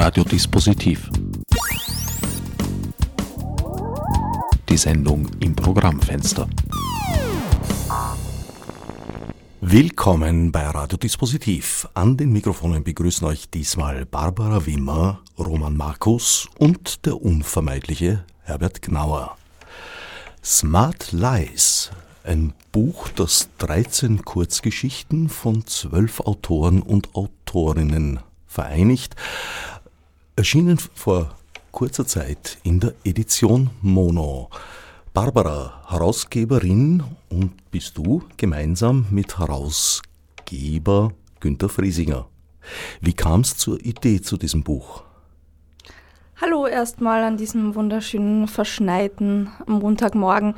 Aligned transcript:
Radiodispositiv. 0.00 1.10
Die 4.68 4.76
Sendung 4.76 5.28
im 5.40 5.56
Programmfenster. 5.56 6.48
Willkommen 9.60 10.52
bei 10.52 10.68
Radiodispositiv. 10.68 11.88
An 11.94 12.16
den 12.16 12.30
Mikrofonen 12.30 12.84
begrüßen 12.84 13.26
euch 13.26 13.50
diesmal 13.50 14.06
Barbara 14.06 14.64
Wimmer, 14.64 15.18
Roman 15.36 15.76
Markus 15.76 16.48
und 16.60 17.04
der 17.04 17.20
unvermeidliche 17.20 18.24
Herbert 18.44 18.80
Gnauer. 18.82 19.36
Smart 20.44 21.10
Lies, 21.10 21.90
ein 22.22 22.52
Buch, 22.70 23.08
das 23.08 23.48
13 23.58 24.24
Kurzgeschichten 24.24 25.28
von 25.28 25.66
zwölf 25.66 26.20
Autoren 26.20 26.82
und 26.82 27.16
Autorinnen 27.16 28.20
vereinigt, 28.46 29.14
erschienen 30.38 30.78
vor 30.78 31.36
kurzer 31.72 32.06
Zeit 32.06 32.58
in 32.62 32.78
der 32.78 32.94
Edition 33.02 33.70
Mono. 33.82 34.50
Barbara, 35.12 35.82
Herausgeberin 35.88 37.02
und 37.28 37.70
bist 37.72 37.98
du 37.98 38.22
gemeinsam 38.36 39.06
mit 39.10 39.36
Herausgeber 39.40 41.12
Günter 41.40 41.68
Friesinger. 41.68 42.28
Wie 43.00 43.14
kam 43.14 43.40
es 43.40 43.56
zur 43.56 43.84
Idee 43.84 44.20
zu 44.20 44.36
diesem 44.36 44.62
Buch? 44.62 45.02
Hallo 46.40 46.68
erstmal 46.68 47.24
an 47.24 47.36
diesem 47.36 47.74
wunderschönen 47.74 48.46
verschneiten 48.46 49.50
Montagmorgen. 49.66 50.54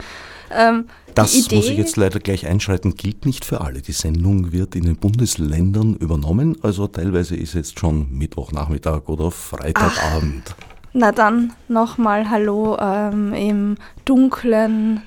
Ähm, 0.50 0.84
das 1.14 1.34
Idee, 1.34 1.56
muss 1.56 1.70
ich 1.70 1.78
jetzt 1.78 1.96
leider 1.96 2.18
gleich 2.18 2.46
einschreiten, 2.46 2.96
gilt 2.96 3.24
nicht 3.24 3.46
für 3.46 3.62
alle. 3.62 3.80
Die 3.80 3.92
Sendung 3.92 4.52
wird 4.52 4.76
in 4.76 4.84
den 4.84 4.96
Bundesländern 4.96 5.94
übernommen, 5.94 6.58
also 6.62 6.86
teilweise 6.86 7.34
ist 7.34 7.54
jetzt 7.54 7.78
schon 7.78 8.10
Mittwochnachmittag 8.10 9.08
oder 9.08 9.30
Freitagabend. 9.30 10.54
Ach, 10.58 10.64
na 10.92 11.12
dann 11.12 11.54
nochmal 11.68 12.28
Hallo 12.28 12.76
ähm, 12.78 13.32
im 13.32 13.76
dunklen 14.04 15.00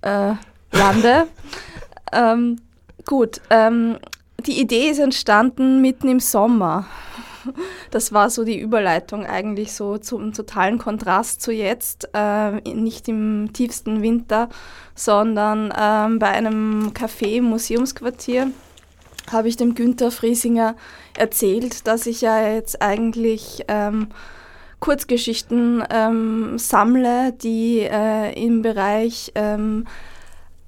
äh, 0.00 0.32
Lande. 0.72 1.26
ähm, 2.14 2.60
gut, 3.04 3.42
ähm, 3.50 3.98
die 4.46 4.58
Idee 4.58 4.88
ist 4.88 5.00
entstanden 5.00 5.82
mitten 5.82 6.08
im 6.08 6.20
Sommer. 6.20 6.86
Das 7.90 8.12
war 8.12 8.30
so 8.30 8.44
die 8.44 8.58
Überleitung 8.58 9.26
eigentlich 9.26 9.72
so 9.72 9.98
zum 9.98 10.32
totalen 10.32 10.78
Kontrast 10.78 11.42
zu 11.42 11.52
jetzt, 11.52 12.08
äh, 12.14 12.52
nicht 12.72 13.08
im 13.08 13.52
tiefsten 13.52 14.00
Winter, 14.00 14.48
sondern 14.94 15.70
äh, 15.70 16.18
bei 16.18 16.28
einem 16.28 16.92
Café 16.94 17.36
im 17.36 17.44
Museumsquartier 17.44 18.50
habe 19.30 19.48
ich 19.48 19.56
dem 19.56 19.74
Günther 19.74 20.10
Friesinger 20.10 20.74
erzählt, 21.16 21.86
dass 21.86 22.06
ich 22.06 22.22
ja 22.22 22.48
jetzt 22.48 22.82
eigentlich 22.82 23.64
ähm, 23.68 24.08
Kurzgeschichten 24.80 25.84
ähm, 25.90 26.58
sammle, 26.58 27.32
die 27.32 27.80
äh, 27.80 28.32
im 28.32 28.62
Bereich 28.62 29.32
ähm, 29.34 29.86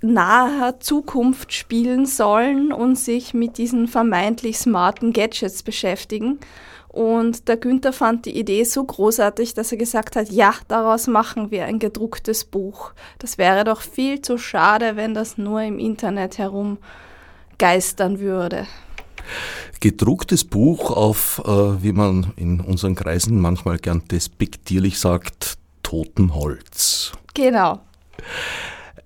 naher 0.04 0.80
Zukunft 0.80 1.52
spielen 1.52 2.06
sollen 2.06 2.72
und 2.72 2.98
sich 2.98 3.34
mit 3.34 3.58
diesen 3.58 3.88
vermeintlich 3.88 4.58
smarten 4.58 5.12
Gadgets 5.12 5.62
beschäftigen. 5.62 6.38
Und 6.88 7.48
der 7.48 7.56
Günther 7.56 7.92
fand 7.92 8.24
die 8.24 8.38
Idee 8.38 8.62
so 8.62 8.84
großartig, 8.84 9.54
dass 9.54 9.72
er 9.72 9.78
gesagt 9.78 10.14
hat, 10.14 10.30
ja, 10.30 10.54
daraus 10.68 11.08
machen 11.08 11.50
wir 11.50 11.64
ein 11.64 11.80
gedrucktes 11.80 12.44
Buch. 12.44 12.92
Das 13.18 13.36
wäre 13.36 13.64
doch 13.64 13.80
viel 13.80 14.22
zu 14.22 14.38
schade, 14.38 14.94
wenn 14.94 15.12
das 15.12 15.36
nur 15.36 15.60
im 15.62 15.80
Internet 15.80 16.38
herumgeistern 16.38 18.20
würde. 18.20 18.68
Gedrucktes 19.80 20.44
Buch 20.44 20.92
auf, 20.92 21.42
äh, 21.44 21.82
wie 21.82 21.92
man 21.92 22.32
in 22.36 22.60
unseren 22.60 22.94
Kreisen 22.94 23.40
manchmal 23.40 23.78
gern 23.78 24.04
despektierlich 24.08 25.00
sagt, 25.00 25.58
totem 25.82 26.34
Holz. 26.34 27.12
Genau. 27.34 27.80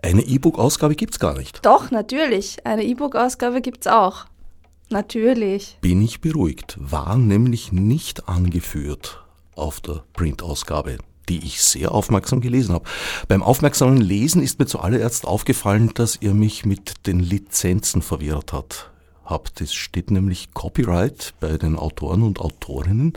Eine 0.00 0.22
E-Book-Ausgabe 0.22 0.94
gibt 0.94 1.14
es 1.14 1.18
gar 1.18 1.36
nicht. 1.36 1.64
Doch, 1.64 1.90
natürlich. 1.90 2.64
Eine 2.64 2.84
E-Book-Ausgabe 2.84 3.60
gibt 3.60 3.86
es 3.86 3.92
auch. 3.92 4.26
Natürlich. 4.90 5.78
Bin 5.80 6.00
ich 6.02 6.20
beruhigt. 6.20 6.76
War 6.80 7.16
nämlich 7.16 7.72
nicht 7.72 8.28
angeführt 8.28 9.24
auf 9.54 9.80
der 9.80 10.04
Print-Ausgabe, 10.12 10.98
die 11.28 11.44
ich 11.44 11.62
sehr 11.62 11.92
aufmerksam 11.92 12.40
gelesen 12.40 12.74
habe. 12.74 12.84
Beim 13.26 13.42
aufmerksamen 13.42 13.98
Lesen 13.98 14.42
ist 14.42 14.58
mir 14.58 14.66
zuallererst 14.66 15.26
aufgefallen, 15.26 15.90
dass 15.94 16.18
ihr 16.20 16.32
mich 16.32 16.64
mit 16.64 17.06
den 17.06 17.18
Lizenzen 17.20 18.00
verwirrt 18.00 18.52
hat 18.52 18.90
habt. 19.24 19.60
Es 19.60 19.74
steht 19.74 20.10
nämlich 20.10 20.54
Copyright 20.54 21.34
bei 21.40 21.58
den 21.58 21.76
Autoren 21.76 22.22
und 22.22 22.40
Autorinnen 22.40 23.12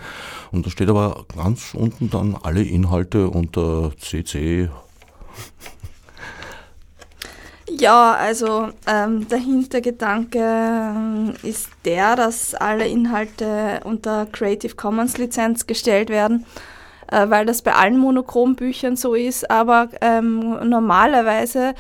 und 0.51 0.65
da 0.65 0.69
steht 0.69 0.89
aber 0.89 1.25
ganz 1.33 1.73
unten 1.73 2.09
dann 2.09 2.35
alle 2.35 2.63
Inhalte 2.63 3.29
unter 3.29 3.91
CC 3.97 4.69
ja, 7.79 8.13
also 8.13 8.69
ähm, 8.87 9.27
der 9.27 9.37
Hintergedanke 9.39 10.39
ähm, 10.39 11.33
ist 11.43 11.69
der, 11.85 12.15
dass 12.15 12.55
alle 12.55 12.87
Inhalte 12.87 13.81
unter 13.83 14.25
Creative 14.25 14.75
Commons 14.75 15.17
Lizenz 15.17 15.67
gestellt 15.67 16.09
werden, 16.09 16.45
äh, 17.11 17.29
weil 17.29 17.45
das 17.45 17.61
bei 17.61 17.73
allen 17.73 17.97
Monochrom-Büchern 17.97 18.95
so 18.95 19.13
ist, 19.13 19.49
aber 19.49 19.89
ähm, 20.01 20.69
normalerweise 20.69 21.73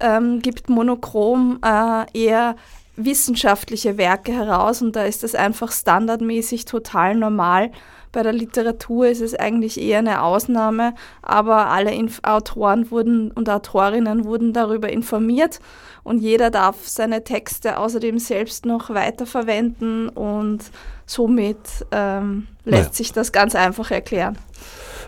ähm, 0.00 0.40
gibt 0.40 0.68
Monochrom 0.68 1.60
äh, 1.64 2.04
eher 2.12 2.56
wissenschaftliche 2.96 3.98
Werke 3.98 4.32
heraus 4.32 4.82
und 4.82 4.96
da 4.96 5.04
ist 5.04 5.22
das 5.22 5.34
einfach 5.34 5.70
standardmäßig 5.70 6.64
total 6.64 7.14
normal. 7.14 7.70
Bei 8.16 8.22
der 8.22 8.32
Literatur 8.32 9.08
ist 9.08 9.20
es 9.20 9.34
eigentlich 9.34 9.78
eher 9.78 9.98
eine 9.98 10.22
Ausnahme, 10.22 10.94
aber 11.20 11.66
alle 11.66 11.92
Inf 11.92 12.20
Autoren 12.22 12.90
wurden 12.90 13.30
und 13.30 13.50
Autorinnen 13.50 14.24
wurden 14.24 14.54
darüber 14.54 14.88
informiert 14.88 15.60
und 16.02 16.20
jeder 16.20 16.48
darf 16.48 16.88
seine 16.88 17.24
Texte 17.24 17.76
außerdem 17.76 18.18
selbst 18.18 18.64
noch 18.64 18.88
weiterverwenden 18.88 20.08
und 20.08 20.60
somit 21.04 21.58
ähm, 21.90 22.46
lässt 22.64 22.82
naja. 22.84 22.92
sich 22.94 23.12
das 23.12 23.32
ganz 23.32 23.54
einfach 23.54 23.90
erklären. 23.90 24.38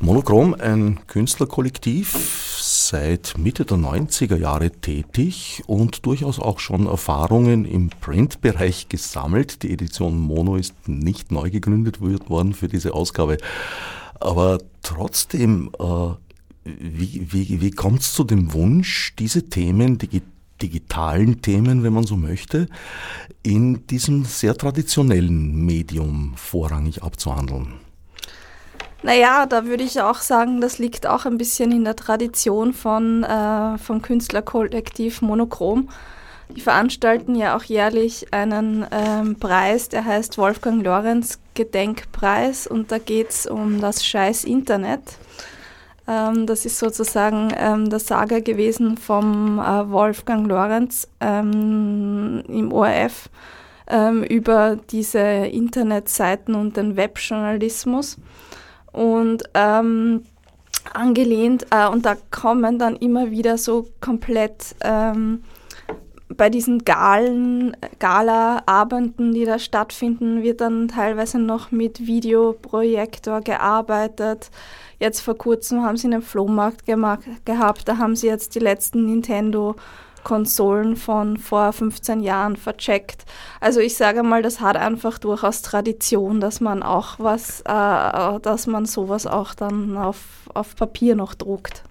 Monochrom, 0.00 0.54
ein 0.54 1.00
Künstlerkollektiv, 1.06 2.14
seit 2.88 3.38
Mitte 3.38 3.64
der 3.64 3.78
90er 3.78 4.36
Jahre 4.36 4.70
tätig 4.70 5.62
und 5.66 6.06
durchaus 6.06 6.38
auch 6.38 6.58
schon 6.58 6.86
Erfahrungen 6.86 7.64
im 7.64 7.90
Printbereich 7.90 8.88
gesammelt. 8.88 9.62
Die 9.62 9.72
Edition 9.72 10.18
Mono 10.18 10.56
ist 10.56 10.74
nicht 10.86 11.32
neu 11.32 11.50
gegründet 11.50 12.00
worden 12.00 12.52
für 12.52 12.68
diese 12.68 12.94
Ausgabe. 12.94 13.38
Aber 14.20 14.58
trotzdem, 14.82 15.70
äh, 15.78 15.84
wie, 16.64 17.26
wie, 17.32 17.60
wie 17.60 17.70
kommt 17.70 18.00
es 18.00 18.12
zu 18.12 18.24
dem 18.24 18.52
Wunsch, 18.52 19.14
diese 19.18 19.48
Themen, 19.48 19.98
die 19.98 20.22
digitalen 20.62 21.42
Themen, 21.42 21.82
wenn 21.82 21.92
man 21.92 22.04
so 22.04 22.16
möchte, 22.16 22.68
in 23.42 23.86
diesem 23.86 24.24
sehr 24.24 24.56
traditionellen 24.56 25.64
Medium 25.64 26.32
vorrangig 26.36 27.02
abzuhandeln? 27.02 27.74
Naja, 29.04 29.44
da 29.44 29.66
würde 29.66 29.84
ich 29.84 30.00
auch 30.00 30.20
sagen, 30.20 30.62
das 30.62 30.78
liegt 30.78 31.06
auch 31.06 31.26
ein 31.26 31.36
bisschen 31.36 31.72
in 31.72 31.84
der 31.84 31.94
Tradition 31.94 32.72
von, 32.72 33.22
äh, 33.22 33.76
vom 33.76 34.00
Künstlerkollektiv 34.00 35.20
Monochrom. 35.20 35.90
Die 36.48 36.62
veranstalten 36.62 37.34
ja 37.34 37.54
auch 37.54 37.64
jährlich 37.64 38.32
einen 38.32 38.86
ähm, 38.90 39.36
Preis, 39.38 39.90
der 39.90 40.06
heißt 40.06 40.38
Wolfgang 40.38 40.82
Lorenz 40.82 41.38
Gedenkpreis 41.52 42.66
und 42.66 42.92
da 42.92 42.96
geht 42.96 43.28
es 43.28 43.46
um 43.46 43.78
das 43.78 44.06
scheiß 44.06 44.44
Internet. 44.44 45.18
Ähm, 46.08 46.46
das 46.46 46.64
ist 46.64 46.78
sozusagen 46.78 47.52
ähm, 47.58 47.90
der 47.90 47.98
Saga 47.98 48.40
gewesen 48.40 48.96
vom 48.96 49.58
äh, 49.58 49.90
Wolfgang 49.90 50.48
Lorenz 50.48 51.08
ähm, 51.20 52.42
im 52.48 52.72
ORF 52.72 53.28
ähm, 53.86 54.22
über 54.22 54.78
diese 54.90 55.18
Internetseiten 55.18 56.54
und 56.54 56.78
den 56.78 56.96
Webjournalismus 56.96 58.16
und 58.94 59.42
ähm, 59.54 60.24
angelehnt 60.92 61.66
äh, 61.70 61.88
und 61.88 62.06
da 62.06 62.16
kommen 62.30 62.78
dann 62.78 62.96
immer 62.96 63.30
wieder 63.30 63.58
so 63.58 63.86
komplett 64.00 64.76
ähm, 64.82 65.42
bei 66.28 66.50
diesen 66.50 66.84
Galen, 66.84 67.76
Gala-Abenden, 67.98 69.34
die 69.34 69.44
da 69.44 69.58
stattfinden, 69.58 70.42
wird 70.42 70.60
dann 70.60 70.88
teilweise 70.88 71.38
noch 71.38 71.70
mit 71.70 72.06
Videoprojektor 72.06 73.40
gearbeitet. 73.40 74.50
Jetzt 74.98 75.20
vor 75.20 75.36
kurzem 75.36 75.82
haben 75.82 75.96
sie 75.96 76.06
einen 76.06 76.22
Flohmarkt 76.22 76.86
gemacht, 76.86 77.22
gehabt, 77.44 77.88
da 77.88 77.98
haben 77.98 78.16
sie 78.16 78.26
jetzt 78.26 78.54
die 78.54 78.60
letzten 78.60 79.06
Nintendo 79.06 79.76
Konsolen 80.24 80.96
von 80.96 81.36
vor 81.36 81.72
15 81.72 82.20
Jahren 82.20 82.56
vercheckt. 82.56 83.24
Also 83.60 83.80
ich 83.80 83.96
sage 83.96 84.22
mal, 84.22 84.42
das 84.42 84.60
hat 84.60 84.76
einfach 84.76 85.18
durchaus 85.18 85.62
Tradition, 85.62 86.40
dass 86.40 86.60
man 86.60 86.82
auch 86.82 87.16
was, 87.18 87.60
äh, 87.60 88.40
dass 88.40 88.66
man 88.66 88.86
sowas 88.86 89.26
auch 89.26 89.54
dann 89.54 89.96
auf, 89.96 90.18
auf 90.52 90.74
Papier 90.74 91.14
noch 91.14 91.34
druckt. 91.34 91.84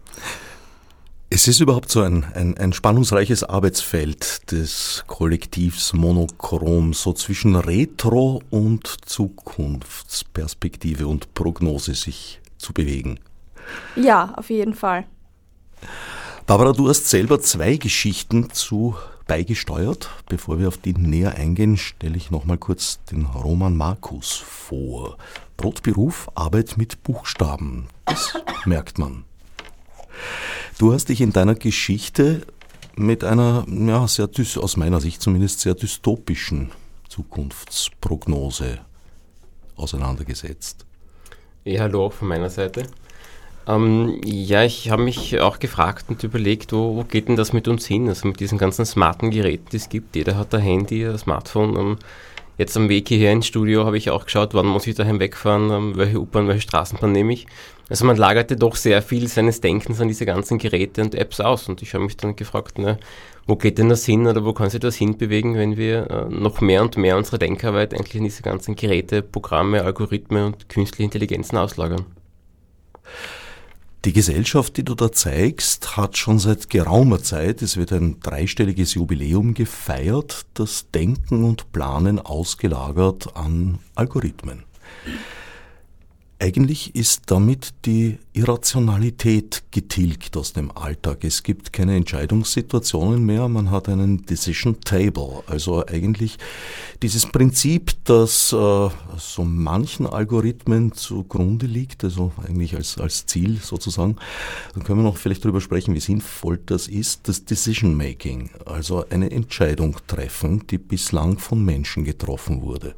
Es 1.36 1.48
ist 1.48 1.62
überhaupt 1.62 1.90
so 1.90 2.02
ein, 2.02 2.26
ein, 2.36 2.56
ein, 2.60 2.74
spannungsreiches 2.74 3.44
Arbeitsfeld 3.44 4.52
des 4.52 5.04
Kollektivs 5.08 5.94
Monochrom, 5.94 6.94
so 6.94 7.12
zwischen 7.14 7.56
Retro 7.56 8.44
und 8.52 8.86
Zukunftsperspektive 9.06 11.08
und 11.08 11.34
Prognose 11.34 11.96
sich 11.96 12.40
zu 12.60 12.72
bewegen. 12.72 13.20
Ja, 13.96 14.36
auf 14.38 14.52
jeden 14.52 14.76
Fall. 14.76 15.06
Barbara, 16.46 16.74
du 16.74 16.90
hast 16.90 17.10
selber 17.10 17.40
zwei 17.40 17.78
Geschichten 17.78 18.50
zu 18.52 18.96
beigesteuert. 19.28 20.10
Bevor 20.28 20.60
wir 20.60 20.68
auf 20.68 20.78
die 20.78 20.94
näher 20.94 21.36
eingehen, 21.36 21.78
stelle 21.78 22.18
ich 22.18 22.32
nochmal 22.32 22.58
kurz 22.58 23.00
den 23.06 23.26
Roman 23.26 23.78
Markus 23.78 24.34
vor. 24.34 25.18
Brotberuf, 25.56 26.30
Arbeit 26.36 26.76
mit 26.76 27.02
Buchstaben. 27.02 27.88
Das 28.04 28.34
merkt 28.66 29.00
man. 29.00 29.24
Du 30.78 30.92
hast 30.92 31.08
dich 31.08 31.22
in 31.22 31.32
deiner 31.32 31.56
Geschichte 31.56 32.42
mit 32.98 33.24
einer, 33.24 33.66
ja, 33.70 34.06
sehr, 34.10 34.30
aus 34.58 34.76
meiner 34.76 35.00
Sicht 35.00 35.22
zumindest, 35.22 35.62
sehr 35.62 35.76
dystopischen 35.76 36.72
Zukunftsprognose 37.08 38.80
auseinandergesetzt. 39.78 40.86
Ja, 41.64 41.84
hallo 41.84 42.08
auch 42.08 42.14
von 42.14 42.28
meiner 42.28 42.50
Seite. 42.50 42.88
Ähm, 43.66 44.20
ja, 44.26 44.64
ich 44.64 44.90
habe 44.90 45.04
mich 45.04 45.40
auch 45.40 45.60
gefragt 45.60 46.06
und 46.10 46.24
überlegt, 46.24 46.74
wo, 46.74 46.98
wo, 46.98 47.04
geht 47.04 47.30
denn 47.30 47.38
das 47.38 47.54
mit 47.54 47.68
uns 47.68 47.86
hin? 47.86 48.10
Also 48.10 48.28
mit 48.28 48.40
diesen 48.40 48.58
ganzen 48.58 48.86
smarten 48.86 49.32
Geräten, 49.32 49.68
die 49.72 49.78
es 49.78 49.90
gibt. 49.90 50.16
Jeder 50.16 50.38
hat 50.38 50.54
ein 50.54 50.62
Handy, 50.62 51.06
ein 51.06 51.18
Smartphone. 51.18 51.76
Ähm, 51.78 51.98
jetzt 52.58 52.76
am 52.76 52.90
Weg 52.90 53.08
hierher 53.08 53.32
ins 53.32 53.48
Studio 53.48 53.86
habe 53.86 53.98
ich 53.98 54.10
auch 54.10 54.26
geschaut, 54.26 54.54
wann 54.54 54.66
muss 54.66 54.86
ich 54.86 54.96
daheim 54.96 55.20
wegfahren, 55.20 55.72
ähm, 55.72 55.94
welche 55.96 56.20
U-Bahn, 56.20 56.48
welche 56.48 56.62
Straßenbahn 56.62 57.12
nehme 57.12 57.34
ich. 57.34 57.48
Also 57.90 58.06
man 58.06 58.18
lagerte 58.18 58.58
doch 58.58 58.76
sehr 58.76 59.02
viel 59.02 59.28
seines 59.28 59.62
Denkens 59.62 60.02
an 60.02 60.10
diese 60.10 60.26
ganzen 60.26 60.58
Geräte 60.58 61.02
und 61.02 61.16
Apps 61.16 61.40
aus. 61.40 61.70
Und 61.70 61.82
ich 61.82 61.94
habe 61.94 62.04
mich 62.04 62.18
dann 62.18 62.36
gefragt, 62.36 62.80
ne, 62.80 62.98
wo 63.48 63.56
geht 63.56 63.78
denn 63.78 63.90
das 63.90 64.06
hin 64.06 64.28
oder 64.28 64.44
wo 64.44 64.52
kann 64.52 64.70
sich 64.70 64.82
das 64.82 64.96
hinbewegen, 64.96 65.56
wenn 65.56 65.78
wir 65.78 66.10
äh, 66.10 66.30
noch 66.30 66.60
mehr 66.60 66.82
und 66.82 66.98
mehr 66.98 67.16
unsere 67.16 67.40
Denkarbeit 67.40 67.94
eigentlich 67.94 68.16
in 68.16 68.24
diese 68.26 68.42
ganzen 68.42 68.76
Geräte, 68.76 69.22
Programme, 69.22 69.84
Algorithmen 69.84 70.48
und 70.48 70.68
künstliche 70.68 71.04
Intelligenzen 71.04 71.58
auslagern? 71.58 72.06
Die 74.06 74.12
Gesellschaft, 74.12 74.76
die 74.76 74.84
du 74.84 74.96
da 74.96 75.14
zeigst, 75.14 75.96
hat 75.96 76.18
schon 76.18 76.38
seit 76.38 76.70
geraumer 76.70 77.24
Zeit, 77.24 77.62
es 77.62 77.78
wird 77.78 77.94
ein 77.94 78.20
dreistelliges 78.20 78.96
Jubiläum 78.96 79.54
gefeiert, 79.54 80.46
das 80.56 80.88
Denken 80.94 81.46
und 81.46 81.72
Planen 81.72 82.20
ausgelagert 82.20 83.38
an 83.38 83.80
Algorithmen. 83.96 84.64
Eigentlich 86.44 86.94
ist 86.94 87.32
damit 87.32 87.74
die 87.86 88.18
Irrationalität 88.34 89.64
getilgt 89.72 90.36
aus 90.36 90.52
dem 90.52 90.76
Alltag. 90.76 91.24
Es 91.24 91.42
gibt 91.42 91.72
keine 91.72 91.96
Entscheidungssituationen 91.96 93.26
mehr, 93.26 93.48
man 93.48 93.72
hat 93.72 93.88
einen 93.88 94.26
Decision 94.26 94.82
Table. 94.82 95.42
Also 95.48 95.86
eigentlich 95.86 96.38
dieses 97.02 97.28
Prinzip, 97.28 97.94
das 98.04 98.52
äh, 98.52 98.90
so 99.18 99.46
manchen 99.46 100.06
Algorithmen 100.06 100.92
zugrunde 100.92 101.66
liegt, 101.66 102.04
also 102.04 102.34
eigentlich 102.46 102.76
als, 102.76 102.98
als 102.98 103.26
Ziel 103.26 103.62
sozusagen, 103.62 104.18
dann 104.74 104.84
können 104.84 105.00
wir 105.00 105.04
noch 105.04 105.16
vielleicht 105.16 105.46
darüber 105.46 105.62
sprechen, 105.62 105.96
wie 105.96 106.02
sinnvoll 106.02 106.60
das 106.66 106.90
ist, 106.90 107.30
das 107.30 107.46
Decision 107.46 107.96
Making, 107.96 108.50
also 108.66 109.06
eine 109.10 109.32
Entscheidung 109.32 109.96
treffen, 110.08 110.68
die 110.68 110.78
bislang 110.78 111.38
von 111.38 111.64
Menschen 111.64 112.04
getroffen 112.04 112.64
wurde. 112.64 112.96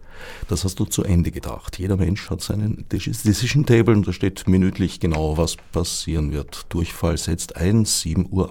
Das 0.47 0.63
hast 0.63 0.79
du 0.79 0.85
zu 0.85 1.03
Ende 1.03 1.31
gedacht. 1.31 1.79
Jeder 1.79 1.97
Mensch 1.97 2.29
hat 2.29 2.41
seinen 2.41 2.85
Decision 2.89 3.65
Table 3.65 3.93
und 3.95 4.07
da 4.07 4.13
steht 4.13 4.47
minütlich 4.47 4.99
genau, 4.99 5.37
was 5.37 5.57
passieren 5.71 6.31
wird. 6.31 6.65
Durchfall 6.69 7.17
setzt 7.17 7.55
ein, 7.55 7.85
7.18 7.85 8.31
Uhr, 8.31 8.49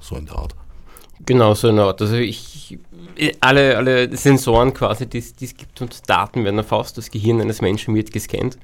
so 0.00 0.16
in 0.16 0.26
der 0.26 0.36
Art. 0.36 0.54
Genau, 1.26 1.54
so 1.54 1.68
in 1.68 1.76
der 1.76 1.86
Art. 1.86 2.02
Also 2.02 2.16
ich, 2.16 2.78
alle, 3.40 3.76
alle 3.76 4.16
Sensoren 4.16 4.74
quasi, 4.74 5.06
die 5.06 5.18
es 5.18 5.36
gibt 5.36 5.80
und 5.80 6.08
Daten 6.08 6.44
werden 6.44 6.58
erfasst, 6.58 6.98
das 6.98 7.10
Gehirn 7.10 7.40
eines 7.40 7.60
Menschen 7.60 7.94
wird 7.94 8.12
gescannt. 8.12 8.58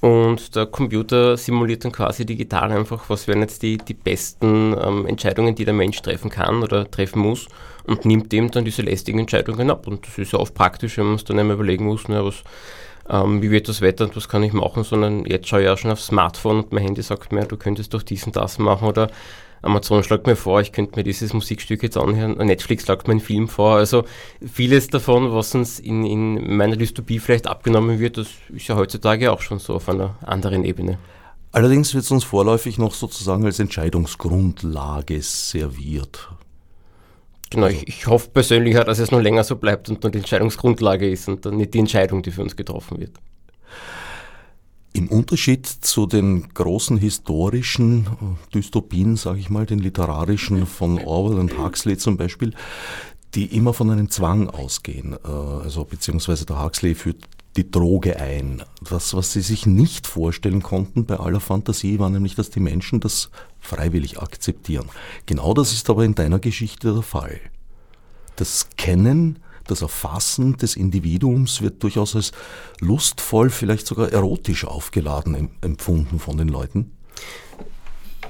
Und 0.00 0.56
der 0.56 0.66
Computer 0.66 1.36
simuliert 1.36 1.84
dann 1.84 1.92
quasi 1.92 2.26
digital 2.26 2.72
einfach, 2.72 3.08
was 3.08 3.28
wären 3.28 3.40
jetzt 3.40 3.62
die, 3.62 3.78
die 3.78 3.94
besten 3.94 4.76
ähm, 4.80 5.06
Entscheidungen, 5.06 5.54
die 5.54 5.64
der 5.64 5.74
Mensch 5.74 6.02
treffen 6.02 6.28
kann 6.28 6.62
oder 6.62 6.90
treffen 6.90 7.20
muss 7.20 7.46
und 7.84 8.04
nimmt 8.04 8.32
dem 8.32 8.50
dann 8.50 8.64
diese 8.64 8.82
lästigen 8.82 9.20
Entscheidungen 9.20 9.70
ab. 9.70 9.86
Und 9.86 10.06
das 10.06 10.18
ist 10.18 10.32
ja 10.32 10.40
oft 10.40 10.54
praktisch, 10.54 10.98
wenn 10.98 11.06
man 11.06 11.14
es 11.14 11.24
dann 11.24 11.38
einmal 11.38 11.54
überlegen 11.54 11.84
muss, 11.84 12.02
na, 12.08 12.24
was, 12.24 12.42
ähm, 13.08 13.42
wie 13.42 13.52
wird 13.52 13.68
das 13.68 13.80
Wetter 13.80 14.04
und 14.04 14.16
was 14.16 14.28
kann 14.28 14.42
ich 14.42 14.52
machen, 14.52 14.82
sondern 14.82 15.24
jetzt 15.24 15.48
schaue 15.48 15.62
ich 15.62 15.68
auch 15.68 15.78
schon 15.78 15.92
aufs 15.92 16.06
Smartphone 16.06 16.64
und 16.64 16.72
mein 16.72 16.82
Handy 16.82 17.02
sagt 17.02 17.30
mir, 17.30 17.44
du 17.44 17.56
könntest 17.56 17.94
doch 17.94 18.02
dies 18.02 18.26
und 18.26 18.34
das 18.34 18.58
machen 18.58 18.88
oder 18.88 19.08
Amazon 19.62 20.02
schlägt 20.02 20.26
mir 20.26 20.34
vor, 20.34 20.60
ich 20.60 20.72
könnte 20.72 20.96
mir 20.96 21.04
dieses 21.04 21.32
Musikstück 21.32 21.82
jetzt 21.84 21.96
anhören, 21.96 22.36
Netflix 22.36 22.84
schlägt 22.84 23.06
mir 23.06 23.12
einen 23.12 23.20
Film 23.20 23.48
vor. 23.48 23.76
Also 23.76 24.04
vieles 24.44 24.88
davon, 24.88 25.32
was 25.32 25.54
uns 25.54 25.78
in, 25.78 26.04
in 26.04 26.56
meiner 26.56 26.76
Dystopie 26.76 27.20
vielleicht 27.20 27.46
abgenommen 27.46 28.00
wird, 28.00 28.18
das 28.18 28.28
ist 28.52 28.66
ja 28.66 28.76
heutzutage 28.76 29.30
auch 29.30 29.40
schon 29.40 29.60
so 29.60 29.74
auf 29.74 29.88
einer 29.88 30.16
anderen 30.22 30.64
Ebene. 30.64 30.98
Allerdings 31.52 31.94
wird 31.94 32.04
es 32.04 32.10
uns 32.10 32.24
vorläufig 32.24 32.78
noch 32.78 32.94
sozusagen 32.94 33.44
als 33.44 33.60
Entscheidungsgrundlage 33.60 35.22
serviert. 35.22 36.28
Genau, 37.50 37.66
ich, 37.66 37.86
ich 37.86 38.06
hoffe 38.06 38.30
persönlich, 38.30 38.74
dass 38.74 38.98
es 38.98 39.10
noch 39.10 39.20
länger 39.20 39.44
so 39.44 39.56
bleibt 39.56 39.90
und 39.90 40.02
nur 40.02 40.10
die 40.10 40.18
Entscheidungsgrundlage 40.18 41.08
ist 41.08 41.28
und 41.28 41.44
dann 41.44 41.58
nicht 41.58 41.74
die 41.74 41.80
Entscheidung, 41.80 42.22
die 42.22 42.30
für 42.30 42.42
uns 42.42 42.56
getroffen 42.56 42.98
wird. 42.98 43.12
Im 44.94 45.08
Unterschied 45.08 45.66
zu 45.66 46.06
den 46.06 46.52
großen 46.52 46.98
historischen 46.98 48.06
Dystopien, 48.54 49.16
sage 49.16 49.38
ich 49.40 49.48
mal, 49.48 49.64
den 49.64 49.78
literarischen 49.78 50.66
von 50.66 50.98
Orwell 50.98 51.38
und 51.38 51.58
Huxley 51.58 51.96
zum 51.96 52.18
Beispiel, 52.18 52.52
die 53.34 53.46
immer 53.56 53.72
von 53.72 53.90
einem 53.90 54.10
Zwang 54.10 54.50
ausgehen, 54.50 55.14
äh, 55.24 55.28
also 55.28 55.84
beziehungsweise 55.84 56.44
der 56.44 56.62
Huxley 56.62 56.94
führt 56.94 57.26
die 57.56 57.70
Droge 57.70 58.18
ein. 58.18 58.62
Das, 58.88 59.14
was 59.14 59.32
sie 59.32 59.40
sich 59.40 59.66
nicht 59.66 60.06
vorstellen 60.06 60.62
konnten 60.62 61.04
bei 61.04 61.18
aller 61.18 61.40
Fantasie, 61.40 61.98
war 61.98 62.10
nämlich, 62.10 62.34
dass 62.34 62.50
die 62.50 62.60
Menschen 62.60 63.00
das 63.00 63.30
freiwillig 63.60 64.20
akzeptieren. 64.20 64.88
Genau 65.26 65.54
das 65.54 65.72
ist 65.72 65.88
aber 65.90 66.04
in 66.04 66.14
deiner 66.14 66.38
Geschichte 66.38 66.92
der 66.92 67.02
Fall. 67.02 67.40
Das 68.36 68.68
Kennen, 68.76 69.38
das 69.72 69.82
Erfassen 69.82 70.56
des 70.56 70.76
Individuums 70.76 71.62
wird 71.62 71.82
durchaus 71.82 72.14
als 72.14 72.32
lustvoll, 72.80 73.50
vielleicht 73.50 73.86
sogar 73.86 74.12
erotisch 74.12 74.64
aufgeladen 74.64 75.50
empfunden 75.60 76.18
von 76.18 76.36
den 76.36 76.48
Leuten. 76.48 76.92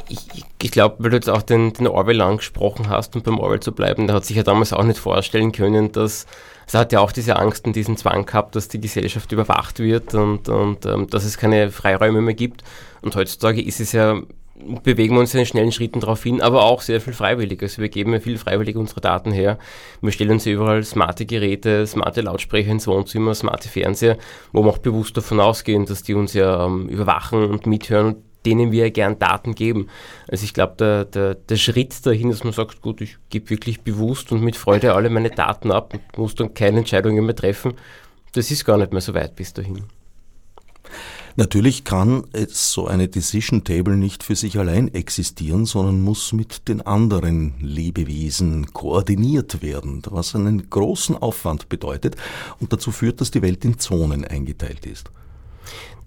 Ich, 0.09 0.45
ich 0.61 0.71
glaube, 0.71 0.97
weil 0.99 1.11
du 1.11 1.16
jetzt 1.16 1.31
auch 1.31 1.43
den, 1.43 1.73
den 1.73 1.87
Orwell 1.87 2.21
angesprochen 2.21 2.88
hast 2.88 3.14
und 3.16 3.25
beim 3.25 3.38
Orwell 3.38 3.61
zu 3.61 3.73
bleiben, 3.73 4.07
der 4.07 4.16
hat 4.16 4.25
sich 4.25 4.37
ja 4.37 4.43
damals 4.43 4.73
auch 4.73 4.85
nicht 4.85 4.99
vorstellen 4.99 5.52
können, 5.52 5.93
dass 5.93 6.26
er 6.73 6.81
hat 6.81 6.93
ja 6.93 7.00
auch 7.00 7.12
diese 7.12 7.37
Angst 7.37 7.66
und 7.66 7.76
diesen 7.76 7.97
Zwang 7.97 8.25
gehabt, 8.25 8.57
dass 8.57 8.69
die 8.69 8.81
Gesellschaft 8.81 9.31
überwacht 9.33 9.78
wird 9.78 10.14
und, 10.14 10.49
und 10.49 10.87
ähm, 10.87 11.09
dass 11.09 11.25
es 11.25 11.37
keine 11.37 11.71
Freiräume 11.71 12.23
mehr 12.23 12.35
gibt. 12.35 12.62
Und 13.02 13.14
heutzutage 13.16 13.61
ist 13.61 13.81
es 13.81 13.93
ja 13.93 14.23
bewegen 14.83 15.14
wir 15.14 15.21
uns 15.21 15.35
in 15.35 15.47
schnellen 15.47 15.73
Schritten 15.73 16.00
darauf 16.00 16.23
hin, 16.23 16.40
aber 16.40 16.64
auch 16.64 16.81
sehr 16.81 17.00
viel 17.00 17.12
freiwillig. 17.12 17.62
Also 17.62 17.83
wir 17.83 17.88
geben 17.88 18.12
ja 18.12 18.21
viel 18.21 18.38
freiwillig 18.38 18.76
unsere 18.76 19.00
Daten 19.00 19.33
her. 19.33 19.59
Wir 20.00 20.12
stellen 20.12 20.33
uns 20.33 20.47
überall 20.47 20.83
smarte 20.85 21.26
Geräte, 21.26 21.87
smarte 21.87 22.21
Lautsprecher 22.21 22.71
ins 22.71 22.87
Wohnzimmer, 22.87 23.35
smarte 23.35 23.69
Fernseher, 23.69 24.19
wo 24.52 24.64
wir 24.64 24.71
auch 24.71 24.78
bewusst 24.78 25.16
davon 25.16 25.40
ausgehen, 25.40 25.87
dass 25.87 26.02
die 26.02 26.14
uns 26.14 26.35
ja 26.35 26.66
ähm, 26.66 26.88
überwachen 26.88 27.45
und 27.45 27.66
mithören 27.66 28.07
und 28.07 28.16
denen 28.45 28.73
wir 28.73 28.85
ja 28.85 28.90
gern 28.90 29.19
Daten 29.19 29.54
geben. 29.54 29.88
Also 30.28 30.45
ich 30.45 30.54
glaube, 30.54 30.75
der, 30.78 31.04
der, 31.04 31.35
der 31.35 31.57
Schritt 31.57 32.04
dahin, 32.04 32.31
dass 32.31 32.45
man 32.45 32.52
sagt, 32.52 32.83
gut, 32.83 33.00
ich 33.00 33.16
gebe 33.31 33.50
wirklich 33.50 33.83
bewusst 33.83 34.33
und 34.33 34.42
mit 34.42 34.57
Freude 34.57 34.95
alle 34.95 35.11
meine 35.11 35.31
Daten 35.31 35.71
ab 35.71 35.95
und 35.95 36.19
muss 36.19 36.35
dann 36.35 36.54
keine 36.54 36.78
Entscheidungen 36.78 37.25
mehr 37.25 37.37
treffen, 37.37 37.75
das 38.33 38.50
ist 38.50 38.64
gar 38.64 38.78
nicht 38.78 38.92
mehr 38.92 39.00
so 39.00 39.14
weit 39.14 39.37
bis 39.37 39.52
dahin. 39.52 39.85
Natürlich 41.37 41.85
kann 41.85 42.25
so 42.49 42.87
eine 42.87 43.09
Decision 43.09 43.65
Table 43.65 43.97
nicht 43.97 44.23
für 44.23 44.37
sich 44.37 44.59
allein 44.59 44.93
existieren, 44.93 45.65
sondern 45.65 46.01
muss 46.03 46.33
mit 46.33 46.69
den 46.69 46.83
anderen 46.83 47.55
Lebewesen 47.61 48.73
koordiniert 48.73 49.62
werden, 49.62 50.03
was 50.11 50.35
einen 50.35 50.69
großen 50.69 51.17
Aufwand 51.17 51.69
bedeutet 51.69 52.17
und 52.61 52.73
dazu 52.73 52.91
führt, 52.91 53.21
dass 53.21 53.31
die 53.31 53.43
Welt 53.43 53.65
in 53.65 53.79
Zonen 53.79 54.25
eingeteilt 54.25 54.87
ist. 54.87 55.11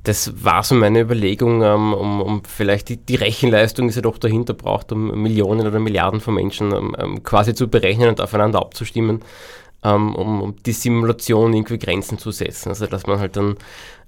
Das 0.03 0.44
war 0.44 0.62
so 0.62 0.75
meine 0.75 1.00
Überlegung, 1.00 1.63
ähm, 1.63 1.94
um, 1.94 2.22
um 2.22 2.44
vielleicht 2.44 2.89
die, 2.89 2.98
die, 2.98 3.15
Rechenleistung, 3.15 3.88
die 3.88 3.94
sie 3.94 4.03
doch 4.03 4.20
dahinter 4.20 4.53
braucht, 4.53 4.91
um 4.91 5.20
Millionen 5.20 5.65
oder 5.65 5.79
Milliarden 5.79 6.20
von 6.20 6.36
Menschen 6.36 6.72
ähm, 6.72 6.96
ähm, 7.00 7.24
quasi 7.24 7.55
zu 7.55 7.67
berechnen 7.67 8.10
und 8.10 8.22
aufeinander 8.22 8.60
abzustimmen 8.60 9.22
um, 9.94 10.15
um 10.15 10.55
die 10.65 10.72
Simulation 10.72 11.53
irgendwie 11.53 11.77
Grenzen 11.77 12.17
zu 12.17 12.32
setzen. 12.32 12.70
Also 12.70 12.88
dass 12.88 13.05
man 13.08 13.20
halt 13.20 13.36
dann, 13.36 13.55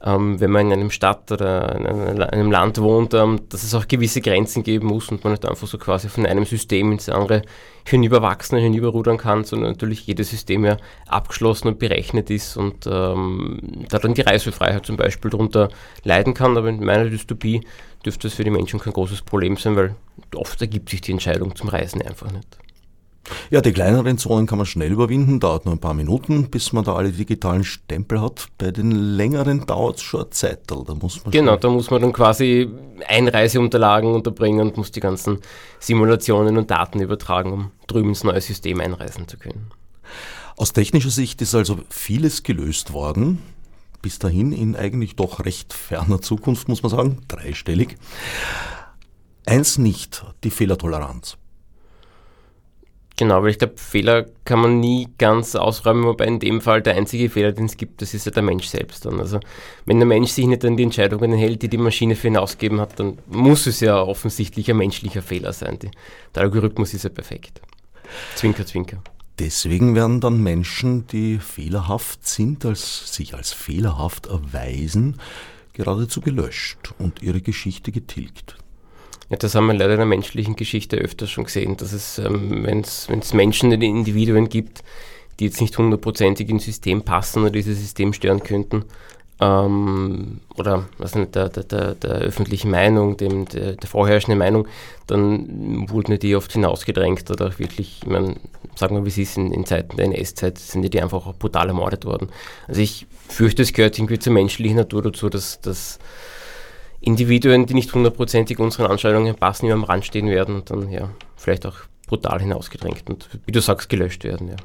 ähm, 0.03 0.39
wenn 0.39 0.51
man 0.51 0.67
in 0.67 0.73
einem 0.73 0.91
Stadt 0.91 1.31
oder 1.31 1.75
in 1.75 1.87
einem, 2.21 2.51
Land 2.51 2.79
wohnt, 2.79 3.13
ähm, 3.15 3.41
dass 3.49 3.63
es 3.63 3.73
auch 3.73 3.87
gewisse 3.87 4.21
Grenzen 4.21 4.63
geben 4.63 4.87
muss 4.87 5.09
und 5.09 5.23
man 5.23 5.33
nicht 5.33 5.45
einfach 5.45 5.67
so 5.67 5.77
quasi 5.77 6.07
von 6.07 6.25
einem 6.25 6.45
System 6.45 6.91
ins 6.91 7.09
andere 7.09 7.41
hinüberwachsen, 7.85 8.59
hinüberrudern 8.59 9.17
kann, 9.17 9.43
sondern 9.43 9.71
natürlich 9.71 10.05
jedes 10.05 10.29
System 10.29 10.65
ja 10.65 10.77
abgeschlossen 11.07 11.69
und 11.69 11.79
berechnet 11.79 12.29
ist 12.29 12.57
und 12.57 12.85
ähm, 12.85 13.85
da 13.89 13.97
dann 13.97 14.13
die 14.13 14.21
Reisefreiheit 14.21 14.85
zum 14.85 14.97
Beispiel 14.97 15.31
darunter 15.31 15.69
leiden 16.03 16.33
kann. 16.33 16.57
Aber 16.57 16.69
in 16.69 16.83
meiner 16.83 17.09
Dystopie 17.09 17.61
dürfte 18.05 18.27
es 18.27 18.35
für 18.35 18.43
die 18.43 18.51
Menschen 18.51 18.79
kein 18.79 18.93
großes 18.93 19.23
Problem 19.23 19.57
sein, 19.57 19.75
weil 19.75 19.95
oft 20.35 20.61
ergibt 20.61 20.89
sich 20.89 21.01
die 21.01 21.11
Entscheidung 21.11 21.55
zum 21.55 21.69
Reisen 21.69 22.01
einfach 22.01 22.31
nicht. 22.31 22.57
Ja, 23.49 23.61
die 23.61 23.71
kleineren 23.71 24.17
Zonen 24.17 24.47
kann 24.47 24.57
man 24.57 24.65
schnell 24.65 24.91
überwinden, 24.91 25.39
dauert 25.39 25.65
nur 25.65 25.75
ein 25.75 25.79
paar 25.79 25.93
Minuten, 25.93 26.49
bis 26.49 26.73
man 26.73 26.83
da 26.83 26.95
alle 26.95 27.11
digitalen 27.11 27.63
Stempel 27.63 28.21
hat. 28.21 28.47
Bei 28.57 28.71
den 28.71 28.91
längeren 28.91 29.65
dauert 29.65 29.97
es 29.97 30.03
schon 30.03 30.21
eine 30.21 30.29
Zeit, 30.29 30.61
da 30.67 30.75
muss 30.93 31.23
man 31.23 31.31
Genau, 31.31 31.55
da 31.55 31.69
muss 31.69 31.91
man 31.91 32.01
dann 32.01 32.13
quasi 32.13 32.69
Einreiseunterlagen 33.07 34.13
unterbringen 34.13 34.61
und 34.67 34.77
muss 34.77 34.91
die 34.91 34.99
ganzen 34.99 35.39
Simulationen 35.79 36.57
und 36.57 36.71
Daten 36.71 36.99
übertragen, 36.99 37.51
um 37.51 37.71
drüben 37.87 38.09
ins 38.09 38.23
neue 38.23 38.41
System 38.41 38.79
einreisen 38.79 39.27
zu 39.27 39.37
können. 39.37 39.71
Aus 40.55 40.73
technischer 40.73 41.11
Sicht 41.11 41.41
ist 41.41 41.53
also 41.53 41.79
vieles 41.89 42.43
gelöst 42.43 42.93
worden. 42.93 43.41
Bis 44.01 44.19
dahin 44.19 44.51
in 44.51 44.75
eigentlich 44.75 45.15
doch 45.15 45.43
recht 45.43 45.73
ferner 45.73 46.21
Zukunft, 46.21 46.67
muss 46.67 46.83
man 46.83 46.91
sagen, 46.91 47.21
dreistellig. 47.27 47.97
Eins 49.45 49.77
nicht, 49.77 50.25
die 50.43 50.51
Fehlertoleranz. 50.51 51.37
Genau, 53.19 53.41
weil 53.41 53.49
ich 53.49 53.57
glaube, 53.57 53.73
Fehler 53.77 54.27
kann 54.45 54.59
man 54.59 54.79
nie 54.79 55.09
ganz 55.17 55.55
ausräumen, 55.55 56.03
wobei 56.03 56.25
in 56.25 56.39
dem 56.39 56.61
Fall 56.61 56.83
der 56.83 56.95
einzige 56.95 57.31
Fehler, 57.31 57.51
den 57.51 57.65
es 57.65 57.75
gibt, 57.75 58.03
das 58.03 58.13
ist 58.13 58.27
ja 58.27 58.31
der 58.31 58.43
Mensch 58.43 58.67
selbst 58.67 59.05
dann. 59.05 59.19
Also 59.19 59.39
wenn 59.85 59.97
der 59.97 60.05
Mensch 60.05 60.29
sich 60.29 60.45
nicht 60.45 60.63
an 60.63 60.77
die 60.77 60.83
Entscheidungen 60.83 61.33
hält, 61.33 61.63
die 61.63 61.67
die 61.67 61.79
Maschine 61.79 62.15
für 62.15 62.27
ihn 62.27 62.37
ausgegeben 62.37 62.79
hat, 62.79 62.99
dann 62.99 63.17
muss 63.25 63.65
es 63.65 63.79
ja 63.79 63.99
offensichtlich 63.99 64.69
ein 64.69 64.77
menschlicher 64.77 65.23
Fehler 65.23 65.51
sein. 65.51 65.79
Die, 65.79 65.89
der 66.35 66.43
Algorithmus 66.43 66.93
ist 66.93 67.05
ja 67.05 67.09
perfekt. 67.09 67.59
Zwinker, 68.35 68.67
zwinker. 68.67 69.01
Deswegen 69.39 69.95
werden 69.95 70.21
dann 70.21 70.43
Menschen, 70.43 71.07
die 71.07 71.39
fehlerhaft 71.39 72.27
sind, 72.27 72.65
als 72.65 73.15
sich 73.15 73.33
als 73.33 73.51
fehlerhaft 73.51 74.27
erweisen, 74.27 75.19
geradezu 75.73 76.21
gelöscht 76.21 76.93
und 76.99 77.23
ihre 77.23 77.41
Geschichte 77.41 77.91
getilgt. 77.91 78.57
Ja, 79.29 79.35
das 79.37 79.55
haben 79.55 79.67
wir 79.67 79.73
leider 79.73 79.93
in 79.93 79.99
der 79.99 80.05
menschlichen 80.05 80.55
Geschichte 80.55 80.97
öfters 80.97 81.29
schon 81.29 81.45
gesehen, 81.45 81.75
dass 81.77 81.91
es, 81.91 82.17
ähm, 82.17 82.63
wenn 82.65 82.79
es 82.81 83.33
Menschen, 83.33 83.77
die 83.77 83.87
Individuen 83.87 84.47
gibt, 84.47 84.83
die 85.39 85.45
jetzt 85.45 85.61
nicht 85.61 85.77
hundertprozentig 85.77 86.49
ins 86.49 86.65
System 86.65 87.03
passen 87.03 87.41
oder 87.41 87.51
dieses 87.51 87.79
System 87.79 88.13
stören 88.13 88.41
könnten, 88.41 88.85
ähm, 89.39 90.39
oder 90.57 90.85
was 90.97 91.13
nicht, 91.15 91.35
der, 91.35 91.49
der, 91.49 91.63
der, 91.63 91.95
der 91.95 92.11
öffentlichen 92.11 92.71
Meinung, 92.71 93.17
dem, 93.17 93.45
der, 93.45 93.73
der 93.73 93.89
vorherrschenden 93.89 94.39
Meinung, 94.39 94.67
dann 95.05 95.89
wurden 95.89 96.17
die 96.17 96.35
oft 96.35 96.51
hinausgedrängt 96.53 97.29
oder 97.29 97.47
auch 97.47 97.59
wirklich, 97.59 97.99
ich 98.01 98.07
meine, 98.07 98.35
sagen 98.75 98.95
wir, 98.95 99.05
wie 99.05 99.09
es 99.09 99.17
ist, 99.17 99.37
in, 99.37 99.51
in 99.51 99.65
Zeiten 99.65 99.97
der 99.97 100.05
NS-Zeit 100.05 100.57
sind 100.57 100.91
die 100.91 101.01
einfach 101.01 101.27
auch 101.27 101.35
brutal 101.35 101.67
ermordet 101.67 102.05
worden. 102.05 102.29
Also 102.67 102.81
ich 102.81 103.05
fürchte, 103.27 103.61
es 103.61 103.73
gehört 103.73 103.97
irgendwie 103.99 104.19
zur 104.19 104.33
menschlichen 104.33 104.77
Natur 104.77 105.03
dazu, 105.03 105.29
dass, 105.29 105.61
dass 105.61 105.99
Individuen, 107.01 107.65
die 107.65 107.73
nicht 107.73 107.93
hundertprozentig 107.93 108.59
unseren 108.59 108.87
Anschauungen 108.87 109.35
passen, 109.35 109.65
immer 109.65 109.75
am 109.75 109.83
Rand 109.83 110.05
stehen 110.05 110.27
werden 110.27 110.55
und 110.55 110.69
dann 110.69 110.89
ja 110.89 111.09
vielleicht 111.35 111.65
auch 111.65 111.75
brutal 112.07 112.39
hinausgedrängt 112.39 113.09
und 113.09 113.29
wie 113.45 113.51
du 113.51 113.61
sagst, 113.61 113.89
gelöscht 113.89 114.23
werden. 114.23 114.47
Ja. 114.49 114.55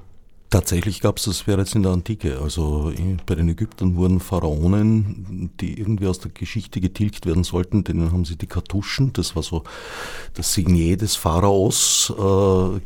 Tatsächlich 0.52 1.00
gab 1.00 1.16
es 1.16 1.24
das 1.24 1.44
jetzt 1.46 1.74
in 1.74 1.82
der 1.82 1.92
Antike. 1.92 2.38
Also 2.42 2.92
bei 3.24 3.34
den 3.34 3.48
Ägyptern 3.48 3.96
wurden 3.96 4.20
Pharaonen, 4.20 5.50
die 5.58 5.78
irgendwie 5.78 6.06
aus 6.06 6.18
der 6.18 6.30
Geschichte 6.30 6.80
getilgt 6.80 7.24
werden 7.24 7.42
sollten, 7.42 7.84
denen 7.84 8.12
haben 8.12 8.26
sie 8.26 8.36
die 8.36 8.46
Kartuschen, 8.46 9.14
das 9.14 9.34
war 9.34 9.42
so 9.42 9.64
das 10.34 10.52
Signet 10.52 11.00
des 11.00 11.16
Pharaos, 11.16 12.12
äh, 12.18 12.80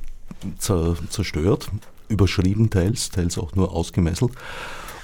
zerstört, 0.59 1.69
überschrieben 2.09 2.71
teils, 2.71 3.11
teils 3.11 3.37
auch 3.37 3.57
nur 3.57 3.73
ausgemesselt. 3.73 4.31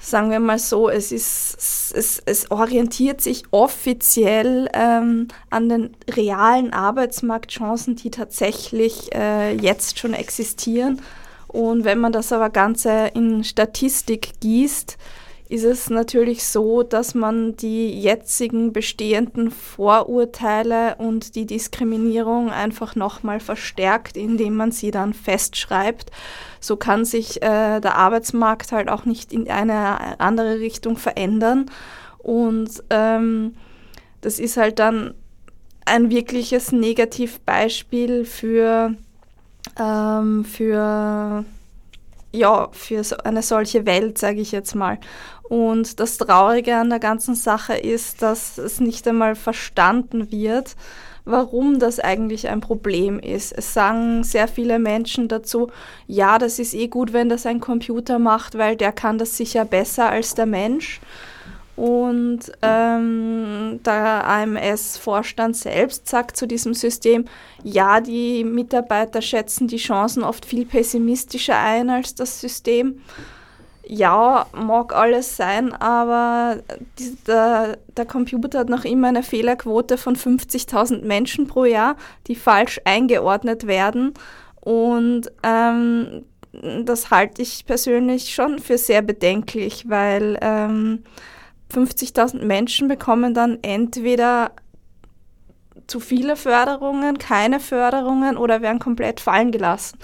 sagen 0.00 0.30
wir 0.30 0.40
mal 0.40 0.58
so, 0.58 0.88
es, 0.88 1.12
ist, 1.12 1.92
es, 1.94 2.22
es 2.24 2.50
orientiert 2.50 3.20
sich 3.20 3.44
offiziell 3.50 4.68
ähm, 4.72 5.28
an 5.50 5.68
den 5.68 5.96
realen 6.10 6.72
Arbeitsmarktchancen, 6.72 7.96
die 7.96 8.10
tatsächlich 8.10 9.14
äh, 9.14 9.54
jetzt 9.54 9.98
schon 9.98 10.14
existieren. 10.14 11.00
Und 11.48 11.84
wenn 11.84 11.98
man 11.98 12.12
das 12.12 12.32
aber 12.32 12.48
Ganze 12.48 13.10
in 13.14 13.44
Statistik 13.44 14.40
gießt, 14.40 14.96
ist 15.50 15.64
es 15.64 15.90
natürlich 15.90 16.44
so, 16.44 16.84
dass 16.84 17.16
man 17.16 17.56
die 17.56 17.90
jetzigen 18.00 18.72
bestehenden 18.72 19.50
Vorurteile 19.50 20.94
und 20.98 21.34
die 21.34 21.44
Diskriminierung 21.44 22.50
einfach 22.50 22.94
nochmal 22.94 23.40
verstärkt, 23.40 24.16
indem 24.16 24.54
man 24.54 24.70
sie 24.70 24.92
dann 24.92 25.12
festschreibt. 25.12 26.12
So 26.60 26.76
kann 26.76 27.04
sich 27.04 27.42
äh, 27.42 27.80
der 27.80 27.96
Arbeitsmarkt 27.96 28.70
halt 28.70 28.88
auch 28.88 29.04
nicht 29.04 29.32
in 29.32 29.50
eine 29.50 30.20
andere 30.20 30.60
Richtung 30.60 30.96
verändern. 30.96 31.66
Und 32.18 32.70
ähm, 32.90 33.56
das 34.20 34.38
ist 34.38 34.56
halt 34.56 34.78
dann 34.78 35.14
ein 35.84 36.10
wirkliches 36.10 36.70
Negativbeispiel 36.70 38.24
für, 38.24 38.94
ähm, 39.76 40.44
für 40.44 41.44
ja, 42.32 42.68
für 42.72 43.02
so 43.02 43.16
eine 43.18 43.42
solche 43.42 43.86
Welt, 43.86 44.18
sage 44.18 44.40
ich 44.40 44.52
jetzt 44.52 44.74
mal. 44.74 44.98
Und 45.50 45.98
das 45.98 46.16
Traurige 46.16 46.76
an 46.76 46.90
der 46.90 47.00
ganzen 47.00 47.34
Sache 47.34 47.74
ist, 47.74 48.22
dass 48.22 48.56
es 48.56 48.78
nicht 48.78 49.08
einmal 49.08 49.34
verstanden 49.34 50.30
wird, 50.30 50.76
warum 51.24 51.80
das 51.80 51.98
eigentlich 51.98 52.46
ein 52.48 52.60
Problem 52.60 53.18
ist. 53.18 53.50
Es 53.50 53.74
sagen 53.74 54.22
sehr 54.22 54.46
viele 54.46 54.78
Menschen 54.78 55.26
dazu, 55.26 55.68
ja, 56.06 56.38
das 56.38 56.60
ist 56.60 56.72
eh 56.72 56.86
gut, 56.86 57.12
wenn 57.12 57.28
das 57.28 57.46
ein 57.46 57.58
Computer 57.58 58.20
macht, 58.20 58.58
weil 58.58 58.76
der 58.76 58.92
kann 58.92 59.18
das 59.18 59.36
sicher 59.36 59.64
besser 59.64 60.08
als 60.08 60.36
der 60.36 60.46
Mensch. 60.46 61.00
Und 61.74 62.52
ähm, 62.62 63.80
der 63.84 64.28
AMS-Vorstand 64.28 65.56
selbst 65.56 66.08
sagt 66.08 66.36
zu 66.36 66.46
diesem 66.46 66.74
System, 66.74 67.24
ja, 67.64 68.00
die 68.00 68.44
Mitarbeiter 68.44 69.20
schätzen 69.20 69.66
die 69.66 69.78
Chancen 69.78 70.22
oft 70.22 70.46
viel 70.46 70.64
pessimistischer 70.64 71.58
ein 71.58 71.90
als 71.90 72.14
das 72.14 72.40
System. 72.40 73.00
Ja, 73.92 74.46
mag 74.52 74.94
alles 74.94 75.36
sein, 75.36 75.72
aber 75.72 76.58
die, 77.00 77.16
der, 77.26 77.76
der 77.96 78.06
Computer 78.06 78.60
hat 78.60 78.68
noch 78.68 78.84
immer 78.84 79.08
eine 79.08 79.24
Fehlerquote 79.24 79.98
von 79.98 80.14
50.000 80.14 81.04
Menschen 81.04 81.48
pro 81.48 81.64
Jahr, 81.64 81.96
die 82.28 82.36
falsch 82.36 82.80
eingeordnet 82.84 83.66
werden. 83.66 84.14
Und 84.60 85.32
ähm, 85.42 86.24
das 86.84 87.10
halte 87.10 87.42
ich 87.42 87.66
persönlich 87.66 88.32
schon 88.32 88.60
für 88.60 88.78
sehr 88.78 89.02
bedenklich, 89.02 89.88
weil 89.88 90.38
ähm, 90.40 91.02
50.000 91.74 92.44
Menschen 92.44 92.86
bekommen 92.86 93.34
dann 93.34 93.58
entweder 93.62 94.52
zu 95.88 95.98
viele 95.98 96.36
Förderungen, 96.36 97.18
keine 97.18 97.58
Förderungen 97.58 98.36
oder 98.36 98.62
werden 98.62 98.78
komplett 98.78 99.18
fallen 99.18 99.50
gelassen. 99.50 99.98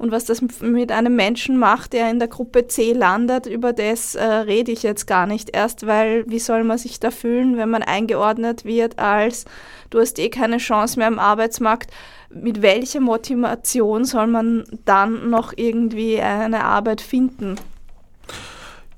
Und 0.00 0.12
was 0.12 0.24
das 0.24 0.40
mit 0.62 0.92
einem 0.92 1.14
Menschen 1.14 1.58
macht, 1.58 1.92
der 1.92 2.10
in 2.10 2.18
der 2.18 2.28
Gruppe 2.28 2.66
C 2.66 2.94
landet, 2.94 3.44
über 3.44 3.74
das 3.74 4.14
äh, 4.14 4.24
rede 4.24 4.72
ich 4.72 4.82
jetzt 4.82 5.06
gar 5.06 5.26
nicht 5.26 5.54
erst, 5.54 5.86
weil 5.86 6.24
wie 6.26 6.38
soll 6.38 6.64
man 6.64 6.78
sich 6.78 7.00
da 7.00 7.10
fühlen, 7.10 7.58
wenn 7.58 7.68
man 7.68 7.82
eingeordnet 7.82 8.64
wird 8.64 8.98
als 8.98 9.44
du 9.90 10.00
hast 10.00 10.18
eh 10.18 10.30
keine 10.30 10.56
Chance 10.56 10.98
mehr 10.98 11.06
am 11.06 11.18
Arbeitsmarkt. 11.18 11.90
Mit 12.30 12.62
welcher 12.62 13.00
Motivation 13.00 14.06
soll 14.06 14.26
man 14.26 14.64
dann 14.86 15.28
noch 15.28 15.52
irgendwie 15.54 16.18
eine 16.18 16.64
Arbeit 16.64 17.02
finden? 17.02 17.56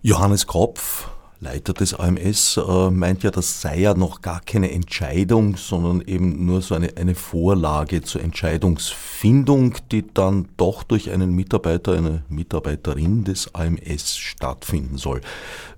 Johannes 0.02 0.46
Kropf, 0.46 1.08
Leiter 1.42 1.72
des 1.72 1.92
AMS, 1.92 2.56
äh, 2.56 2.90
meint 2.90 3.24
ja, 3.24 3.32
das 3.32 3.60
sei 3.60 3.80
ja 3.80 3.94
noch 3.94 4.22
gar 4.22 4.40
keine 4.40 4.70
Entscheidung, 4.70 5.56
sondern 5.56 6.00
eben 6.06 6.46
nur 6.46 6.62
so 6.62 6.76
eine, 6.76 6.96
eine 6.96 7.16
Vorlage 7.16 8.00
zur 8.02 8.22
Entscheidungsfindung, 8.22 9.74
die 9.90 10.04
dann 10.14 10.48
doch 10.56 10.84
durch 10.84 11.10
einen 11.10 11.34
Mitarbeiter, 11.34 11.94
eine 11.94 12.22
Mitarbeiterin 12.28 13.24
des 13.24 13.52
AMS 13.56 14.16
stattfinden 14.16 14.98
soll. 14.98 15.20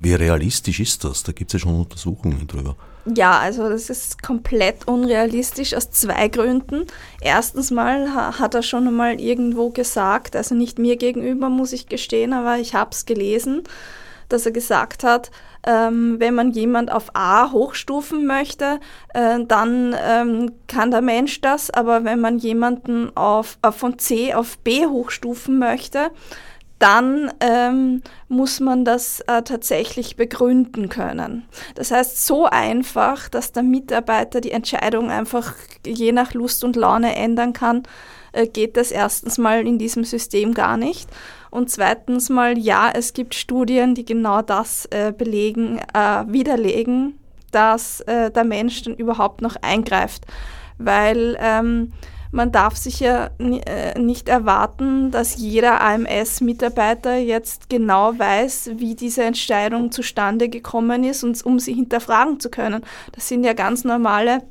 Wie 0.00 0.12
realistisch 0.12 0.80
ist 0.80 1.02
das? 1.02 1.23
Da 1.23 1.33
gibt 1.33 1.54
es 1.54 1.54
ja 1.54 1.66
schon 1.66 1.80
Untersuchungen 1.80 2.47
drüber. 2.47 2.76
Ja, 3.06 3.38
also 3.38 3.71
das 3.71 3.88
ist 3.88 4.23
komplett 4.23 4.87
unrealistisch 4.87 5.73
aus 5.73 5.90
zwei 5.90 6.28
Gründen. 6.28 6.87
Erstens 7.23 7.71
mal 7.71 8.14
hat 8.38 8.54
er 8.54 8.62
schon 8.62 8.87
einmal 8.87 9.18
irgendwo 9.18 9.71
gesagt, 9.71 10.37
also 10.37 10.54
nicht 10.54 10.78
mir 10.78 10.97
gegenüber, 10.97 11.49
muss 11.49 11.73
ich 11.73 11.87
gestehen, 11.87 12.35
aber 12.35 12.59
ich 12.59 12.75
habe 12.75 12.90
es 12.92 13.06
gelesen, 13.06 13.62
dass 14.28 14.47
er 14.47 14.52
gesagt 14.52 15.04
hat, 15.04 15.31
ähm, 15.66 16.16
wenn 16.19 16.35
man 16.35 16.50
jemand 16.50 16.93
auf 16.93 17.11
A 17.14 17.50
hochstufen 17.50 18.26
möchte, 18.26 18.81
äh, 19.14 19.38
dann 19.47 19.97
ähm, 19.99 20.52
kann 20.66 20.90
der 20.90 21.02
Mensch 21.02 21.40
das, 21.40 21.71
aber 21.71 22.04
wenn 22.04 22.21
man 22.21 22.38
jemanden 22.38 23.16
auf, 23.16 23.59
äh, 23.62 23.73
von 23.73 23.99
C 23.99 24.35
auf 24.35 24.59
B 24.59 24.87
hochstufen 24.87 25.59
möchte, 25.59 26.11
dann 26.78 27.33
ähm, 27.40 28.02
muss 28.28 28.61
man 28.61 28.85
das 28.85 29.21
äh, 29.21 29.43
tatsächlich 29.43 30.16
begründen 30.16 30.88
können. 30.88 31.47
Das 31.76 31.90
heißt, 31.90 32.26
so 32.26 32.45
einfach, 32.45 33.28
dass 33.28 33.52
der 33.52 33.62
Mitarbeiter 33.62 34.40
die 34.40 34.50
Entscheidung 34.50 35.11
einfach 35.11 35.54
je 35.87 36.12
nach 36.12 36.35
Lust 36.35 36.62
und 36.62 36.76
Laune 36.76 37.16
ändern 37.16 37.52
kann, 37.52 37.85
äh, 38.33 38.47
geht 38.47 38.76
das 38.76 38.90
erstens 38.90 39.38
mal 39.38 39.66
in 39.66 39.78
diesem 39.78 40.04
System 40.04 40.52
gar 40.52 40.76
nicht. 40.76 41.09
Und 41.54 41.70
zweitens 41.70 42.30
mal, 42.30 42.58
ja, 42.58 42.90
es 42.92 43.12
gibt 43.12 43.32
Studien, 43.32 43.94
die 43.94 44.04
genau 44.04 44.42
das 44.42 44.87
äh, 44.87 45.12
belegen, 45.16 45.78
äh, 45.94 46.25
widerlegen, 46.26 47.16
dass 47.52 48.00
äh, 48.00 48.32
der 48.32 48.42
Mensch 48.42 48.82
dann 48.82 48.96
überhaupt 48.96 49.40
noch 49.40 49.54
eingreift. 49.62 50.25
Weil 50.78 51.38
ähm, 51.38 51.92
man 52.32 52.50
darf 52.50 52.76
sich 52.76 52.99
ja 52.99 53.30
äh, 53.38 53.96
nicht 53.96 54.28
erwarten, 54.28 55.12
dass 55.12 55.37
jeder 55.37 55.80
AMS-Mitarbeiter 55.80 57.18
jetzt 57.18 57.70
genau 57.70 58.18
weiß, 58.18 58.72
wie 58.79 58.96
diese 58.96 59.22
Entscheidung 59.22 59.92
zustande 59.92 60.48
gekommen 60.48 61.05
ist, 61.05 61.22
und, 61.22 61.40
um 61.46 61.61
sie 61.61 61.74
hinterfragen 61.74 62.40
zu 62.40 62.50
können. 62.50 62.83
Das 63.12 63.29
sind 63.29 63.44
ja 63.44 63.52
ganz 63.52 63.85
normale 63.85 64.42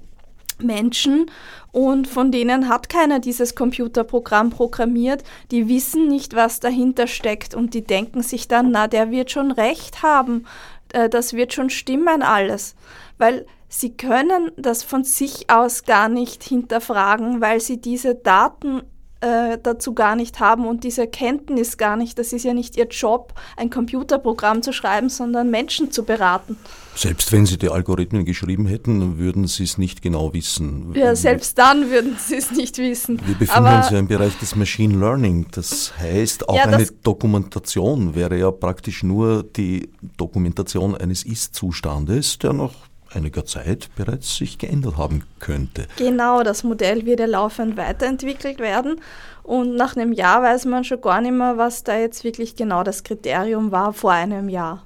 Menschen 0.63 1.30
und 1.71 2.08
von 2.08 2.32
denen 2.32 2.69
hat 2.69 2.89
keiner 2.89 3.19
dieses 3.19 3.56
Computerprogramm 3.56 4.49
programmiert. 4.49 5.23
Die 5.52 5.67
wissen 5.67 6.08
nicht, 6.08 6.36
was 6.36 6.60
dahinter 6.60 7.08
steckt 7.08 7.56
und 7.56 7.73
die 7.73 7.84
denken 7.84 8.21
sich 8.21 8.47
dann, 8.47 8.71
na, 8.71 8.88
der 8.88 9.12
wird 9.12 9.32
schon 9.32 9.52
recht 9.52 10.04
haben, 10.04 10.45
äh, 10.93 11.10
das 11.10 11.34
wird 11.34 11.54
schon 11.54 11.69
stimmen 11.69 12.21
alles, 12.21 12.76
weil 13.17 13.45
sie 13.67 13.97
können 13.97 14.52
das 14.56 14.84
von 14.84 15.04
sich 15.04 15.49
aus 15.49 15.84
gar 15.84 16.10
nicht 16.10 16.43
hinterfragen, 16.43 17.41
weil 17.41 17.60
sie 17.60 17.82
diese 17.82 18.15
Daten 18.15 18.84
äh, 19.23 19.57
dazu 19.62 19.93
gar 19.93 20.17
nicht 20.17 20.41
haben 20.41 20.67
und 20.67 20.83
diese 20.83 21.07
Kenntnis 21.07 21.77
gar 21.77 21.95
nicht. 21.95 22.19
Das 22.19 22.33
ist 22.33 22.43
ja 22.43 22.53
nicht 22.53 22.75
ihr 22.75 22.88
Job, 22.88 23.33
ein 23.55 23.69
Computerprogramm 23.69 24.62
zu 24.62 24.73
schreiben, 24.73 25.07
sondern 25.07 25.49
Menschen 25.49 25.91
zu 25.91 26.03
beraten. 26.03 26.57
Selbst 26.95 27.31
wenn 27.31 27.45
Sie 27.45 27.57
die 27.57 27.69
Algorithmen 27.69 28.25
geschrieben 28.25 28.65
hätten, 28.65 29.17
würden 29.17 29.47
Sie 29.47 29.63
es 29.63 29.77
nicht 29.77 30.01
genau 30.01 30.33
wissen. 30.33 30.93
Ja, 30.93 31.15
selbst 31.15 31.57
dann 31.57 31.89
würden 31.89 32.17
Sie 32.19 32.36
es 32.36 32.51
nicht 32.51 32.77
wissen. 32.77 33.19
Wir 33.25 33.36
befinden 33.36 33.65
Aber 33.65 33.77
uns 33.77 33.89
ja 33.91 33.97
im 33.97 34.07
Bereich 34.07 34.38
des 34.39 34.57
Machine 34.57 34.99
Learning. 34.99 35.47
Das 35.51 35.93
heißt, 35.97 36.49
auch 36.49 36.55
ja, 36.55 36.65
eine 36.65 36.86
Dokumentation 37.03 38.15
wäre 38.15 38.38
ja 38.38 38.51
praktisch 38.51 39.03
nur 39.03 39.43
die 39.43 39.89
Dokumentation 40.17 40.95
eines 40.95 41.23
Ist-Zustandes, 41.23 42.39
der 42.39 42.53
noch 42.53 42.73
einiger 43.15 43.45
Zeit 43.45 43.89
bereits 43.95 44.36
sich 44.36 44.58
geändert 44.58 44.97
haben 44.97 45.23
könnte. 45.39 45.88
Genau, 45.97 46.43
das 46.43 46.63
Modell 46.63 47.06
wird 47.06 47.19
ja 47.19 47.26
laufend 47.26 47.78
weiterentwickelt 47.78 48.60
werden 48.60 48.99
und 49.43 49.76
nach 49.76 49.95
einem 49.95 50.13
Jahr 50.13 50.41
weiß 50.41 50.65
man 50.65 50.84
schon 50.84 51.02
gar 51.02 51.21
nicht 51.21 51.34
mehr, 51.34 51.58
was 51.58 51.84
da 51.84 51.97
jetzt 51.97 52.23
wirklich 52.23 52.56
genau 52.56 52.84
das 52.84 53.04
Kriterium 53.04 53.71
war 53.71 53.93
vor 53.93 54.12
einem 54.12 54.49
Jahr. 54.49 54.84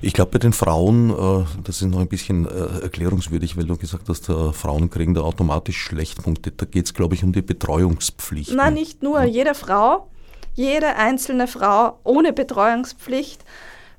Ich 0.00 0.14
glaube, 0.14 0.32
bei 0.32 0.38
den 0.38 0.52
Frauen, 0.52 1.10
äh, 1.10 1.44
das 1.62 1.82
ist 1.82 1.88
noch 1.88 2.00
ein 2.00 2.08
bisschen 2.08 2.46
äh, 2.46 2.82
erklärungswürdig, 2.82 3.56
weil 3.56 3.64
du 3.64 3.76
gesagt 3.76 4.08
hast, 4.08 4.28
äh, 4.28 4.52
Frauen 4.52 4.90
kriegen 4.90 5.14
da 5.14 5.20
automatisch 5.20 5.78
Schlechtpunkte. 5.78 6.52
Da 6.52 6.64
geht 6.64 6.86
es, 6.86 6.94
glaube 6.94 7.14
ich, 7.14 7.22
um 7.22 7.32
die 7.32 7.42
Betreuungspflicht. 7.42 8.54
Nein, 8.54 8.74
nicht 8.74 9.02
nur. 9.02 9.22
Jede 9.24 9.54
Frau, 9.54 10.08
jede 10.54 10.96
einzelne 10.96 11.46
Frau 11.46 11.98
ohne 12.02 12.32
Betreuungspflicht 12.32 13.44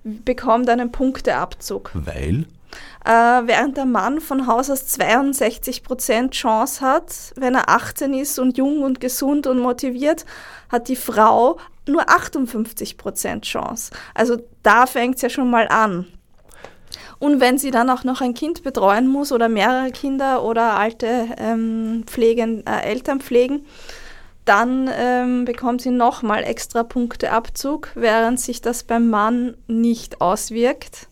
bekommt 0.03 0.69
einen 0.69 0.91
Punkteabzug. 0.91 1.91
Weil? 1.93 2.45
Äh, 3.05 3.11
während 3.11 3.77
der 3.77 3.85
Mann 3.85 4.21
von 4.21 4.47
Haus 4.47 4.69
aus 4.69 4.85
62% 4.99 6.31
Chance 6.31 6.81
hat, 6.81 7.33
wenn 7.35 7.55
er 7.55 7.69
18 7.69 8.13
ist 8.13 8.39
und 8.39 8.57
jung 8.57 8.83
und 8.83 8.99
gesund 8.99 9.47
und 9.47 9.59
motiviert, 9.59 10.25
hat 10.69 10.87
die 10.87 10.95
Frau 10.95 11.57
nur 11.87 12.03
58% 12.09 13.41
Chance. 13.41 13.91
Also 14.13 14.37
da 14.63 14.85
fängt 14.85 15.15
es 15.15 15.21
ja 15.21 15.29
schon 15.29 15.49
mal 15.49 15.67
an. 15.67 16.05
Und 17.19 17.41
wenn 17.41 17.57
sie 17.57 17.71
dann 17.71 17.89
auch 17.89 18.03
noch 18.03 18.21
ein 18.21 18.33
Kind 18.33 18.63
betreuen 18.63 19.07
muss 19.07 19.31
oder 19.31 19.49
mehrere 19.49 19.91
Kinder 19.91 20.43
oder 20.43 20.77
alte 20.77 21.27
ähm, 21.37 22.03
pflegen, 22.05 22.65
äh, 22.65 22.81
Eltern 22.83 23.19
pflegen, 23.19 23.65
dann 24.45 24.89
ähm, 24.91 25.45
bekommt 25.45 25.81
sie 25.81 25.91
nochmal 25.91 26.43
extra 26.43 26.83
Punkteabzug, 26.83 27.89
während 27.93 28.39
sich 28.39 28.61
das 28.61 28.83
beim 28.83 29.09
Mann 29.09 29.55
nicht 29.67 30.21
auswirkt. 30.21 31.07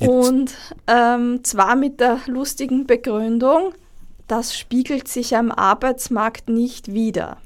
Und 0.00 0.54
ähm, 0.86 1.40
zwar 1.42 1.76
mit 1.76 2.00
der 2.00 2.20
lustigen 2.26 2.86
Begründung, 2.86 3.72
das 4.28 4.56
spiegelt 4.56 5.08
sich 5.08 5.36
am 5.36 5.50
Arbeitsmarkt 5.50 6.48
nicht 6.48 6.92
wider. 6.92 7.38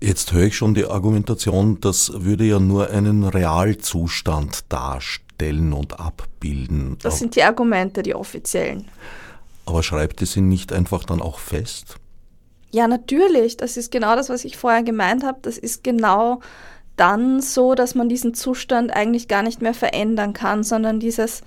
Jetzt 0.00 0.32
höre 0.32 0.44
ich 0.44 0.56
schon 0.56 0.72
die 0.74 0.86
Argumentation, 0.86 1.78
das 1.80 2.10
würde 2.24 2.44
ja 2.44 2.58
nur 2.58 2.88
einen 2.88 3.22
Realzustand 3.24 4.64
darstellen 4.70 5.74
und 5.74 6.00
abbilden. 6.00 6.96
Das 7.02 7.18
sind 7.18 7.36
die 7.36 7.42
Argumente, 7.42 8.02
die 8.02 8.14
offiziellen. 8.14 8.88
Aber 9.66 9.82
schreibt 9.82 10.22
es 10.22 10.36
ihn 10.36 10.48
nicht 10.48 10.72
einfach 10.72 11.04
dann 11.04 11.20
auch 11.20 11.38
fest? 11.38 11.96
Ja, 12.72 12.88
natürlich. 12.88 13.56
Das 13.56 13.76
ist 13.76 13.90
genau 13.90 14.16
das, 14.16 14.30
was 14.30 14.44
ich 14.44 14.56
vorher 14.56 14.82
gemeint 14.82 15.24
habe. 15.24 15.38
Das 15.42 15.58
ist 15.58 15.84
genau 15.84 16.40
dann 17.00 17.40
so, 17.40 17.74
dass 17.74 17.94
man 17.94 18.10
diesen 18.10 18.34
Zustand 18.34 18.94
eigentlich 18.94 19.26
gar 19.26 19.42
nicht 19.42 19.62
mehr 19.62 19.72
verändern 19.72 20.34
kann, 20.34 20.62
sondern 20.62 21.00
dieses 21.00 21.40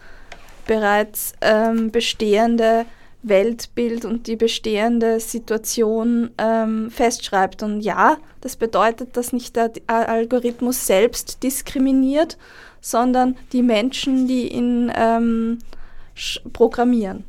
bereits 0.65 1.33
ähm, 1.41 1.91
bestehende 1.91 2.85
Weltbild 3.21 4.03
und 4.03 4.25
die 4.25 4.35
bestehende 4.35 5.19
Situation 5.19 6.31
ähm, 6.39 6.89
festschreibt. 6.89 7.61
Und 7.61 7.81
ja, 7.81 8.17
das 8.41 8.55
bedeutet, 8.55 9.15
dass 9.15 9.31
nicht 9.31 9.55
der 9.55 9.71
Algorithmus 9.87 10.87
selbst 10.87 11.43
diskriminiert, 11.43 12.37
sondern 12.81 13.37
die 13.53 13.61
Menschen, 13.61 14.27
die 14.27 14.51
ihn 14.51 14.91
ähm, 14.95 15.59
programmieren. 16.51 17.23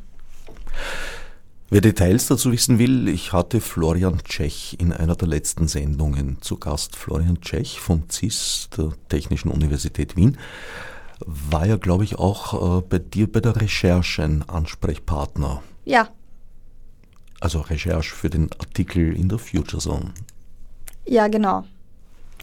Wer 1.75 1.81
Details 1.81 2.29
dazu 2.29 2.53
wissen 2.53 2.79
will, 2.79 3.09
ich 3.09 3.33
hatte 3.33 3.61
Florian 3.61 4.23
Tschech 4.23 4.77
in 4.79 4.93
einer 4.93 5.17
der 5.17 5.27
letzten 5.27 5.67
Sendungen 5.67 6.41
zu 6.41 6.57
Gast. 6.57 6.95
Florian 6.95 7.41
Tschech 7.41 7.81
von 7.81 8.09
CIS, 8.09 8.69
der 8.79 8.93
Technischen 9.09 9.51
Universität 9.51 10.15
Wien, 10.15 10.39
war 11.27 11.67
ja, 11.67 11.77
glaube 11.77 12.05
ich, 12.05 12.15
auch 12.15 12.79
äh, 12.79 12.83
bei 12.89 13.01
dir 13.01 13.27
bei 13.27 13.41
der 13.41 13.57
Recherche 13.57 14.23
ein 14.23 14.49
Ansprechpartner. 14.49 15.65
Ja. 15.85 16.11
Also 17.41 17.59
Recherche 17.59 18.15
für 18.15 18.31
den 18.31 18.53
Artikel 18.53 19.13
in 19.13 19.29
der 19.29 19.39
Future 19.39 19.83
Zone. 19.83 20.13
Ja, 21.07 21.27
genau. 21.27 21.65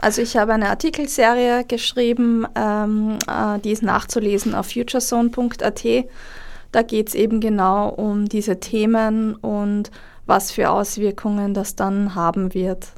Also 0.02 0.22
ich 0.24 0.36
habe 0.36 0.52
eine 0.52 0.68
Artikelserie 0.68 1.64
geschrieben, 1.64 2.46
ähm, 2.56 3.18
äh, 3.30 3.60
die 3.60 3.72
ist 3.72 3.82
nachzulesen 3.82 4.54
auf 4.54 4.74
futurezone.at. 4.74 5.86
Da 6.72 6.84
geht 6.84 7.10
es 7.10 7.16
eben 7.16 7.40
genau 7.40 7.90
um 7.90 8.28
diese 8.30 8.60
Themen 8.60 9.36
und 9.36 9.92
was 10.26 10.52
für 10.52 10.70
Auswirkungen 10.70 11.54
das 11.54 11.76
dann 11.76 12.16
haben 12.16 12.54
wird. 12.54 12.94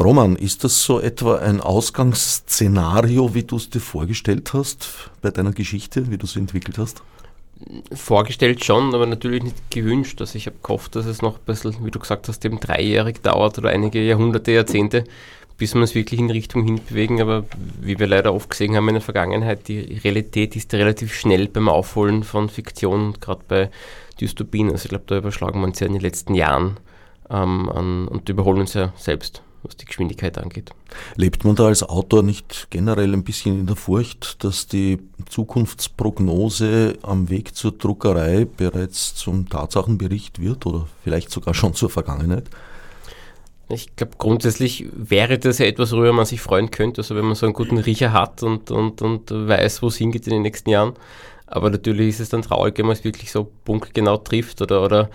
Roman, 0.00 0.34
ist 0.34 0.64
das 0.64 0.82
so 0.82 0.98
etwa 1.00 1.36
ein 1.36 1.60
Ausgangsszenario, 1.60 3.34
wie 3.34 3.44
du 3.44 3.56
es 3.56 3.70
dir 3.70 3.80
vorgestellt 3.80 4.52
hast 4.52 5.10
bei 5.22 5.30
deiner 5.30 5.52
Geschichte, 5.52 6.10
wie 6.10 6.18
du 6.18 6.26
sie 6.26 6.40
entwickelt 6.40 6.78
hast? 6.78 7.02
Vorgestellt 7.94 8.64
schon, 8.64 8.92
aber 8.94 9.06
natürlich 9.06 9.44
nicht 9.44 9.70
gewünscht. 9.70 10.20
Also 10.20 10.36
ich 10.36 10.46
habe 10.46 10.56
gehofft, 10.62 10.96
dass 10.96 11.06
es 11.06 11.22
noch 11.22 11.36
ein 11.36 11.44
bisschen, 11.46 11.84
wie 11.84 11.92
du 11.92 12.00
gesagt 12.00 12.28
hast, 12.28 12.44
eben 12.44 12.58
dreijährig 12.58 13.22
dauert 13.22 13.56
oder 13.58 13.70
einige 13.70 14.04
Jahrhunderte, 14.04 14.50
Jahrzehnte, 14.50 15.04
bis 15.56 15.74
wir 15.74 15.80
uns 15.80 15.94
wirklich 15.94 16.20
in 16.20 16.30
Richtung 16.30 16.64
hinbewegen. 16.64 17.20
Aber 17.20 17.44
wie 17.80 17.98
wir 17.98 18.06
leider 18.06 18.34
oft 18.34 18.50
gesehen 18.50 18.76
haben 18.76 18.88
in 18.88 18.94
der 18.94 19.02
Vergangenheit, 19.02 19.68
die 19.68 19.98
Realität 20.04 20.56
ist 20.56 20.72
relativ 20.74 21.14
schnell 21.14 21.48
beim 21.48 21.68
Aufholen 21.68 22.24
von 22.24 22.48
Fiktion 22.48 23.14
gerade 23.20 23.42
bei 23.46 23.70
Dystopien. 24.20 24.70
Also 24.70 24.84
ich 24.84 24.90
glaube, 24.90 25.04
da 25.06 25.18
überschlagen 25.18 25.60
wir 25.60 25.66
uns 25.66 25.80
ja 25.80 25.86
in 25.86 25.94
den 25.94 26.02
letzten 26.02 26.34
Jahren 26.34 26.78
ähm, 27.30 27.68
an, 27.68 28.08
und 28.08 28.28
überholen 28.28 28.60
uns 28.60 28.74
ja 28.74 28.92
selbst 28.96 29.42
was 29.64 29.76
die 29.76 29.86
Geschwindigkeit 29.86 30.38
angeht. 30.38 30.70
Lebt 31.16 31.44
man 31.44 31.56
da 31.56 31.66
als 31.66 31.82
Autor 31.82 32.22
nicht 32.22 32.68
generell 32.70 33.12
ein 33.12 33.24
bisschen 33.24 33.60
in 33.60 33.66
der 33.66 33.76
Furcht, 33.76 34.44
dass 34.44 34.66
die 34.66 34.98
Zukunftsprognose 35.28 36.98
am 37.02 37.30
Weg 37.30 37.56
zur 37.56 37.72
Druckerei 37.72 38.44
bereits 38.44 39.14
zum 39.14 39.48
Tatsachenbericht 39.48 40.40
wird 40.40 40.66
oder 40.66 40.86
vielleicht 41.02 41.30
sogar 41.30 41.54
schon 41.54 41.74
zur 41.74 41.90
Vergangenheit? 41.90 42.48
Ich 43.68 43.96
glaube, 43.96 44.14
grundsätzlich 44.18 44.86
wäre 44.92 45.38
das 45.38 45.58
ja 45.58 45.66
etwas, 45.66 45.92
worüber 45.92 46.12
man 46.12 46.26
sich 46.26 46.40
freuen 46.40 46.70
könnte, 46.70 47.00
also 47.00 47.16
wenn 47.16 47.24
man 47.24 47.34
so 47.34 47.46
einen 47.46 47.54
guten 47.54 47.78
Riecher 47.78 48.12
hat 48.12 48.42
und, 48.42 48.70
und, 48.70 49.00
und 49.00 49.30
weiß, 49.30 49.82
wo 49.82 49.88
es 49.88 49.96
hingeht 49.96 50.26
in 50.26 50.34
den 50.34 50.42
nächsten 50.42 50.70
Jahren. 50.70 50.94
Aber 51.46 51.70
natürlich 51.70 52.08
ist 52.10 52.20
es 52.20 52.28
dann 52.28 52.42
traurig, 52.42 52.76
wenn 52.78 52.86
man 52.86 52.96
es 52.96 53.04
wirklich 53.04 53.30
so 53.30 53.50
punktgenau 53.64 54.18
trifft 54.18 54.60
oder, 54.60 54.82
oder 54.82 55.10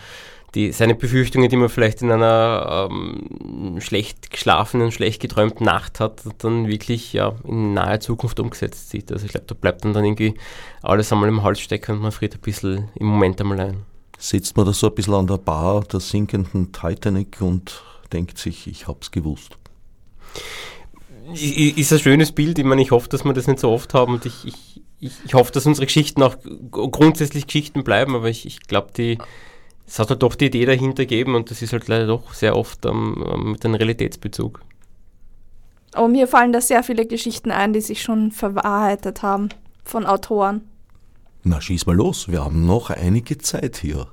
die, 0.55 0.71
seine 0.71 0.95
Befürchtungen, 0.95 1.49
die 1.49 1.55
man 1.55 1.69
vielleicht 1.69 2.01
in 2.01 2.11
einer 2.11 2.89
ähm, 2.89 3.77
schlecht 3.79 4.31
geschlafenen, 4.31 4.91
schlecht 4.91 5.21
geträumten 5.21 5.65
Nacht 5.65 5.99
hat, 5.99 6.23
dann 6.39 6.67
wirklich 6.67 7.13
ja, 7.13 7.35
in 7.47 7.73
naher 7.73 7.99
Zukunft 7.99 8.39
umgesetzt 8.39 8.89
sieht. 8.89 9.11
Also 9.11 9.25
ich 9.25 9.31
glaube, 9.31 9.45
da 9.47 9.55
bleibt 9.55 9.85
dann, 9.85 9.93
dann 9.93 10.05
irgendwie 10.05 10.35
alles 10.81 11.11
einmal 11.11 11.29
im 11.29 11.43
Hals 11.43 11.59
stecken 11.59 11.93
und 11.93 12.01
man 12.01 12.11
friert 12.11 12.35
ein 12.35 12.41
bisschen 12.41 12.89
im 12.95 13.07
Moment 13.07 13.39
einmal 13.41 13.59
ein. 13.59 13.85
Sitzt 14.17 14.57
man 14.57 14.65
da 14.65 14.73
so 14.73 14.87
ein 14.87 14.95
bisschen 14.95 15.13
an 15.13 15.27
der 15.27 15.37
Bar 15.37 15.83
der 15.83 15.99
sinkenden 15.99 16.71
Titanic 16.71 17.41
und 17.41 17.83
denkt 18.13 18.37
sich, 18.37 18.67
ich 18.67 18.87
hab's 18.87 19.11
gewusst. 19.11 19.57
Ist 21.33 21.93
ein 21.93 21.99
schönes 21.99 22.31
Bild. 22.31 22.57
Ich 22.57 22.65
meine, 22.65 22.81
ich 22.81 22.91
hoffe, 22.91 23.09
dass 23.09 23.23
wir 23.23 23.33
das 23.33 23.47
nicht 23.47 23.59
so 23.59 23.69
oft 23.69 23.93
haben 23.93 24.13
und 24.13 24.25
ich, 24.25 24.45
ich, 24.45 24.81
ich, 24.99 25.13
ich 25.25 25.33
hoffe, 25.33 25.51
dass 25.51 25.65
unsere 25.65 25.85
Geschichten 25.85 26.23
auch 26.23 26.35
grundsätzlich 26.71 27.45
Geschichten 27.45 27.83
bleiben, 27.83 28.15
aber 28.15 28.29
ich, 28.29 28.45
ich 28.45 28.61
glaube, 28.61 28.89
die, 28.95 29.17
es 29.87 29.99
hat 29.99 30.09
halt 30.09 30.23
doch 30.23 30.35
die 30.35 30.47
Idee 30.47 30.65
dahinter 30.65 31.03
gegeben 31.03 31.35
und 31.35 31.51
das 31.51 31.61
ist 31.61 31.73
halt 31.73 31.87
leider 31.87 32.07
doch 32.07 32.33
sehr 32.33 32.55
oft 32.55 32.85
ähm, 32.85 33.51
mit 33.51 33.63
einem 33.63 33.75
Realitätsbezug. 33.75 34.61
Aber 35.93 36.07
mir 36.07 36.27
fallen 36.27 36.53
da 36.53 36.61
sehr 36.61 36.83
viele 36.83 37.05
Geschichten 37.05 37.51
ein, 37.51 37.73
die 37.73 37.81
sich 37.81 38.01
schon 38.01 38.31
verwahrheitet 38.31 39.23
haben 39.23 39.49
von 39.83 40.05
Autoren. 40.05 40.61
Na, 41.43 41.61
schieß 41.61 41.85
mal 41.85 41.95
los, 41.95 42.27
wir 42.27 42.43
haben 42.43 42.65
noch 42.65 42.89
einige 42.89 43.37
Zeit 43.37 43.77
hier. 43.77 44.07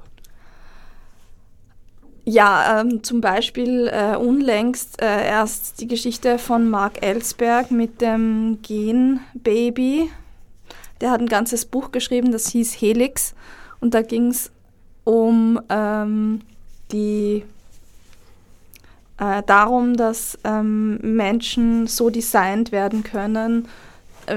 Ja, 2.29 2.81
ähm, 2.81 3.05
zum 3.05 3.21
Beispiel 3.21 3.87
äh, 3.87 4.17
unlängst 4.17 5.01
äh, 5.01 5.29
erst 5.29 5.81
die 5.81 5.87
Geschichte 5.87 6.41
von 6.41 6.69
Mark 6.69 7.01
Ellsberg 7.01 7.71
mit 7.71 8.01
dem 8.01 8.59
Gen-Baby. 8.63 10.11
Der 11.01 11.13
hat 11.13 11.21
ein 11.21 11.29
ganzes 11.29 11.65
Buch 11.67 11.93
geschrieben, 11.93 12.33
das 12.33 12.49
hieß 12.49 12.81
Helix. 12.81 13.33
Und 13.79 13.95
da 13.95 14.03
ging 14.03 14.31
es 14.31 14.51
um 15.05 15.61
ähm, 15.69 16.41
die 16.91 17.45
äh, 19.19 19.43
darum, 19.47 19.97
dass 19.97 20.37
ähm, 20.43 20.99
Menschen 21.03 21.87
so 21.87 22.11
designt 22.11 22.73
werden 22.73 23.05
können, 23.05 23.69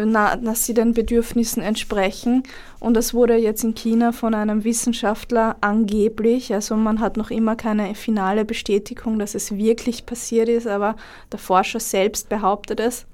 na, 0.05 0.35
dass 0.35 0.65
sie 0.65 0.73
den 0.73 0.93
Bedürfnissen 0.93 1.61
entsprechen. 1.61 2.43
Und 2.79 2.93
das 2.93 3.13
wurde 3.13 3.35
jetzt 3.35 3.63
in 3.63 3.75
China 3.75 4.11
von 4.11 4.33
einem 4.33 4.63
Wissenschaftler 4.63 5.57
angeblich, 5.61 6.53
also 6.53 6.75
man 6.75 6.99
hat 6.99 7.17
noch 7.17 7.31
immer 7.31 7.55
keine 7.55 7.93
finale 7.95 8.45
Bestätigung, 8.45 9.19
dass 9.19 9.35
es 9.35 9.55
wirklich 9.55 10.05
passiert 10.05 10.49
ist, 10.49 10.67
aber 10.67 10.95
der 11.31 11.39
Forscher 11.39 11.79
selbst 11.79 12.29
behauptet 12.29 12.79
es, 12.79 13.05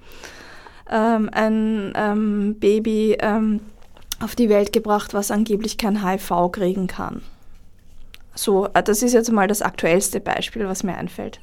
ähm, 0.90 1.30
ein 1.32 1.94
ähm, 1.96 2.56
Baby 2.60 3.18
ähm, 3.20 3.62
auf 4.20 4.36
die 4.36 4.50
Welt 4.50 4.72
gebracht, 4.72 5.14
was 5.14 5.32
angeblich 5.32 5.78
kein 5.78 6.06
HIV 6.06 6.52
kriegen 6.52 6.88
kann. 6.88 7.22
So, 8.36 8.68
äh, 8.74 8.84
das 8.84 9.02
ist 9.02 9.14
jetzt 9.14 9.32
mal 9.32 9.48
das 9.48 9.62
aktuellste 9.62 10.20
Beispiel, 10.20 10.68
was 10.68 10.84
mir 10.84 10.96
einfällt. 10.96 11.40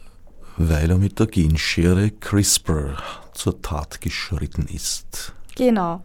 Weil 0.56 0.90
er 0.90 0.98
mit 0.98 1.18
der 1.18 1.26
Genschere 1.26 2.10
CRISPR 2.10 2.96
zur 3.32 3.62
Tat 3.62 4.00
geschritten 4.00 4.66
ist. 4.72 5.32
Genau. 5.56 6.02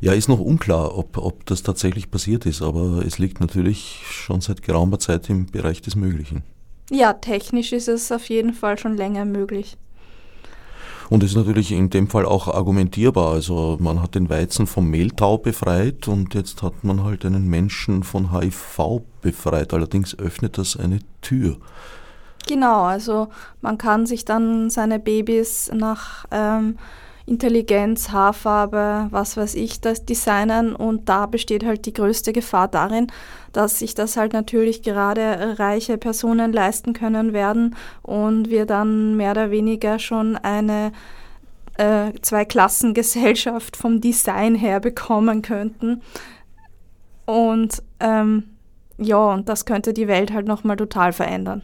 Ja, 0.00 0.12
ist 0.12 0.28
noch 0.28 0.40
unklar, 0.40 0.96
ob, 0.96 1.18
ob 1.18 1.46
das 1.46 1.62
tatsächlich 1.62 2.10
passiert 2.10 2.46
ist, 2.46 2.62
aber 2.62 3.04
es 3.06 3.18
liegt 3.18 3.40
natürlich 3.40 4.02
schon 4.10 4.40
seit 4.40 4.62
geraumer 4.62 4.98
Zeit 4.98 5.28
im 5.28 5.46
Bereich 5.46 5.82
des 5.82 5.94
Möglichen. 5.94 6.42
Ja, 6.90 7.12
technisch 7.12 7.72
ist 7.72 7.88
es 7.88 8.10
auf 8.10 8.28
jeden 8.28 8.52
Fall 8.52 8.78
schon 8.78 8.96
länger 8.96 9.24
möglich. 9.24 9.76
Und 11.08 11.22
ist 11.22 11.36
natürlich 11.36 11.72
in 11.72 11.90
dem 11.90 12.08
Fall 12.08 12.24
auch 12.24 12.48
argumentierbar. 12.48 13.32
Also 13.32 13.76
man 13.80 14.00
hat 14.00 14.14
den 14.14 14.30
Weizen 14.30 14.66
vom 14.66 14.88
Mehltau 14.88 15.36
befreit 15.36 16.08
und 16.08 16.34
jetzt 16.34 16.62
hat 16.62 16.84
man 16.84 17.04
halt 17.04 17.26
einen 17.26 17.48
Menschen 17.48 18.02
von 18.02 18.32
HIV 18.32 19.02
befreit. 19.20 19.74
Allerdings 19.74 20.18
öffnet 20.18 20.56
das 20.56 20.76
eine 20.76 21.00
Tür. 21.20 21.58
Genau, 22.48 22.82
also 22.82 23.28
man 23.60 23.78
kann 23.78 24.06
sich 24.06 24.24
dann 24.24 24.68
seine 24.68 24.98
Babys 24.98 25.70
nach 25.72 26.24
ähm, 26.30 26.76
Intelligenz, 27.24 28.10
Haarfarbe, 28.10 29.06
was 29.10 29.36
weiß 29.36 29.54
ich, 29.54 29.80
das 29.80 30.04
designen 30.04 30.74
und 30.74 31.08
da 31.08 31.26
besteht 31.26 31.64
halt 31.64 31.86
die 31.86 31.92
größte 31.92 32.32
Gefahr 32.32 32.66
darin, 32.66 33.06
dass 33.52 33.78
sich 33.78 33.94
das 33.94 34.16
halt 34.16 34.32
natürlich 34.32 34.82
gerade 34.82 35.56
reiche 35.58 35.98
Personen 35.98 36.52
leisten 36.52 36.94
können 36.94 37.32
werden 37.32 37.76
und 38.02 38.50
wir 38.50 38.66
dann 38.66 39.16
mehr 39.16 39.32
oder 39.32 39.50
weniger 39.50 39.98
schon 40.00 40.36
eine 40.36 40.90
äh, 41.78 42.12
Zweiklassengesellschaft 42.20 43.76
vom 43.76 44.00
Design 44.00 44.54
her 44.56 44.80
bekommen 44.80 45.42
könnten. 45.42 46.02
Und 47.24 47.82
ähm, 48.00 48.44
ja, 48.98 49.32
und 49.32 49.48
das 49.48 49.64
könnte 49.64 49.92
die 49.92 50.08
Welt 50.08 50.32
halt 50.32 50.46
nochmal 50.46 50.76
total 50.76 51.12
verändern. 51.12 51.62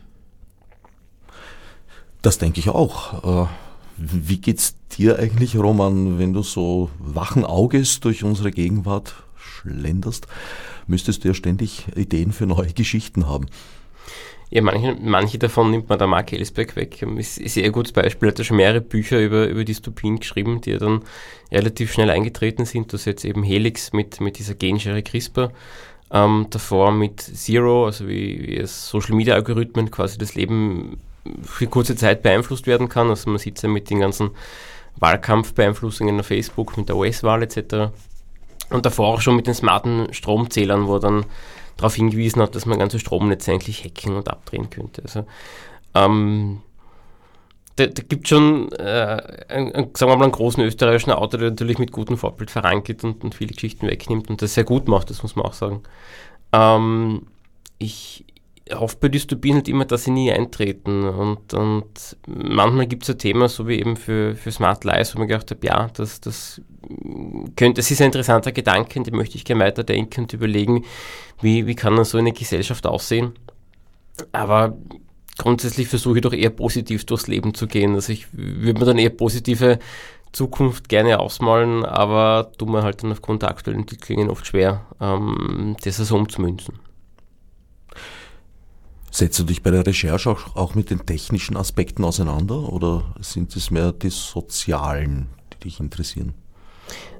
Das 2.22 2.38
denke 2.38 2.60
ich 2.60 2.68
auch. 2.68 3.44
Äh, 3.44 3.48
wie 3.96 4.38
geht's 4.38 4.76
dir 4.96 5.18
eigentlich, 5.18 5.56
Roman, 5.56 6.18
wenn 6.18 6.32
du 6.32 6.42
so 6.42 6.90
wachen 6.98 7.44
Auges 7.44 8.00
durch 8.00 8.24
unsere 8.24 8.50
Gegenwart 8.50 9.14
schlenderst? 9.36 10.26
Müsstest 10.86 11.24
du 11.24 11.28
ja 11.28 11.34
ständig 11.34 11.86
Ideen 11.96 12.32
für 12.32 12.46
neue 12.46 12.72
Geschichten 12.72 13.28
haben. 13.28 13.46
Ja, 14.50 14.62
manche, 14.62 14.96
manche 14.98 15.38
davon 15.38 15.70
nimmt 15.70 15.90
man 15.90 15.98
der 15.98 16.08
Mark 16.08 16.32
Ellsberg 16.32 16.74
weg. 16.76 17.02
Ist, 17.02 17.38
ist 17.38 17.56
ein 17.56 17.62
sehr 17.62 17.70
gutes 17.70 17.92
Beispiel. 17.92 18.28
Er 18.28 18.30
hat 18.30 18.38
ja 18.38 18.44
schon 18.44 18.56
mehrere 18.56 18.80
Bücher 18.80 19.20
über, 19.20 19.46
über 19.46 19.62
Dystopien 19.62 20.20
geschrieben, 20.20 20.62
die 20.62 20.70
ja 20.70 20.78
dann 20.78 21.02
relativ 21.52 21.92
schnell 21.92 22.08
eingetreten 22.08 22.64
sind. 22.64 22.92
Das 22.92 23.02
ist 23.02 23.06
jetzt 23.06 23.24
eben 23.26 23.42
Helix 23.42 23.92
mit, 23.92 24.20
mit 24.22 24.38
dieser 24.38 24.54
Genschere 24.54 25.02
CRISPR. 25.02 25.52
Ähm, 26.10 26.46
davor 26.48 26.92
mit 26.92 27.20
Zero, 27.20 27.84
also 27.84 28.08
wie, 28.08 28.46
wie 28.46 28.66
Social 28.66 29.14
Media 29.14 29.34
Algorithmen 29.34 29.90
quasi 29.90 30.16
das 30.16 30.34
Leben 30.34 30.98
für 31.42 31.66
kurze 31.66 31.96
Zeit 31.96 32.22
beeinflusst 32.22 32.66
werden 32.66 32.88
kann. 32.88 33.08
Also 33.08 33.30
man 33.30 33.38
sieht 33.38 33.56
es 33.56 33.62
ja 33.62 33.68
mit 33.68 33.90
den 33.90 34.00
ganzen 34.00 34.30
Wahlkampfbeeinflussungen 34.96 36.20
auf 36.20 36.26
Facebook, 36.26 36.76
mit 36.76 36.88
der 36.88 36.96
US-Wahl 36.96 37.42
etc. 37.42 37.92
Und 38.70 38.84
davor 38.84 39.08
auch 39.08 39.20
schon 39.20 39.36
mit 39.36 39.46
den 39.46 39.54
smarten 39.54 40.12
Stromzählern, 40.12 40.86
wo 40.86 40.94
er 40.94 41.00
dann 41.00 41.26
darauf 41.76 41.94
hingewiesen 41.94 42.42
hat, 42.42 42.54
dass 42.54 42.66
man 42.66 42.78
ganze 42.78 42.98
Stromnetze 42.98 43.52
eigentlich 43.52 43.84
hacken 43.84 44.16
und 44.16 44.28
abdrehen 44.28 44.68
könnte. 44.68 45.02
Also 45.02 45.24
ähm, 45.94 46.60
da, 47.76 47.86
da 47.86 48.02
gibt 48.02 48.24
es 48.24 48.28
schon 48.28 48.72
äh, 48.72 49.44
einen, 49.48 49.72
sagen 49.94 50.10
wir 50.10 50.16
mal, 50.16 50.24
einen 50.24 50.32
großen 50.32 50.62
österreichischen 50.62 51.12
Autor, 51.12 51.38
der 51.40 51.50
natürlich 51.50 51.78
mit 51.78 51.92
gutem 51.92 52.18
Vorbild 52.18 52.50
vorangeht 52.50 53.04
und, 53.04 53.22
und 53.22 53.34
viele 53.34 53.54
Geschichten 53.54 53.86
wegnimmt 53.86 54.28
und 54.28 54.42
das 54.42 54.54
sehr 54.54 54.64
gut 54.64 54.88
macht, 54.88 55.10
das 55.10 55.22
muss 55.22 55.36
man 55.36 55.46
auch 55.46 55.52
sagen. 55.52 55.82
Ähm, 56.52 57.26
ich 57.78 58.24
hoffe 58.74 58.96
bei 59.00 59.08
Dystopien 59.08 59.56
halt 59.56 59.68
immer, 59.68 59.84
dass 59.84 60.04
sie 60.04 60.10
nie 60.10 60.32
eintreten. 60.32 61.04
Und, 61.04 61.54
und 61.54 62.16
manchmal 62.26 62.86
gibt 62.86 63.04
es 63.04 63.10
ein 63.10 63.18
Thema, 63.18 63.48
so 63.48 63.68
wie 63.68 63.78
eben 63.78 63.96
für, 63.96 64.34
für 64.34 64.50
Smart 64.50 64.84
Lies, 64.84 65.14
wo 65.14 65.18
man 65.18 65.28
gedacht 65.28 65.50
habe, 65.50 65.66
ja, 65.66 65.88
das, 65.94 66.20
das 66.20 66.60
könnte, 67.56 67.80
das 67.80 67.90
ist 67.90 68.00
ein 68.00 68.06
interessanter 68.06 68.52
Gedanke, 68.52 69.02
den 69.02 69.16
möchte 69.16 69.36
ich 69.36 69.44
gerne 69.44 69.64
weiterdenken 69.64 70.22
und 70.22 70.32
überlegen, 70.32 70.84
wie, 71.40 71.66
wie 71.66 71.74
kann 71.74 71.96
dann 71.96 72.04
so 72.04 72.18
eine 72.18 72.32
Gesellschaft 72.32 72.86
aussehen. 72.86 73.32
Aber 74.32 74.76
grundsätzlich 75.38 75.88
versuche 75.88 76.18
ich 76.18 76.22
doch 76.22 76.32
eher 76.32 76.50
positiv 76.50 77.06
durchs 77.06 77.28
Leben 77.28 77.54
zu 77.54 77.66
gehen. 77.66 77.94
Also 77.94 78.12
ich 78.12 78.26
würde 78.32 78.80
mir 78.80 78.86
dann 78.86 78.98
eher 78.98 79.10
positive 79.10 79.78
Zukunft 80.32 80.88
gerne 80.88 81.20
ausmalen, 81.20 81.84
aber 81.84 82.52
tut 82.58 82.68
mir 82.68 82.82
halt 82.82 83.02
dann 83.02 83.12
aufgrund 83.12 83.42
der 83.42 83.50
aktuellen 83.50 83.80
Entwicklungen 83.80 84.28
oft 84.28 84.46
schwer, 84.46 84.86
ähm, 85.00 85.76
das 85.82 85.96
so 85.96 86.16
umzumünzen. 86.16 86.74
Setzt 89.18 89.36
du 89.40 89.42
dich 89.42 89.64
bei 89.64 89.72
der 89.72 89.84
Recherche 89.84 90.30
auch, 90.30 90.54
auch 90.54 90.76
mit 90.76 90.90
den 90.90 91.04
technischen 91.04 91.56
Aspekten 91.56 92.04
auseinander 92.04 92.72
oder 92.72 93.02
sind 93.18 93.56
es 93.56 93.72
mehr 93.72 93.90
die 93.90 94.10
sozialen, 94.10 95.26
die 95.52 95.64
dich 95.64 95.80
interessieren? 95.80 96.34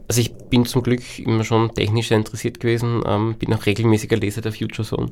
Also 0.06 0.20
ich 0.20 0.32
bin 0.32 0.64
zum 0.64 0.84
Glück 0.84 1.18
immer 1.18 1.42
schon 1.42 1.74
technisch 1.74 2.12
interessiert 2.12 2.60
gewesen, 2.60 3.02
ähm, 3.04 3.34
bin 3.36 3.52
auch 3.52 3.66
regelmäßiger 3.66 4.16
Leser 4.16 4.42
der 4.42 4.52
Future 4.52 4.86
Zone. 4.86 5.10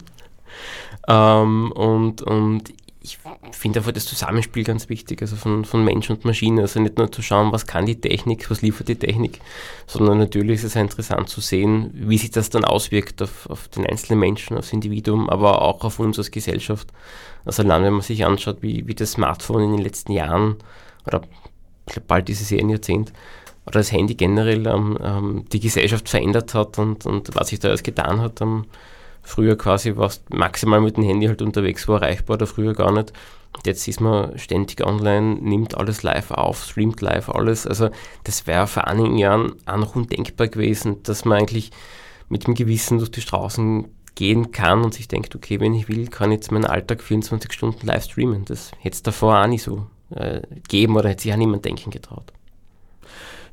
Ähm, 1.09 1.73
und, 1.73 2.23
und 2.23 2.73
ich 3.07 3.57
finde 3.57 3.79
einfach 3.79 3.93
das 3.93 4.07
Zusammenspiel 4.07 4.65
ganz 4.65 4.89
wichtig, 4.89 5.23
also 5.23 5.37
von, 5.37 5.65
von 5.65 5.85
Mensch 5.85 6.11
und 6.11 6.25
Maschine. 6.25 6.63
Also 6.63 6.81
nicht 6.81 6.99
nur 6.99 7.11
zu 7.11 7.23
schauen, 7.23 7.53
was 7.53 7.67
kann 7.67 7.87
die 7.87 8.01
Technik, 8.01 8.51
was 8.51 8.63
liefert 8.63 8.89
die 8.89 8.97
Technik, 8.97 9.41
sondern 9.87 10.19
natürlich 10.19 10.57
ist 10.57 10.65
es 10.65 10.77
interessant 10.77 11.29
zu 11.29 11.41
sehen, 11.41 11.91
wie 11.95 12.19
sich 12.19 12.31
das 12.31 12.51
dann 12.51 12.65
auswirkt 12.65 13.23
auf, 13.23 13.49
auf 13.49 13.69
den 13.69 13.87
einzelnen 13.87 14.21
Menschen, 14.21 14.59
aufs 14.59 14.73
Individuum, 14.73 15.31
aber 15.31 15.63
auch 15.63 15.85
auf 15.85 15.99
uns 15.99 16.19
als 16.19 16.31
Gesellschaft. 16.31 16.89
Also 17.45 17.63
allein, 17.63 17.85
wenn 17.85 17.93
man 17.93 18.03
sich 18.03 18.25
anschaut, 18.25 18.59
wie, 18.61 18.87
wie 18.87 18.95
das 18.95 19.13
Smartphone 19.13 19.63
in 19.63 19.73
den 19.73 19.83
letzten 19.83 20.13
Jahren, 20.13 20.57
oder 21.07 21.23
bald 22.07 22.29
ist 22.29 22.41
es 22.41 22.51
ja 22.51 22.59
ein 22.59 22.69
Jahrzehnt, 22.69 23.13
oder 23.67 23.81
das 23.81 23.93
Handy 23.93 24.15
generell 24.15 24.67
ähm, 24.67 24.99
ähm, 25.03 25.45
die 25.53 25.61
Gesellschaft 25.61 26.09
verändert 26.09 26.55
hat 26.55 26.79
und, 26.79 27.05
und 27.05 27.35
was 27.35 27.49
sich 27.49 27.59
da 27.59 27.69
alles 27.69 27.83
getan 27.83 28.21
hat. 28.21 28.41
Ähm, 28.41 28.67
Früher 29.27 29.59
quasi 29.59 29.97
warst 29.97 30.33
maximal 30.33 30.81
mit 30.81 30.97
dem 30.97 31.03
Handy 31.03 31.27
halt 31.27 31.43
unterwegs, 31.43 31.89
war 31.89 32.01
erreichbar 32.01 32.37
oder 32.37 32.47
früher 32.47 32.75
gar 32.75 32.93
nicht. 32.93 33.13
Jetzt 33.65 33.89
ist 33.89 34.01
man 34.01 34.39
ständig 34.39 34.87
online, 34.87 35.35
nimmt 35.41 35.77
alles 35.77 36.05
live 36.05 36.31
auf, 36.31 36.63
streamt 36.63 37.01
live 37.01 37.29
alles. 37.31 37.67
Also 37.67 37.91
das 38.23 38.47
wäre 38.47 38.69
vor 38.69 38.87
einigen 38.87 39.19
Jahren 39.19 39.55
auch 39.67 39.79
noch 39.79 39.97
undenkbar 39.97 40.47
gewesen, 40.47 41.03
dass 41.03 41.25
man 41.25 41.39
eigentlich 41.39 41.73
mit 42.29 42.47
dem 42.47 42.55
Gewissen 42.55 42.99
durch 42.99 43.11
die 43.11 43.21
Straßen 43.21 43.89
gehen 44.15 44.53
kann 44.53 44.85
und 44.85 44.95
sich 44.95 45.09
denkt, 45.09 45.35
okay, 45.35 45.59
wenn 45.59 45.75
ich 45.75 45.89
will, 45.89 46.07
kann 46.07 46.31
ich 46.31 46.37
jetzt 46.37 46.53
meinen 46.53 46.65
Alltag 46.65 47.03
24 47.03 47.53
Stunden 47.53 47.85
live 47.85 48.05
streamen. 48.05 48.45
Das 48.45 48.71
hätte 48.79 48.95
es 48.95 49.03
davor 49.03 49.43
auch 49.43 49.49
nicht 49.49 49.65
so 49.65 49.87
äh, 50.11 50.41
geben 50.69 50.95
oder 50.97 51.09
hätte 51.09 51.25
sich 51.25 51.33
auch 51.33 51.37
niemand 51.37 51.65
denken 51.65 51.91
getraut. 51.91 52.33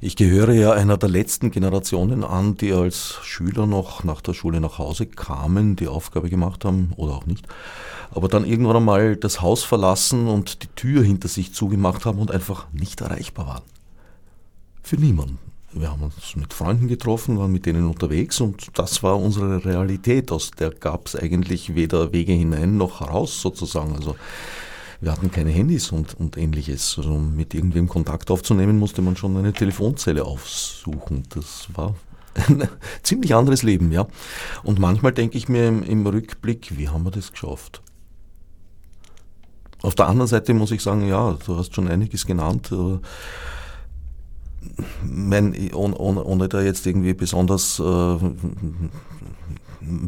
Ich 0.06 0.18
gehöre 0.18 0.52
ja 0.52 0.74
einer 0.74 0.98
der 0.98 1.08
letzten 1.08 1.50
Generationen 1.50 2.26
an, 2.26 2.58
die 2.58 2.74
als 2.74 3.20
Schüler 3.24 3.66
noch 3.66 4.04
nach 4.04 4.20
der 4.20 4.34
Schule 4.34 4.60
nach 4.60 4.78
Hause 4.78 5.06
kamen, 5.06 5.78
die 5.78 5.88
Aufgabe 5.88 6.30
gemacht 6.30 6.66
haben 6.66 6.92
oder 6.98 7.14
auch 7.14 7.26
nicht, 7.26 7.48
aber 8.12 8.28
dann 8.28 8.44
irgendwann 8.44 8.76
einmal 8.76 9.16
das 9.16 9.40
Haus 9.40 9.64
verlassen 9.64 10.28
und 10.28 10.62
die 10.62 10.68
Tür 10.76 11.06
hinter 11.06 11.30
sich 11.30 11.54
zugemacht 11.54 12.04
haben 12.04 12.20
und 12.20 12.32
einfach 12.32 12.68
nicht 12.74 13.00
erreichbar 13.00 13.48
waren. 13.48 13.64
Für 14.82 14.98
niemanden. 14.98 15.40
Wir 15.72 15.90
haben 15.90 16.04
uns 16.04 16.36
mit 16.36 16.54
Freunden 16.54 16.90
getroffen, 16.90 17.40
waren 17.40 17.54
mit 17.54 17.66
denen 17.66 17.88
unterwegs 17.88 18.42
und 18.42 18.78
das 18.78 19.04
war 19.04 19.18
unsere 19.18 19.64
Realität. 19.64 20.34
Aus 20.34 20.52
der 20.52 20.72
gab 20.72 21.08
es 21.08 21.16
eigentlich 21.16 21.76
weder 21.76 22.12
Wege 22.12 22.34
hinein 22.34 22.76
noch 22.76 23.00
heraus 23.00 23.42
sozusagen. 23.42 23.96
Also 23.96 24.18
wir 25.04 25.12
hatten 25.12 25.32
keine 25.32 25.52
Handys 25.52 25.92
und, 25.92 26.14
und 26.14 26.38
ähnliches. 26.38 26.96
Also 26.98 27.18
mit 27.18 27.54
irgendwem 27.54 27.90
Kontakt 27.90 28.32
aufzunehmen, 28.32 28.80
musste 28.80 29.02
man 29.02 29.18
schon 29.18 29.36
eine 29.36 29.52
Telefonzelle 29.52 30.24
aufsuchen. 30.24 31.24
Das 31.30 31.68
war 31.74 31.96
ein 32.48 32.68
ziemlich 33.04 33.36
anderes 33.36 33.64
Leben, 33.64 33.92
ja. 33.92 34.08
Und 34.64 34.80
manchmal 34.80 35.12
denke 35.12 35.38
ich 35.38 35.50
mir 35.50 35.68
im, 35.68 35.84
im 35.84 36.08
Rückblick, 36.08 36.78
wie 36.78 36.88
haben 36.88 37.04
wir 37.04 37.12
das 37.12 37.32
geschafft? 37.34 37.82
Auf 39.82 39.96
der 39.96 40.08
anderen 40.08 40.30
Seite 40.30 40.54
muss 40.54 40.72
ich 40.72 40.82
sagen, 40.82 41.06
ja, 41.06 41.38
du 41.46 41.58
hast 41.58 41.76
schon 41.76 41.90
einiges 41.90 42.26
genannt. 42.26 42.72
Äh, 42.72 43.00
mein, 45.04 45.54
ohne, 45.74 46.24
ohne, 46.24 46.48
da 46.48 46.62
jetzt 46.62 46.88
irgendwie 46.88 47.14
besonders, 47.14 47.78
äh, 47.80 48.18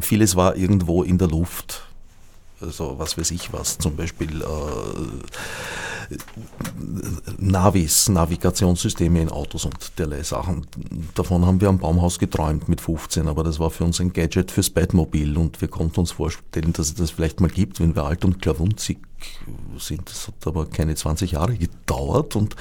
vieles 0.00 0.36
war 0.36 0.56
irgendwo 0.56 1.02
in 1.02 1.18
der 1.18 1.28
Luft 1.28 1.86
also 2.60 2.98
was 2.98 3.18
weiß 3.18 3.30
ich 3.32 3.52
was, 3.52 3.78
zum 3.78 3.96
Beispiel 3.96 4.42
äh, 4.42 4.46
Navis, 7.38 8.08
Navigationssysteme 8.08 9.20
in 9.22 9.28
Autos 9.28 9.64
und 9.64 9.98
derlei 9.98 10.22
Sachen. 10.22 10.66
Davon 11.14 11.44
haben 11.44 11.60
wir 11.60 11.68
am 11.68 11.78
Baumhaus 11.78 12.18
geträumt 12.18 12.68
mit 12.68 12.80
15, 12.80 13.28
aber 13.28 13.42
das 13.42 13.58
war 13.58 13.70
für 13.70 13.84
uns 13.84 14.00
ein 14.00 14.12
Gadget 14.12 14.50
fürs 14.50 14.70
Bettmobil 14.70 15.36
und 15.36 15.60
wir 15.60 15.68
konnten 15.68 16.00
uns 16.00 16.12
vorstellen, 16.12 16.72
dass 16.72 16.88
es 16.88 16.94
das 16.94 17.10
vielleicht 17.10 17.40
mal 17.40 17.50
gibt, 17.50 17.80
wenn 17.80 17.94
wir 17.94 18.04
alt 18.04 18.24
und 18.24 18.40
klavunzig 18.40 18.98
sind. 19.78 20.08
Das 20.08 20.28
hat 20.28 20.46
aber 20.46 20.66
keine 20.66 20.94
20 20.94 21.32
Jahre 21.32 21.56
gedauert 21.56 22.36
und 22.36 22.56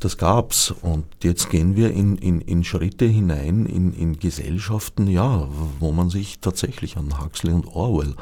das 0.00 0.18
gab's. 0.18 0.74
Und 0.82 1.06
jetzt 1.22 1.50
gehen 1.50 1.76
wir 1.76 1.90
in, 1.90 2.16
in, 2.18 2.40
in 2.40 2.64
Schritte 2.64 3.06
hinein 3.06 3.66
in, 3.66 3.92
in 3.94 4.18
Gesellschaften, 4.18 5.06
ja, 5.06 5.48
wo 5.78 5.92
man 5.92 6.10
sich 6.10 6.40
tatsächlich 6.40 6.96
an 6.96 7.22
Huxley 7.22 7.52
und 7.52 7.66
Orwell 7.68 8.14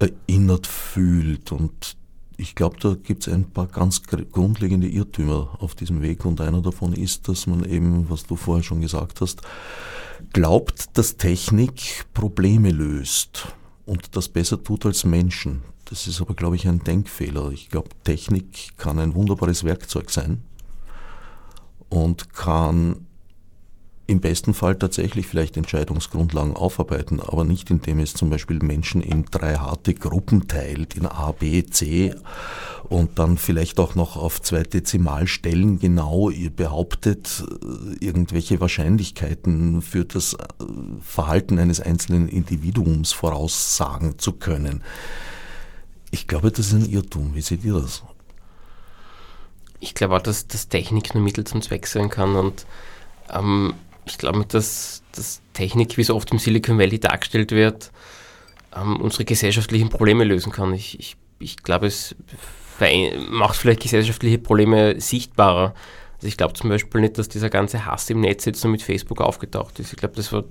erinnert 0.00 0.66
fühlt. 0.66 1.52
Und 1.52 1.96
ich 2.36 2.54
glaube, 2.54 2.78
da 2.80 2.94
gibt 2.94 3.26
es 3.26 3.32
ein 3.32 3.50
paar 3.50 3.66
ganz 3.66 4.02
grundlegende 4.02 4.88
Irrtümer 4.88 5.56
auf 5.60 5.74
diesem 5.74 6.02
Weg. 6.02 6.24
Und 6.24 6.40
einer 6.40 6.62
davon 6.62 6.92
ist, 6.92 7.28
dass 7.28 7.46
man 7.46 7.64
eben, 7.64 8.10
was 8.10 8.24
du 8.24 8.34
vorher 8.34 8.64
schon 8.64 8.80
gesagt 8.80 9.20
hast, 9.20 9.42
glaubt, 10.32 10.98
dass 10.98 11.16
Technik 11.16 12.06
Probleme 12.14 12.70
löst 12.70 13.48
und 13.86 14.16
das 14.16 14.28
besser 14.28 14.62
tut 14.62 14.86
als 14.86 15.04
Menschen. 15.04 15.62
Das 15.84 16.06
ist 16.06 16.20
aber, 16.20 16.34
glaube 16.34 16.56
ich, 16.56 16.68
ein 16.68 16.84
Denkfehler. 16.84 17.50
Ich 17.50 17.68
glaube, 17.68 17.88
Technik 18.04 18.76
kann 18.76 18.98
ein 18.98 19.14
wunderbares 19.14 19.64
Werkzeug 19.64 20.10
sein 20.10 20.42
und 21.88 22.32
kann 22.32 23.06
im 24.10 24.20
besten 24.20 24.54
Fall 24.54 24.74
tatsächlich 24.74 25.28
vielleicht 25.28 25.56
Entscheidungsgrundlagen 25.56 26.56
aufarbeiten, 26.56 27.20
aber 27.20 27.44
nicht 27.44 27.70
indem 27.70 28.00
es 28.00 28.12
zum 28.12 28.28
Beispiel 28.28 28.58
Menschen 28.58 29.02
in 29.02 29.24
drei 29.30 29.54
harte 29.54 29.94
Gruppen 29.94 30.48
teilt, 30.48 30.96
in 30.96 31.06
A, 31.06 31.30
B, 31.30 31.64
C 31.64 32.12
und 32.88 33.20
dann 33.20 33.38
vielleicht 33.38 33.78
auch 33.78 33.94
noch 33.94 34.16
auf 34.16 34.42
zwei 34.42 34.64
Dezimalstellen 34.64 35.78
genau 35.78 36.28
behauptet, 36.56 37.44
äh, 37.48 38.04
irgendwelche 38.04 38.60
Wahrscheinlichkeiten 38.60 39.80
für 39.80 40.04
das 40.04 40.34
äh, 40.34 40.38
Verhalten 41.00 41.60
eines 41.60 41.80
einzelnen 41.80 42.28
Individuums 42.28 43.12
voraussagen 43.12 44.18
zu 44.18 44.32
können. 44.32 44.82
Ich 46.10 46.26
glaube, 46.26 46.50
das 46.50 46.66
ist 46.66 46.72
ein 46.72 46.90
Irrtum. 46.90 47.36
Wie 47.36 47.42
seht 47.42 47.64
ihr 47.64 47.74
das? 47.74 48.02
Ich 49.78 49.94
glaube 49.94 50.16
auch, 50.16 50.22
dass, 50.22 50.48
dass 50.48 50.68
Technik 50.68 51.14
nur 51.14 51.22
Mittel 51.22 51.44
zum 51.44 51.62
Zweck 51.62 51.86
sein 51.86 52.10
kann 52.10 52.34
und 52.34 52.66
ähm, 53.32 53.74
ich 54.10 54.18
glaube, 54.18 54.44
dass, 54.46 55.02
dass 55.12 55.40
Technik, 55.52 55.96
wie 55.96 56.04
so 56.04 56.16
oft 56.16 56.30
im 56.30 56.38
Silicon 56.38 56.78
Valley 56.78 56.98
dargestellt 56.98 57.52
wird, 57.52 57.90
ähm, 58.76 59.00
unsere 59.00 59.24
gesellschaftlichen 59.24 59.88
Probleme 59.88 60.24
lösen 60.24 60.52
kann. 60.52 60.72
Ich, 60.74 60.98
ich, 60.98 61.16
ich 61.38 61.56
glaube, 61.58 61.86
es 61.86 62.14
macht 63.28 63.56
vielleicht 63.56 63.80
gesellschaftliche 63.80 64.38
Probleme 64.38 65.00
sichtbarer. 65.00 65.74
Also 66.16 66.28
ich 66.28 66.36
glaube 66.36 66.54
zum 66.54 66.70
Beispiel 66.70 67.00
nicht, 67.00 67.18
dass 67.18 67.28
dieser 67.28 67.50
ganze 67.50 67.86
Hass 67.86 68.08
im 68.10 68.20
Netz 68.20 68.44
jetzt 68.44 68.62
nur 68.64 68.70
mit 68.70 68.82
Facebook 68.82 69.20
aufgetaucht 69.20 69.78
ist. 69.78 69.92
Ich 69.92 69.98
glaube, 69.98 70.16
das 70.16 70.32
war 70.32 70.44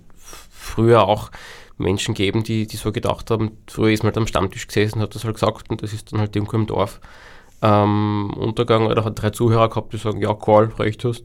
früher 0.50 1.08
auch 1.08 1.32
Menschen 1.78 2.14
geben, 2.14 2.44
die, 2.44 2.68
die 2.68 2.78
so 2.78 2.92
gedacht 2.92 3.32
haben. 3.32 3.52
Früher 3.68 3.92
ist 3.92 4.04
man 4.04 4.10
halt 4.10 4.18
am 4.18 4.28
Stammtisch 4.28 4.68
gesessen, 4.68 5.02
hat 5.02 5.16
das 5.16 5.24
halt 5.24 5.36
gesagt 5.36 5.70
und 5.70 5.82
das 5.82 5.94
ist 5.94 6.12
dann 6.12 6.20
halt 6.20 6.36
irgendwo 6.36 6.58
im 6.58 6.68
Dorf 6.68 7.00
ähm, 7.62 8.34
untergegangen 8.36 8.90
oder 8.90 9.06
hat 9.06 9.22
drei 9.22 9.30
Zuhörer 9.32 9.70
gehabt, 9.70 9.94
die 9.94 9.98
sagen, 9.98 10.22
ja, 10.22 10.34
Karl, 10.34 10.72
recht 10.78 11.04
hast. 11.04 11.24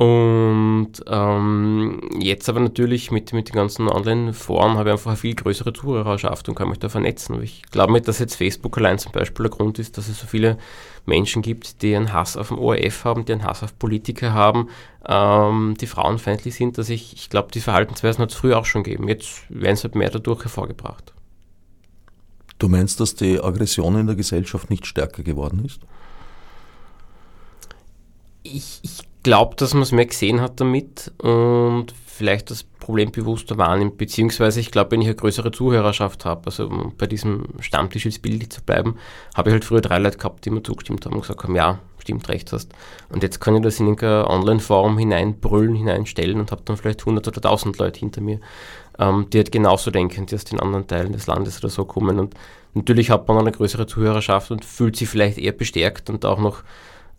Und 0.00 0.92
ähm, 1.08 2.00
jetzt 2.18 2.48
aber 2.48 2.60
natürlich 2.60 3.10
mit, 3.10 3.34
mit 3.34 3.50
den 3.50 3.54
ganzen 3.54 3.86
Online-Foren 3.86 4.78
habe 4.78 4.88
ich 4.88 4.92
einfach 4.94 5.10
eine 5.10 5.18
viel 5.18 5.34
größere 5.34 5.74
Zuhörerschaft 5.74 6.48
und 6.48 6.54
kann 6.54 6.70
mich 6.70 6.78
da 6.78 6.88
vernetzen. 6.88 7.42
Ich 7.42 7.64
glaube 7.70 7.92
nicht, 7.92 8.08
dass 8.08 8.18
jetzt 8.18 8.36
Facebook 8.36 8.78
allein 8.78 8.98
zum 8.98 9.12
Beispiel 9.12 9.42
der 9.42 9.50
Grund 9.50 9.78
ist, 9.78 9.98
dass 9.98 10.08
es 10.08 10.18
so 10.18 10.26
viele 10.26 10.56
Menschen 11.04 11.42
gibt, 11.42 11.82
die 11.82 11.94
einen 11.94 12.14
Hass 12.14 12.38
auf 12.38 12.48
den 12.48 12.56
ORF 12.56 13.04
haben, 13.04 13.26
die 13.26 13.32
einen 13.34 13.44
Hass 13.44 13.62
auf 13.62 13.78
Politiker 13.78 14.32
haben, 14.32 14.70
ähm, 15.06 15.74
die 15.78 15.86
frauenfeindlich 15.86 16.54
sind. 16.54 16.78
Dass 16.78 16.88
ich, 16.88 17.12
ich 17.12 17.28
glaube, 17.28 17.50
die 17.52 17.60
Verhaltensweisen 17.60 18.22
hat 18.22 18.30
es 18.30 18.36
früher 18.36 18.58
auch 18.58 18.64
schon 18.64 18.84
gegeben. 18.84 19.06
Jetzt 19.06 19.42
werden 19.50 19.76
sie 19.76 19.82
halt 19.82 19.96
mehr 19.96 20.08
dadurch 20.08 20.44
hervorgebracht. 20.44 21.12
Du 22.58 22.70
meinst, 22.70 23.00
dass 23.00 23.16
die 23.16 23.38
Aggression 23.38 24.00
in 24.00 24.06
der 24.06 24.16
Gesellschaft 24.16 24.70
nicht 24.70 24.86
stärker 24.86 25.22
geworden 25.22 25.62
ist? 25.66 25.80
Ich, 28.42 28.80
ich 28.82 29.09
glaube, 29.22 29.56
dass 29.56 29.74
man 29.74 29.82
es 29.82 29.92
mehr 29.92 30.06
gesehen 30.06 30.40
hat 30.40 30.60
damit 30.60 31.12
und 31.18 31.92
vielleicht 32.06 32.50
das 32.50 32.64
Problem 32.64 33.12
bewusster 33.12 33.56
wahrnimmt, 33.56 33.96
beziehungsweise 33.96 34.60
ich 34.60 34.70
glaube, 34.70 34.90
wenn 34.90 35.00
ich 35.00 35.06
eine 35.06 35.16
größere 35.16 35.52
Zuhörerschaft 35.52 36.24
habe, 36.24 36.42
also 36.46 36.66
um 36.66 36.94
bei 36.98 37.06
diesem 37.06 37.46
Stammtisch 37.60 38.04
jetzt 38.04 38.20
bildlich 38.20 38.50
zu 38.50 38.62
bleiben, 38.62 38.96
habe 39.34 39.48
ich 39.48 39.52
halt 39.54 39.64
früher 39.64 39.80
drei 39.80 39.98
Leute 39.98 40.18
gehabt, 40.18 40.44
die 40.44 40.50
mir 40.50 40.62
zugestimmt 40.62 41.06
haben 41.06 41.14
und 41.14 41.22
gesagt 41.22 41.42
haben, 41.42 41.54
ja, 41.54 41.78
stimmt, 41.98 42.28
recht 42.28 42.52
hast. 42.52 42.72
Und 43.08 43.22
jetzt 43.22 43.40
kann 43.40 43.56
ich 43.56 43.62
das 43.62 43.80
in 43.80 43.86
irgendeine 43.86 44.28
Online-Form 44.28 44.98
hineinbrüllen, 44.98 45.74
hineinstellen 45.74 46.40
und 46.40 46.50
habe 46.50 46.62
dann 46.64 46.76
vielleicht 46.76 47.00
100 47.00 47.26
oder 47.28 47.36
1000 47.38 47.78
Leute 47.78 48.00
hinter 48.00 48.20
mir, 48.20 48.40
ähm, 48.98 49.26
die 49.32 49.38
halt 49.38 49.52
genauso 49.52 49.90
denken, 49.90 50.26
die 50.26 50.34
aus 50.34 50.44
den 50.44 50.60
anderen 50.60 50.86
Teilen 50.86 51.12
des 51.12 51.26
Landes 51.26 51.58
oder 51.58 51.70
so 51.70 51.84
kommen. 51.84 52.18
Und 52.18 52.34
natürlich 52.74 53.10
hat 53.10 53.28
man 53.28 53.38
eine 53.38 53.52
größere 53.52 53.86
Zuhörerschaft 53.86 54.50
und 54.50 54.64
fühlt 54.64 54.96
sich 54.96 55.08
vielleicht 55.08 55.38
eher 55.38 55.52
bestärkt 55.52 56.10
und 56.10 56.24
auch 56.24 56.38
noch 56.38 56.62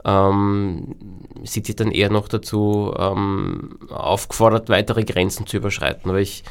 ähm, 0.03 0.95
sieht 1.43 1.65
sich 1.65 1.75
dann 1.75 1.91
eher 1.91 2.09
noch 2.09 2.27
dazu 2.27 2.93
ähm, 2.97 3.77
aufgefordert, 3.89 4.69
weitere 4.69 5.03
Grenzen 5.03 5.47
zu 5.47 5.57
überschreiten. 5.57 6.09
Aber 6.09 6.19
ich, 6.19 6.43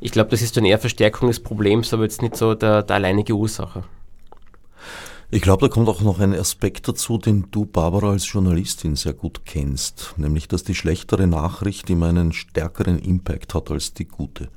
ich 0.00 0.12
glaube, 0.12 0.30
das 0.30 0.42
ist 0.42 0.56
dann 0.56 0.64
eher 0.64 0.78
Verstärkung 0.78 1.28
des 1.28 1.40
Problems, 1.40 1.92
aber 1.92 2.04
jetzt 2.04 2.22
nicht 2.22 2.36
so 2.36 2.54
der, 2.54 2.82
der 2.82 2.96
alleinige 2.96 3.34
Ursache. 3.34 3.84
Ich 5.30 5.42
glaube, 5.42 5.68
da 5.68 5.72
kommt 5.72 5.88
auch 5.90 6.00
noch 6.00 6.20
ein 6.20 6.34
Aspekt 6.34 6.88
dazu, 6.88 7.18
den 7.18 7.48
du, 7.50 7.66
Barbara, 7.66 8.10
als 8.12 8.32
Journalistin 8.32 8.96
sehr 8.96 9.12
gut 9.12 9.42
kennst, 9.44 10.14
nämlich 10.16 10.48
dass 10.48 10.64
die 10.64 10.74
schlechtere 10.74 11.26
Nachricht 11.26 11.90
immer 11.90 12.08
einen 12.08 12.32
stärkeren 12.32 12.98
Impact 12.98 13.52
hat 13.54 13.70
als 13.70 13.92
die 13.92 14.06
gute. 14.06 14.48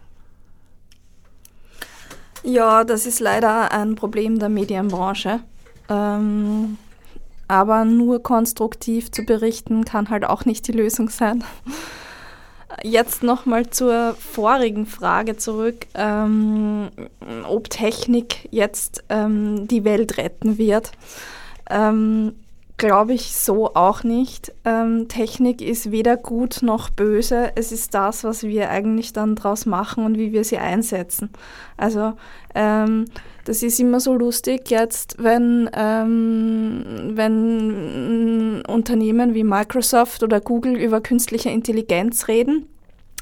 Ja, 2.44 2.86
das 2.86 3.06
ist 3.06 3.20
leider 3.20 3.72
ein 3.72 3.96
Problem 3.96 4.40
der 4.40 4.48
Medienbranche. 4.48 5.42
Ähm, 5.90 6.78
aber 7.52 7.84
nur 7.84 8.24
konstruktiv 8.24 9.12
zu 9.12 9.24
berichten 9.24 9.84
kann 9.84 10.10
halt 10.10 10.24
auch 10.24 10.46
nicht 10.46 10.70
die 10.70 10.72
Lösung 10.72 11.10
sein. 11.10 11.44
Jetzt 12.82 13.24
nochmal 13.24 13.70
zur 13.70 14.16
vorigen 14.18 14.86
Frage 14.86 15.36
zurück, 15.36 15.86
ähm, 15.94 16.88
ob 17.44 17.70
Technik 17.70 18.48
jetzt 18.52 19.04
ähm, 19.10 19.68
die 19.68 19.84
Welt 19.84 20.18
retten 20.18 20.58
wird. 20.58 20.94
Ähm, 21.70 22.36
Glaube 22.78 23.14
ich 23.14 23.36
so 23.36 23.76
auch 23.76 24.04
nicht. 24.04 24.54
Ähm, 24.64 25.10
Technik 25.10 25.62
ist 25.62 25.92
weder 25.92 26.16
gut 26.16 26.62
noch 26.64 26.90
böse. 26.90 27.52
Es 27.56 27.74
ist 27.74 27.94
das, 27.94 28.24
was 28.24 28.44
wir 28.44 28.70
eigentlich 28.70 29.12
dann 29.12 29.36
draus 29.36 29.66
machen 29.66 30.06
und 30.06 30.18
wie 30.18 30.32
wir 30.32 30.46
sie 30.46 30.58
einsetzen. 30.58 31.30
Also 31.76 32.14
ähm, 32.56 33.06
das 33.46 33.64
ist 33.64 33.80
immer 33.80 34.00
so 34.00 34.14
lustig 34.14 34.70
jetzt, 34.70 35.16
wenn, 35.18 35.70
ähm, 35.74 37.12
wenn 37.16 38.62
Unternehmen 38.68 39.34
wie 39.34 39.44
Microsoft 39.44 40.24
oder 40.24 40.40
Google 40.40 40.76
über 40.76 41.02
künstliche 41.02 41.50
Intelligenz 41.50 42.28
reden. 42.28 42.68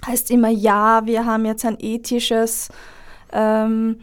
Heißt 0.06 0.32
immer, 0.32 0.50
ja, 0.50 1.06
wir 1.06 1.26
haben 1.26 1.46
jetzt 1.46 1.66
ein 1.66 1.78
ethisches 1.80 2.70
ähm, 3.34 4.00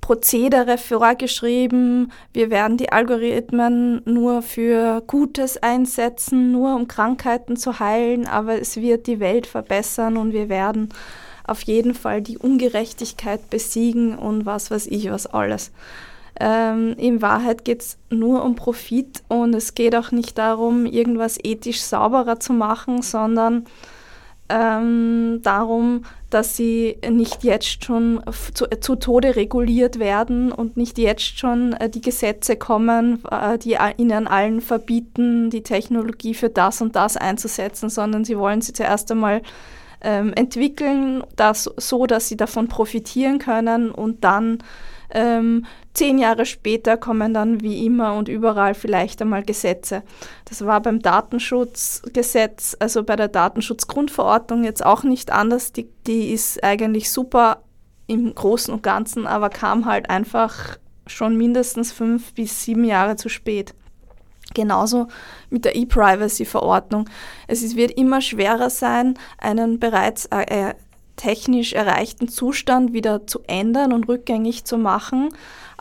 Prozedere 0.00 0.76
vorgeschrieben, 0.76 2.12
wir 2.34 2.50
werden 2.50 2.76
die 2.76 2.92
Algorithmen 2.92 4.02
nur 4.04 4.42
für 4.42 5.02
Gutes 5.06 5.62
einsetzen, 5.62 6.52
nur 6.52 6.76
um 6.76 6.88
Krankheiten 6.88 7.56
zu 7.56 7.80
heilen, 7.80 8.26
aber 8.26 8.60
es 8.60 8.76
wird 8.76 9.06
die 9.06 9.18
Welt 9.18 9.46
verbessern 9.46 10.18
und 10.18 10.34
wir 10.34 10.50
werden 10.50 10.90
auf 11.44 11.62
jeden 11.62 11.94
Fall 11.94 12.22
die 12.22 12.38
Ungerechtigkeit 12.38 13.50
besiegen 13.50 14.18
und 14.18 14.46
was 14.46 14.70
weiß 14.70 14.86
ich 14.86 15.10
was 15.10 15.26
alles. 15.26 15.70
Ähm, 16.40 16.94
in 16.98 17.22
Wahrheit 17.22 17.64
geht 17.64 17.82
es 17.82 17.98
nur 18.10 18.44
um 18.44 18.56
Profit 18.56 19.22
und 19.28 19.54
es 19.54 19.74
geht 19.74 19.94
auch 19.94 20.10
nicht 20.10 20.36
darum, 20.36 20.84
irgendwas 20.84 21.38
ethisch 21.42 21.80
sauberer 21.82 22.40
zu 22.40 22.52
machen, 22.52 23.02
sondern 23.02 23.66
ähm, 24.48 25.40
darum, 25.42 26.04
dass 26.30 26.56
sie 26.56 26.98
nicht 27.08 27.44
jetzt 27.44 27.84
schon 27.84 28.22
zu, 28.52 28.66
zu, 28.80 28.96
Tode 28.96 29.36
reguliert 29.36 29.98
werden 29.98 30.52
und 30.52 30.76
nicht 30.76 30.98
jetzt 30.98 31.38
schon 31.38 31.72
äh, 31.74 31.88
die 31.88 32.02
Gesetze 32.02 32.56
kommen, 32.56 33.22
äh, 33.30 33.56
die 33.56 33.78
ihnen 33.96 34.26
allen 34.26 34.60
verbieten, 34.60 35.48
die 35.48 35.62
Technologie 35.62 36.34
für 36.34 36.50
das 36.50 36.82
und 36.82 36.94
das 36.94 37.16
einzusetzen, 37.16 37.88
sondern 37.88 38.24
sie 38.24 38.36
wollen 38.36 38.60
sie 38.60 38.74
zuerst 38.74 39.10
einmal 39.10 39.40
ähm, 40.04 40.32
entwickeln, 40.34 41.24
das 41.34 41.64
so, 41.76 42.06
dass 42.06 42.28
sie 42.28 42.36
davon 42.36 42.68
profitieren 42.68 43.38
können 43.38 43.90
und 43.90 44.22
dann 44.22 44.58
ähm, 45.10 45.64
zehn 45.94 46.18
Jahre 46.18 46.44
später 46.44 46.96
kommen 46.96 47.32
dann 47.32 47.62
wie 47.62 47.86
immer 47.86 48.14
und 48.14 48.28
überall 48.28 48.74
vielleicht 48.74 49.22
einmal 49.22 49.42
Gesetze. 49.42 50.02
Das 50.44 50.64
war 50.66 50.80
beim 50.80 51.00
Datenschutzgesetz, 51.00 52.76
also 52.80 53.04
bei 53.04 53.16
der 53.16 53.28
Datenschutzgrundverordnung 53.28 54.64
jetzt 54.64 54.84
auch 54.84 55.04
nicht 55.04 55.32
anders. 55.32 55.72
Die, 55.72 55.88
die 56.06 56.32
ist 56.32 56.62
eigentlich 56.62 57.10
super 57.10 57.62
im 58.06 58.34
Großen 58.34 58.74
und 58.74 58.82
Ganzen, 58.82 59.26
aber 59.26 59.48
kam 59.50 59.86
halt 59.86 60.10
einfach 60.10 60.78
schon 61.06 61.36
mindestens 61.36 61.92
fünf 61.92 62.34
bis 62.34 62.64
sieben 62.64 62.84
Jahre 62.84 63.16
zu 63.16 63.28
spät. 63.28 63.74
Genauso 64.54 65.08
mit 65.50 65.64
der 65.64 65.76
E-Privacy-Verordnung. 65.76 67.08
Es 67.48 67.76
wird 67.76 67.92
immer 67.92 68.20
schwerer 68.20 68.70
sein, 68.70 69.18
einen 69.38 69.78
bereits 69.78 70.26
äh, 70.26 70.74
technisch 71.16 71.72
erreichten 71.72 72.28
Zustand 72.28 72.92
wieder 72.92 73.26
zu 73.26 73.40
ändern 73.46 73.92
und 73.92 74.08
rückgängig 74.08 74.64
zu 74.64 74.78
machen, 74.78 75.28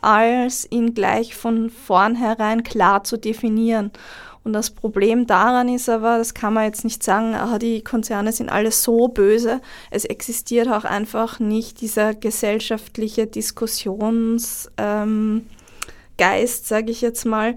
als 0.02 0.68
ihn 0.70 0.94
gleich 0.94 1.36
von 1.36 1.70
vornherein 1.70 2.64
klar 2.64 3.04
zu 3.04 3.18
definieren. 3.18 3.92
Und 4.44 4.52
das 4.52 4.72
Problem 4.72 5.26
daran 5.26 5.70
ist 5.70 5.88
aber, 5.88 6.18
das 6.18 6.34
kann 6.34 6.54
man 6.54 6.66
jetzt 6.66 6.84
nicht 6.84 7.02
sagen, 7.02 7.34
aha, 7.34 7.58
die 7.60 7.82
Konzerne 7.82 8.34
sind 8.34 8.50
alle 8.50 8.72
so 8.72 9.08
böse. 9.08 9.62
Es 9.90 10.04
existiert 10.04 10.68
auch 10.68 10.84
einfach 10.84 11.40
nicht 11.40 11.80
dieser 11.80 12.14
gesellschaftliche 12.14 13.26
Diskussionsgeist, 13.26 14.72
ähm, 14.78 15.48
sage 16.18 16.92
ich 16.92 17.00
jetzt 17.00 17.26
mal, 17.26 17.56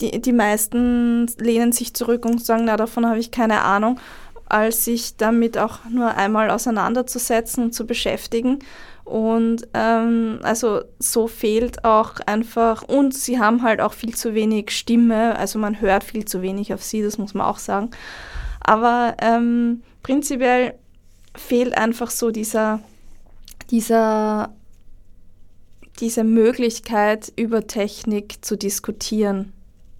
die, 0.00 0.20
die 0.20 0.32
meisten 0.32 1.26
lehnen 1.38 1.72
sich 1.72 1.94
zurück 1.94 2.24
und 2.24 2.44
sagen, 2.44 2.64
na, 2.66 2.76
davon 2.76 3.06
habe 3.06 3.18
ich 3.18 3.30
keine 3.30 3.62
Ahnung, 3.62 3.98
als 4.46 4.84
sich 4.84 5.16
damit 5.16 5.58
auch 5.58 5.80
nur 5.90 6.14
einmal 6.14 6.50
auseinanderzusetzen 6.50 7.64
und 7.64 7.74
zu 7.74 7.86
beschäftigen. 7.86 8.60
Und 9.04 9.66
ähm, 9.74 10.38
also 10.42 10.82
so 10.98 11.28
fehlt 11.28 11.84
auch 11.84 12.20
einfach, 12.26 12.82
und 12.82 13.14
sie 13.14 13.38
haben 13.38 13.62
halt 13.62 13.80
auch 13.80 13.94
viel 13.94 14.14
zu 14.14 14.34
wenig 14.34 14.70
Stimme, 14.70 15.36
also 15.36 15.58
man 15.58 15.80
hört 15.80 16.04
viel 16.04 16.26
zu 16.26 16.42
wenig 16.42 16.74
auf 16.74 16.82
sie, 16.82 17.02
das 17.02 17.16
muss 17.16 17.34
man 17.34 17.46
auch 17.46 17.58
sagen. 17.58 17.90
Aber 18.60 19.16
ähm, 19.20 19.82
prinzipiell 20.02 20.74
fehlt 21.34 21.76
einfach 21.76 22.10
so 22.10 22.30
dieser, 22.30 22.80
dieser, 23.70 24.52
diese 26.00 26.24
Möglichkeit, 26.24 27.32
über 27.36 27.66
Technik 27.66 28.44
zu 28.44 28.58
diskutieren. 28.58 29.54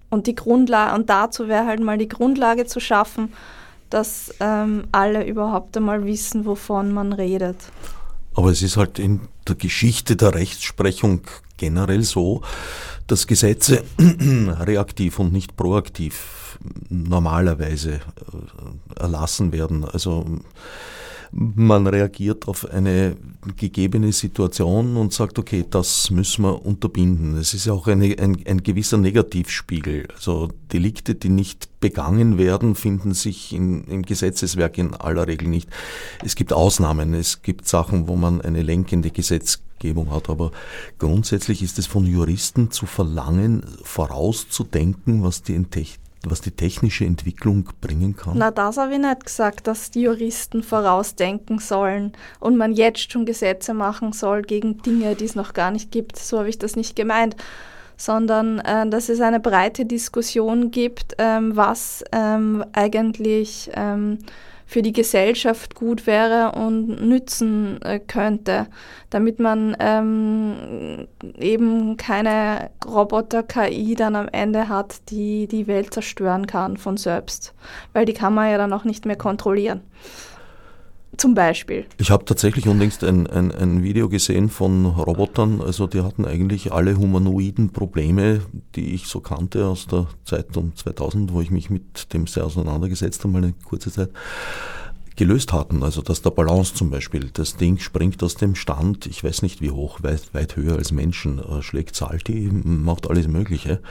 Und 0.09 0.27
die 0.27 0.35
Grundlage, 0.35 0.95
und 0.95 1.09
dazu 1.09 1.47
wäre 1.47 1.65
halt 1.65 1.81
mal 1.81 1.97
die 1.97 2.07
Grundlage 2.07 2.65
zu 2.65 2.79
schaffen, 2.79 3.33
dass 3.89 4.33
ähm, 4.39 4.85
alle 4.91 5.25
überhaupt 5.25 5.75
einmal 5.77 6.05
wissen, 6.05 6.45
wovon 6.45 6.91
man 6.91 7.13
redet. 7.13 7.57
Aber 8.35 8.49
es 8.49 8.61
ist 8.61 8.77
halt 8.77 8.99
in 8.99 9.21
der 9.47 9.55
Geschichte 9.55 10.15
der 10.15 10.35
Rechtsprechung 10.35 11.21
generell 11.57 12.03
so, 12.03 12.41
dass 13.07 13.27
Gesetze 13.27 13.83
reaktiv 13.99 15.19
und 15.19 15.33
nicht 15.33 15.57
proaktiv 15.57 16.57
normalerweise 16.89 17.95
äh, 17.95 18.99
erlassen 18.99 19.51
werden. 19.51 19.85
Also 19.85 20.25
man 21.31 21.87
reagiert 21.87 22.47
auf 22.47 22.69
eine 22.69 23.15
gegebene 23.55 24.11
Situation 24.11 24.97
und 24.97 25.13
sagt, 25.13 25.37
okay, 25.37 25.63
das 25.69 26.09
müssen 26.09 26.43
wir 26.43 26.65
unterbinden. 26.65 27.37
Es 27.37 27.53
ist 27.53 27.65
ja 27.65 27.73
auch 27.73 27.87
eine, 27.87 28.17
ein, 28.19 28.37
ein 28.45 28.63
gewisser 28.63 28.97
Negativspiegel. 28.97 30.07
Also 30.13 30.49
Delikte, 30.73 31.15
die 31.15 31.29
nicht 31.29 31.79
begangen 31.79 32.37
werden, 32.37 32.75
finden 32.75 33.13
sich 33.13 33.53
in, 33.53 33.83
im 33.85 34.01
Gesetzeswerk 34.01 34.77
in 34.77 34.95
aller 34.95 35.27
Regel 35.27 35.47
nicht. 35.47 35.69
Es 36.23 36.35
gibt 36.35 36.51
Ausnahmen, 36.51 37.13
es 37.13 37.41
gibt 37.41 37.67
Sachen, 37.67 38.07
wo 38.07 38.15
man 38.15 38.41
eine 38.41 38.63
lenkende 38.63 39.11
Gesetzgebung 39.11 40.11
hat, 40.11 40.29
aber 40.29 40.51
grundsätzlich 40.97 41.61
ist 41.61 41.79
es 41.79 41.87
von 41.87 42.05
Juristen 42.05 42.71
zu 42.71 42.85
verlangen, 42.85 43.63
vorauszudenken, 43.83 45.23
was 45.23 45.43
die 45.43 45.53
was 46.25 46.41
die 46.41 46.51
technische 46.51 47.05
Entwicklung 47.05 47.69
bringen 47.81 48.15
kann? 48.15 48.37
Na, 48.37 48.51
das 48.51 48.77
habe 48.77 48.93
ich 48.93 48.99
nicht 48.99 49.25
gesagt, 49.25 49.67
dass 49.67 49.91
die 49.91 50.01
Juristen 50.01 50.63
vorausdenken 50.63 51.59
sollen 51.59 52.13
und 52.39 52.57
man 52.57 52.73
jetzt 52.73 53.11
schon 53.11 53.25
Gesetze 53.25 53.73
machen 53.73 54.11
soll 54.11 54.41
gegen 54.41 54.81
Dinge, 54.81 55.15
die 55.15 55.25
es 55.25 55.35
noch 55.35 55.53
gar 55.53 55.71
nicht 55.71 55.91
gibt. 55.91 56.17
So 56.17 56.39
habe 56.39 56.49
ich 56.49 56.59
das 56.59 56.75
nicht 56.75 56.95
gemeint, 56.95 57.35
sondern 57.95 58.59
äh, 58.59 58.89
dass 58.89 59.09
es 59.09 59.21
eine 59.21 59.39
breite 59.39 59.85
Diskussion 59.85 60.71
gibt, 60.71 61.15
ähm, 61.17 61.55
was 61.55 62.03
ähm, 62.11 62.65
eigentlich 62.73 63.69
ähm, 63.73 64.19
für 64.69 64.83
die 64.83 64.93
Gesellschaft 64.93 65.73
gut 65.73 66.05
wäre 66.05 66.51
und 66.51 67.01
nützen 67.01 67.81
äh, 67.81 67.97
könnte, 67.97 68.67
damit 69.09 69.39
man 69.39 69.75
ähm, 69.79 71.07
eben 71.39 71.97
keine 71.97 72.69
Roboter-KI 72.85 73.95
dann 73.95 74.15
am 74.15 74.27
Ende 74.27 74.69
hat, 74.69 75.09
die 75.09 75.47
die 75.47 75.65
Welt 75.65 75.91
zerstören 75.91 76.45
kann 76.45 76.77
von 76.77 76.97
selbst, 76.97 77.55
weil 77.93 78.05
die 78.05 78.13
kann 78.13 78.35
man 78.35 78.51
ja 78.51 78.59
dann 78.59 78.71
auch 78.71 78.83
nicht 78.83 79.07
mehr 79.07 79.15
kontrollieren. 79.15 79.81
Zum 81.19 81.33
Beispiel. 81.33 81.85
Ich 81.97 82.11
habe 82.11 82.23
tatsächlich 82.23 82.65
unlängst 82.69 83.03
ein, 83.03 83.27
ein, 83.27 83.51
ein, 83.51 83.83
Video 83.83 84.07
gesehen 84.07 84.49
von 84.49 84.85
Robotern, 84.85 85.59
also 85.59 85.85
die 85.85 86.01
hatten 86.01 86.23
eigentlich 86.23 86.71
alle 86.71 86.95
humanoiden 86.95 87.71
Probleme, 87.71 88.39
die 88.75 88.93
ich 88.93 89.07
so 89.07 89.19
kannte 89.19 89.67
aus 89.67 89.85
der 89.87 90.07
Zeit 90.23 90.55
um 90.55 90.73
2000, 90.73 91.33
wo 91.33 91.41
ich 91.41 91.51
mich 91.51 91.69
mit 91.69 92.13
dem 92.13 92.25
sehr 92.25 92.45
auseinandergesetzt 92.45 93.21
habe, 93.25 93.33
mal 93.33 93.43
eine 93.43 93.53
kurze 93.65 93.91
Zeit, 93.91 94.11
gelöst 95.17 95.51
hatten. 95.51 95.83
Also 95.83 96.01
dass 96.01 96.21
der 96.21 96.29
Balance 96.29 96.73
zum 96.73 96.89
Beispiel, 96.89 97.29
das 97.33 97.57
Ding 97.57 97.79
springt 97.79 98.23
aus 98.23 98.35
dem 98.35 98.55
Stand, 98.55 99.05
ich 99.05 99.21
weiß 99.21 99.41
nicht 99.41 99.59
wie 99.59 99.71
hoch, 99.71 100.01
weit, 100.01 100.33
weit 100.33 100.55
höher 100.55 100.77
als 100.77 100.93
Menschen, 100.93 101.39
äh, 101.39 101.61
schlägt 101.61 101.97
Salti, 101.97 102.49
macht 102.49 103.09
alles 103.09 103.27
Mögliche. 103.27 103.81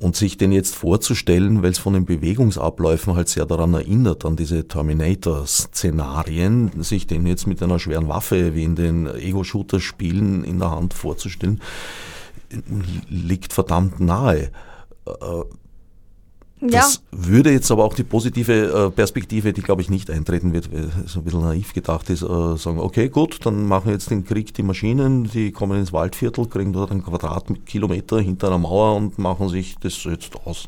Und 0.00 0.16
sich 0.16 0.38
den 0.38 0.50
jetzt 0.50 0.76
vorzustellen, 0.76 1.62
weil 1.62 1.72
es 1.72 1.78
von 1.78 1.92
den 1.92 2.06
Bewegungsabläufen 2.06 3.14
halt 3.14 3.28
sehr 3.28 3.44
daran 3.44 3.74
erinnert, 3.74 4.24
an 4.24 4.34
diese 4.34 4.66
Terminator-Szenarien, 4.66 6.82
sich 6.82 7.06
den 7.06 7.26
jetzt 7.26 7.46
mit 7.46 7.62
einer 7.62 7.78
schweren 7.78 8.08
Waffe 8.08 8.54
wie 8.54 8.64
in 8.64 8.76
den 8.76 9.06
Ego-Shooter-Spielen 9.06 10.42
in 10.42 10.58
der 10.58 10.70
Hand 10.70 10.94
vorzustellen, 10.94 11.60
liegt 13.10 13.52
verdammt 13.52 14.00
nahe. 14.00 14.50
Das 16.60 16.96
ja. 16.96 17.00
würde 17.12 17.50
jetzt 17.52 17.70
aber 17.70 17.84
auch 17.84 17.94
die 17.94 18.04
positive 18.04 18.88
äh, 18.88 18.90
Perspektive, 18.90 19.54
die 19.54 19.62
glaube 19.62 19.80
ich 19.80 19.88
nicht 19.88 20.10
eintreten 20.10 20.52
wird, 20.52 20.68
so 21.06 21.20
ein 21.20 21.24
bisschen 21.24 21.40
naiv 21.40 21.72
gedacht 21.72 22.10
ist, 22.10 22.22
äh, 22.22 22.56
sagen, 22.56 22.78
okay, 22.78 23.08
gut, 23.08 23.46
dann 23.46 23.66
machen 23.66 23.86
wir 23.86 23.92
jetzt 23.94 24.10
den 24.10 24.26
Krieg 24.26 24.52
die 24.52 24.62
Maschinen, 24.62 25.24
die 25.24 25.52
kommen 25.52 25.78
ins 25.78 25.92
Waldviertel, 25.92 26.46
kriegen 26.46 26.74
dort 26.74 26.90
einen 26.90 27.02
Quadratkilometer 27.02 28.20
hinter 28.20 28.48
einer 28.48 28.58
Mauer 28.58 28.96
und 28.96 29.18
machen 29.18 29.48
sich 29.48 29.76
das 29.80 30.04
jetzt 30.04 30.36
aus. 30.44 30.66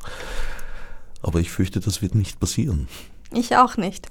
Aber 1.20 1.40
ich 1.40 1.50
fürchte, 1.50 1.80
das 1.80 2.00
wird 2.00 2.14
nicht 2.14 2.40
passieren. 2.40 2.88
Ich 3.34 3.54
auch 3.56 3.76
nicht. 3.76 4.08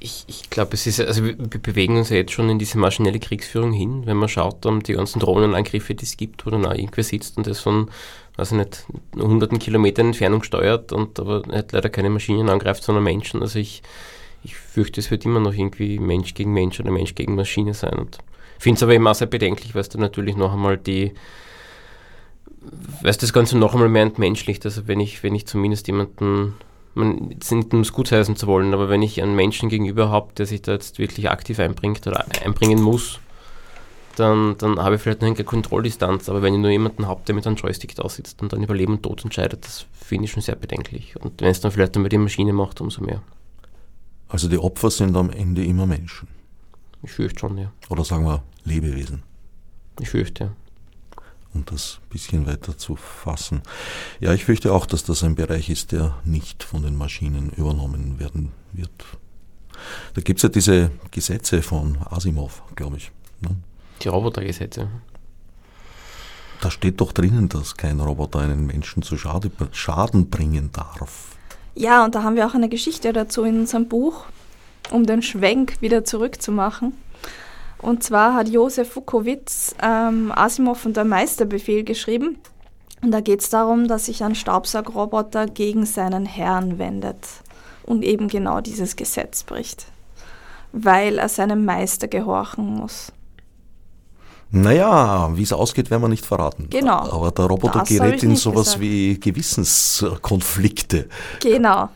Ich, 0.00 0.24
ich 0.28 0.48
glaube, 0.48 0.74
es 0.74 0.86
ist, 0.86 1.00
also 1.00 1.24
wir 1.24 1.34
bewegen 1.34 1.96
uns 1.96 2.10
ja 2.10 2.16
jetzt 2.16 2.30
schon 2.30 2.48
in 2.48 2.60
diese 2.60 2.78
maschinelle 2.78 3.18
Kriegsführung 3.18 3.72
hin, 3.72 4.06
wenn 4.06 4.16
man 4.16 4.28
schaut, 4.28 4.64
um 4.64 4.80
die 4.80 4.92
ganzen 4.92 5.18
Drohnenangriffe, 5.18 5.96
die 5.96 6.04
es 6.04 6.16
gibt, 6.16 6.46
wo 6.46 6.50
dann 6.50 6.64
auch 6.64 6.74
irgendwer 6.74 7.02
sitzt 7.02 7.36
und 7.36 7.48
das 7.48 7.58
von 7.58 7.90
also 8.38 8.56
nicht 8.56 8.86
hunderten 9.16 9.58
Kilometern 9.58 10.06
Entfernung 10.06 10.42
steuert 10.42 10.92
und 10.92 11.18
aber 11.18 11.42
nicht 11.46 11.72
leider 11.72 11.90
keine 11.90 12.08
Maschinen 12.08 12.48
angreift, 12.48 12.82
sondern 12.82 13.04
Menschen. 13.04 13.42
Also 13.42 13.58
ich, 13.58 13.82
ich 14.44 14.54
fürchte, 14.54 15.00
es 15.00 15.10
wird 15.10 15.24
immer 15.24 15.40
noch 15.40 15.52
irgendwie 15.52 15.98
Mensch 15.98 16.34
gegen 16.34 16.52
Mensch 16.52 16.78
oder 16.78 16.90
Mensch 16.90 17.14
gegen 17.14 17.34
Maschine 17.34 17.74
sein. 17.74 17.94
Und 17.94 18.18
finde 18.58 18.76
es 18.76 18.82
aber 18.82 18.94
immer 18.94 19.12
sehr 19.14 19.26
bedenklich, 19.26 19.74
weil 19.74 19.82
es 19.82 19.88
dann 19.88 20.00
natürlich 20.00 20.36
noch 20.36 20.52
einmal 20.52 20.78
die, 20.78 21.14
weil 23.02 23.12
das 23.12 23.32
Ganze 23.32 23.58
noch 23.58 23.74
einmal 23.74 23.88
mehr 23.88 24.02
entmenschlicht. 24.02 24.64
Also 24.64 24.86
wenn 24.86 25.00
ich, 25.00 25.22
wenn 25.22 25.34
ich 25.34 25.46
zumindest 25.46 25.88
jemanden, 25.88 26.54
man 26.94 27.28
nicht 27.28 27.74
um 27.74 27.80
es 27.80 27.92
gut 27.92 28.12
heißen 28.12 28.36
zu 28.36 28.46
wollen, 28.46 28.72
aber 28.72 28.88
wenn 28.88 29.02
ich 29.02 29.20
einen 29.20 29.34
Menschen 29.34 29.68
gegenüber 29.68 30.10
habe, 30.10 30.32
der 30.34 30.46
sich 30.46 30.62
da 30.62 30.72
jetzt 30.72 30.98
wirklich 30.98 31.28
aktiv 31.28 31.58
einbringt 31.58 32.06
oder 32.06 32.24
einbringen 32.44 32.80
muss, 32.80 33.18
dann, 34.18 34.56
dann 34.58 34.78
habe 34.78 34.96
ich 34.96 35.02
vielleicht 35.02 35.20
noch 35.20 35.28
eine 35.28 35.44
Kontrolldistanz. 35.44 36.28
Aber 36.28 36.42
wenn 36.42 36.54
ich 36.54 36.60
nur 36.60 36.70
jemanden 36.70 37.06
habe, 37.06 37.22
der 37.26 37.34
mit 37.34 37.46
einem 37.46 37.56
Joystick 37.56 37.94
da 37.94 38.08
sitzt 38.08 38.42
und 38.42 38.52
dann 38.52 38.62
über 38.62 38.74
Leben 38.74 38.94
und 38.94 39.02
Tod 39.02 39.24
entscheidet, 39.24 39.64
das 39.64 39.86
finde 39.92 40.24
ich 40.24 40.32
schon 40.32 40.42
sehr 40.42 40.56
bedenklich. 40.56 41.16
Und 41.20 41.40
wenn 41.40 41.50
es 41.50 41.60
dann 41.60 41.72
vielleicht 41.72 41.96
dann 41.96 42.02
mit 42.02 42.12
die 42.12 42.18
Maschine 42.18 42.52
macht, 42.52 42.80
umso 42.80 43.02
mehr. 43.02 43.22
Also 44.28 44.48
die 44.48 44.58
Opfer 44.58 44.90
sind 44.90 45.16
am 45.16 45.30
Ende 45.30 45.64
immer 45.64 45.86
Menschen. 45.86 46.28
Ich 47.02 47.12
fürchte 47.12 47.40
schon, 47.40 47.58
ja. 47.58 47.72
Oder 47.88 48.04
sagen 48.04 48.24
wir 48.24 48.42
Lebewesen. 48.64 49.22
Ich 50.00 50.10
fürchte, 50.10 50.44
ja. 50.44 50.50
Um 51.54 51.64
das 51.64 51.98
ein 52.02 52.08
bisschen 52.10 52.46
weiter 52.46 52.76
zu 52.76 52.96
fassen. 52.96 53.62
Ja, 54.20 54.34
ich 54.34 54.44
fürchte 54.44 54.72
auch, 54.72 54.84
dass 54.84 55.04
das 55.04 55.24
ein 55.24 55.34
Bereich 55.34 55.70
ist, 55.70 55.92
der 55.92 56.18
nicht 56.24 56.62
von 56.62 56.82
den 56.82 56.94
Maschinen 56.94 57.50
übernommen 57.56 58.18
werden 58.18 58.52
wird. 58.72 58.90
Da 60.14 60.20
gibt 60.20 60.38
es 60.38 60.42
ja 60.42 60.48
diese 60.50 60.90
Gesetze 61.10 61.62
von 61.62 61.98
Asimov, 62.10 62.62
glaube 62.74 62.98
ich. 62.98 63.10
Ne? 63.40 63.56
Die 64.02 64.08
Robotergesetze. 64.08 64.88
Da 66.60 66.70
steht 66.70 67.00
doch 67.00 67.12
drinnen, 67.12 67.48
dass 67.48 67.76
kein 67.76 68.00
Roboter 68.00 68.40
einen 68.40 68.66
Menschen 68.66 69.02
zu 69.02 69.16
Schade, 69.16 69.50
Schaden 69.72 70.28
bringen 70.28 70.70
darf. 70.72 71.36
Ja, 71.74 72.04
und 72.04 72.14
da 72.14 72.24
haben 72.24 72.34
wir 72.34 72.46
auch 72.46 72.54
eine 72.54 72.68
Geschichte 72.68 73.12
dazu 73.12 73.44
in 73.44 73.60
unserem 73.60 73.86
Buch, 73.86 74.24
um 74.90 75.06
den 75.06 75.22
Schwenk 75.22 75.80
wieder 75.80 76.04
zurückzumachen. 76.04 76.94
Und 77.80 78.02
zwar 78.02 78.34
hat 78.34 78.48
Josef 78.48 78.92
Fukowitz 78.92 79.76
ähm, 79.80 80.32
Asimov 80.34 80.84
und 80.84 80.96
der 80.96 81.04
Meisterbefehl 81.04 81.84
geschrieben. 81.84 82.38
Und 83.02 83.12
da 83.12 83.20
geht 83.20 83.40
es 83.40 83.50
darum, 83.50 83.86
dass 83.86 84.06
sich 84.06 84.24
ein 84.24 84.34
Staubsaugroboter 84.34 85.46
gegen 85.46 85.86
seinen 85.86 86.26
Herrn 86.26 86.78
wendet 86.80 87.24
und 87.84 88.02
eben 88.02 88.26
genau 88.26 88.60
dieses 88.60 88.96
Gesetz 88.96 89.44
bricht, 89.44 89.86
weil 90.72 91.18
er 91.18 91.28
seinem 91.28 91.64
Meister 91.64 92.08
gehorchen 92.08 92.66
muss. 92.74 93.12
Naja, 94.50 95.36
wie 95.36 95.42
es 95.42 95.52
ausgeht, 95.52 95.90
werden 95.90 96.02
wir 96.02 96.08
nicht 96.08 96.24
verraten. 96.24 96.68
Genau. 96.70 97.12
Aber 97.12 97.30
der 97.30 97.44
Roboter 97.46 97.80
das 97.80 97.88
gerät 97.88 98.22
in 98.22 98.36
sowas 98.36 98.64
gesagt. 98.66 98.80
wie 98.80 99.20
Gewissenskonflikte. 99.20 101.08
Genau. 101.40 101.90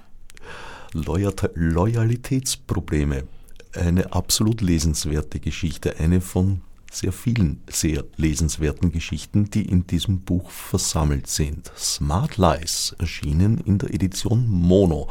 Loyalitätsprobleme. 0.93 3.25
Eine 3.75 4.13
absolut 4.13 4.61
lesenswerte 4.61 5.41
Geschichte. 5.41 5.97
Eine 5.99 6.21
von 6.21 6.61
sehr 6.93 7.13
vielen 7.13 7.63
sehr 7.71 8.05
lesenswerten 8.17 8.93
Geschichten, 8.93 9.49
die 9.49 9.63
in 9.63 9.87
diesem 9.87 10.21
Buch 10.21 10.51
versammelt 10.51 11.27
sind. 11.27 11.73
Smart 11.77 12.37
Lies 12.37 12.95
erschienen 12.99 13.59
in 13.65 13.79
der 13.79 13.95
Edition 13.95 14.47
Mono. 14.47 15.09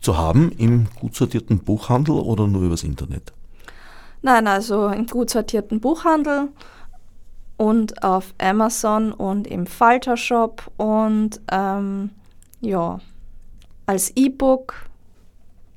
Zu 0.00 0.16
haben 0.16 0.50
im 0.52 0.86
gut 0.98 1.14
sortierten 1.14 1.58
Buchhandel 1.58 2.14
oder 2.14 2.46
nur 2.46 2.62
übers 2.62 2.84
Internet? 2.84 3.34
Nein, 4.22 4.46
also 4.46 4.88
im 4.88 5.06
gut 5.06 5.30
sortierten 5.30 5.80
Buchhandel 5.80 6.48
und 7.56 8.02
auf 8.02 8.34
Amazon 8.38 9.12
und 9.12 9.46
im 9.46 9.66
Falter 9.66 10.16
Shop 10.16 10.70
und 10.76 11.40
ähm, 11.50 12.10
ja, 12.60 13.00
als 13.86 14.12
E-Book 14.16 14.74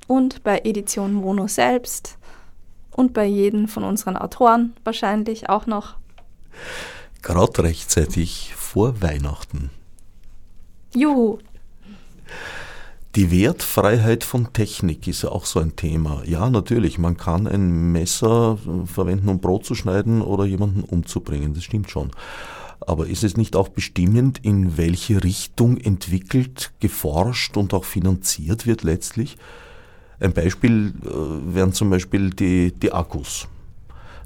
und 0.06 0.42
bei 0.42 0.60
Edition 0.64 1.14
Mono 1.14 1.46
selbst 1.46 2.18
und 2.90 3.12
bei 3.12 3.24
jedem 3.24 3.68
von 3.68 3.84
unseren 3.84 4.16
Autoren 4.16 4.74
wahrscheinlich 4.84 5.48
auch 5.48 5.66
noch. 5.66 5.96
Gerade 7.22 7.64
rechtzeitig 7.64 8.54
vor 8.54 9.00
Weihnachten. 9.02 9.70
Juhu! 10.94 11.38
Die 13.16 13.30
Wertfreiheit 13.30 14.24
von 14.24 14.52
Technik 14.52 15.06
ist 15.06 15.22
ja 15.22 15.28
auch 15.28 15.46
so 15.46 15.60
ein 15.60 15.76
Thema. 15.76 16.22
Ja, 16.24 16.50
natürlich, 16.50 16.98
man 16.98 17.16
kann 17.16 17.46
ein 17.46 17.92
Messer 17.92 18.58
verwenden, 18.86 19.28
um 19.28 19.38
Brot 19.38 19.64
zu 19.64 19.76
schneiden 19.76 20.20
oder 20.20 20.44
jemanden 20.44 20.82
umzubringen, 20.82 21.54
das 21.54 21.62
stimmt 21.62 21.92
schon. 21.92 22.10
Aber 22.80 23.06
ist 23.06 23.22
es 23.22 23.36
nicht 23.36 23.54
auch 23.54 23.68
bestimmend, 23.68 24.40
in 24.42 24.76
welche 24.76 25.22
Richtung 25.22 25.76
entwickelt, 25.76 26.72
geforscht 26.80 27.56
und 27.56 27.72
auch 27.72 27.84
finanziert 27.84 28.66
wird 28.66 28.82
letztlich? 28.82 29.36
Ein 30.18 30.32
Beispiel 30.32 30.92
äh, 31.04 31.54
wären 31.54 31.72
zum 31.72 31.90
Beispiel 31.90 32.30
die, 32.30 32.72
die 32.72 32.92
Akkus. 32.92 33.46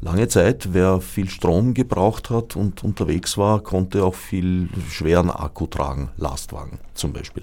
Lange 0.01 0.29
Zeit, 0.29 0.73
wer 0.73 1.03
viel 1.03 1.29
Strom 1.29 1.75
gebraucht 1.75 2.31
hat 2.31 2.57
und 2.57 2.83
unterwegs 2.85 3.37
war, 3.37 3.61
konnte 3.61 4.03
auch 4.03 4.15
viel 4.15 4.71
schweren 4.89 5.31
Akku 5.31 5.67
tragen, 5.67 6.09
Lastwagen 6.17 6.79
zum 6.95 7.13
Beispiel. 7.13 7.43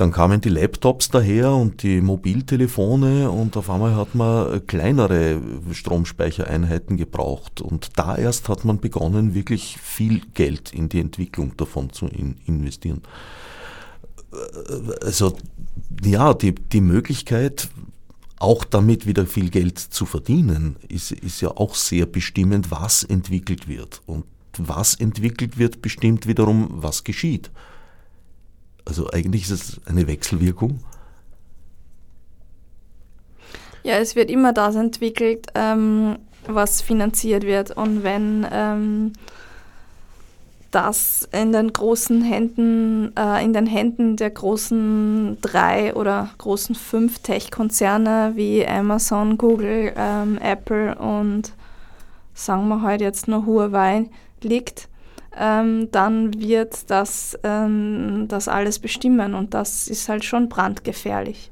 Dann 0.00 0.12
kamen 0.12 0.40
die 0.40 0.48
Laptops 0.48 1.10
daher 1.10 1.52
und 1.52 1.82
die 1.82 2.00
Mobiltelefone 2.00 3.30
und 3.30 3.54
auf 3.58 3.68
einmal 3.68 3.96
hat 3.96 4.14
man 4.14 4.66
kleinere 4.66 5.38
Stromspeichereinheiten 5.72 6.96
gebraucht. 6.96 7.60
Und 7.60 7.98
da 7.98 8.16
erst 8.16 8.48
hat 8.48 8.64
man 8.64 8.80
begonnen, 8.80 9.34
wirklich 9.34 9.76
viel 9.76 10.22
Geld 10.32 10.72
in 10.72 10.88
die 10.88 11.00
Entwicklung 11.00 11.54
davon 11.58 11.92
zu 11.92 12.06
investieren. 12.06 13.02
Also 15.02 15.36
ja, 16.02 16.32
die, 16.32 16.54
die 16.54 16.80
Möglichkeit, 16.80 17.68
auch 18.38 18.64
damit 18.64 19.06
wieder 19.06 19.26
viel 19.26 19.50
Geld 19.50 19.78
zu 19.78 20.06
verdienen, 20.06 20.76
ist, 20.88 21.12
ist 21.12 21.42
ja 21.42 21.50
auch 21.50 21.74
sehr 21.74 22.06
bestimmend, 22.06 22.70
was 22.70 23.04
entwickelt 23.04 23.68
wird. 23.68 24.00
Und 24.06 24.24
was 24.56 24.94
entwickelt 24.94 25.58
wird, 25.58 25.82
bestimmt 25.82 26.26
wiederum, 26.26 26.68
was 26.70 27.04
geschieht. 27.04 27.50
Also 28.84 29.08
eigentlich 29.10 29.42
ist 29.42 29.50
es 29.50 29.80
eine 29.86 30.06
Wechselwirkung. 30.06 30.80
Ja, 33.82 33.98
es 33.98 34.14
wird 34.14 34.30
immer 34.30 34.52
das 34.52 34.74
entwickelt, 34.74 35.46
ähm, 35.54 36.18
was 36.46 36.82
finanziert 36.82 37.44
wird. 37.44 37.70
Und 37.76 38.02
wenn 38.02 38.46
ähm, 38.50 39.12
das 40.70 41.28
in 41.32 41.52
den 41.52 41.72
großen 41.72 42.22
Händen, 42.22 43.16
äh, 43.16 43.42
in 43.44 43.52
den 43.52 43.66
Händen 43.66 44.16
der 44.16 44.30
großen 44.30 45.38
drei 45.40 45.94
oder 45.94 46.30
großen 46.38 46.74
fünf 46.74 47.20
Tech-Konzerne 47.20 48.32
wie 48.36 48.66
Amazon, 48.66 49.38
Google, 49.38 49.92
ähm, 49.96 50.38
Apple 50.38 50.94
und 50.96 51.52
sagen 52.34 52.68
wir 52.68 52.82
heute 52.82 53.04
jetzt 53.04 53.28
nur 53.28 53.46
Huawei 53.46 54.08
liegt, 54.42 54.88
ähm, 55.36 55.90
dann 55.92 56.34
wird 56.40 56.90
das, 56.90 57.38
ähm, 57.42 58.26
das 58.28 58.48
alles 58.48 58.78
bestimmen 58.78 59.34
und 59.34 59.54
das 59.54 59.88
ist 59.88 60.08
halt 60.08 60.24
schon 60.24 60.48
brandgefährlich. 60.48 61.50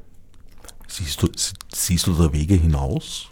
Siehst 0.89 1.23
du, 1.23 1.29
siehst 1.73 2.07
du 2.07 2.15
da 2.15 2.33
Wege 2.33 2.55
hinaus? 2.55 3.29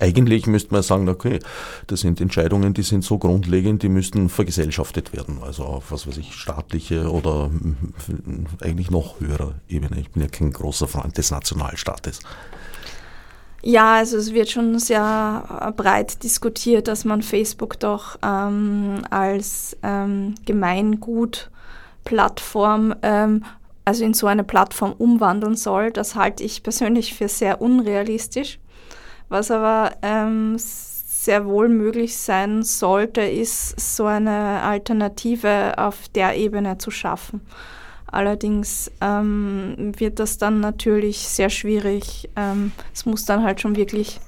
Eigentlich 0.00 0.46
müsste 0.46 0.72
man 0.72 0.82
sagen, 0.82 1.08
okay, 1.08 1.38
das 1.86 2.00
sind 2.00 2.20
Entscheidungen, 2.20 2.74
die 2.74 2.82
sind 2.82 3.04
so 3.04 3.18
grundlegend, 3.18 3.82
die 3.82 3.88
müssten 3.88 4.28
vergesellschaftet 4.28 5.12
werden. 5.12 5.38
Also 5.40 5.64
auf 5.64 5.92
was 5.92 6.06
weiß 6.06 6.16
ich, 6.16 6.34
staatliche 6.34 7.10
oder 7.10 7.50
eigentlich 8.60 8.90
noch 8.90 9.20
höherer 9.20 9.54
Ebene. 9.68 10.00
Ich 10.00 10.10
bin 10.10 10.22
ja 10.22 10.28
kein 10.28 10.52
großer 10.52 10.88
Freund 10.88 11.16
des 11.16 11.30
Nationalstaates. 11.30 12.20
Ja, 13.66 13.94
also 13.94 14.18
es 14.18 14.34
wird 14.34 14.50
schon 14.50 14.78
sehr 14.78 15.72
breit 15.74 16.22
diskutiert, 16.22 16.86
dass 16.86 17.06
man 17.06 17.22
Facebook 17.22 17.80
doch 17.80 18.18
ähm, 18.22 19.00
als 19.08 19.74
ähm, 19.82 20.34
Gemeingut-Plattform, 20.44 22.94
ähm, 23.00 23.42
also 23.86 24.04
in 24.04 24.12
so 24.12 24.26
eine 24.26 24.44
Plattform 24.44 24.92
umwandeln 24.92 25.56
soll. 25.56 25.92
Das 25.92 26.14
halte 26.14 26.44
ich 26.44 26.62
persönlich 26.62 27.14
für 27.14 27.28
sehr 27.28 27.62
unrealistisch. 27.62 28.58
Was 29.30 29.50
aber 29.50 29.92
ähm, 30.02 30.56
sehr 30.58 31.46
wohl 31.46 31.70
möglich 31.70 32.18
sein 32.18 32.64
sollte, 32.64 33.22
ist 33.22 33.80
so 33.80 34.04
eine 34.04 34.60
Alternative 34.60 35.78
auf 35.78 36.08
der 36.14 36.36
Ebene 36.36 36.76
zu 36.76 36.90
schaffen. 36.90 37.40
Allerdings 38.14 38.92
ähm, 39.00 39.92
wird 39.96 40.20
das 40.20 40.38
dann 40.38 40.60
natürlich 40.60 41.18
sehr 41.18 41.50
schwierig. 41.50 42.30
Ähm, 42.36 42.70
es 42.92 43.06
muss 43.06 43.24
dann 43.24 43.42
halt 43.42 43.60
schon 43.60 43.74
wirklich 43.74 44.20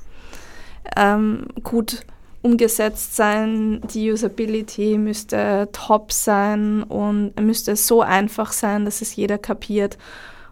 ähm, 0.97 1.47
gut 1.62 2.05
umgesetzt 2.43 3.14
sein. 3.14 3.80
Die 3.95 4.11
Usability 4.11 4.99
müsste 4.99 5.68
top 5.70 6.11
sein 6.12 6.82
und 6.82 7.39
müsste 7.41 7.76
so 7.76 8.03
einfach 8.03 8.53
sein, 8.53 8.84
dass 8.84 9.03
es 9.03 9.14
jeder 9.14 9.39
kapiert. 9.39 9.99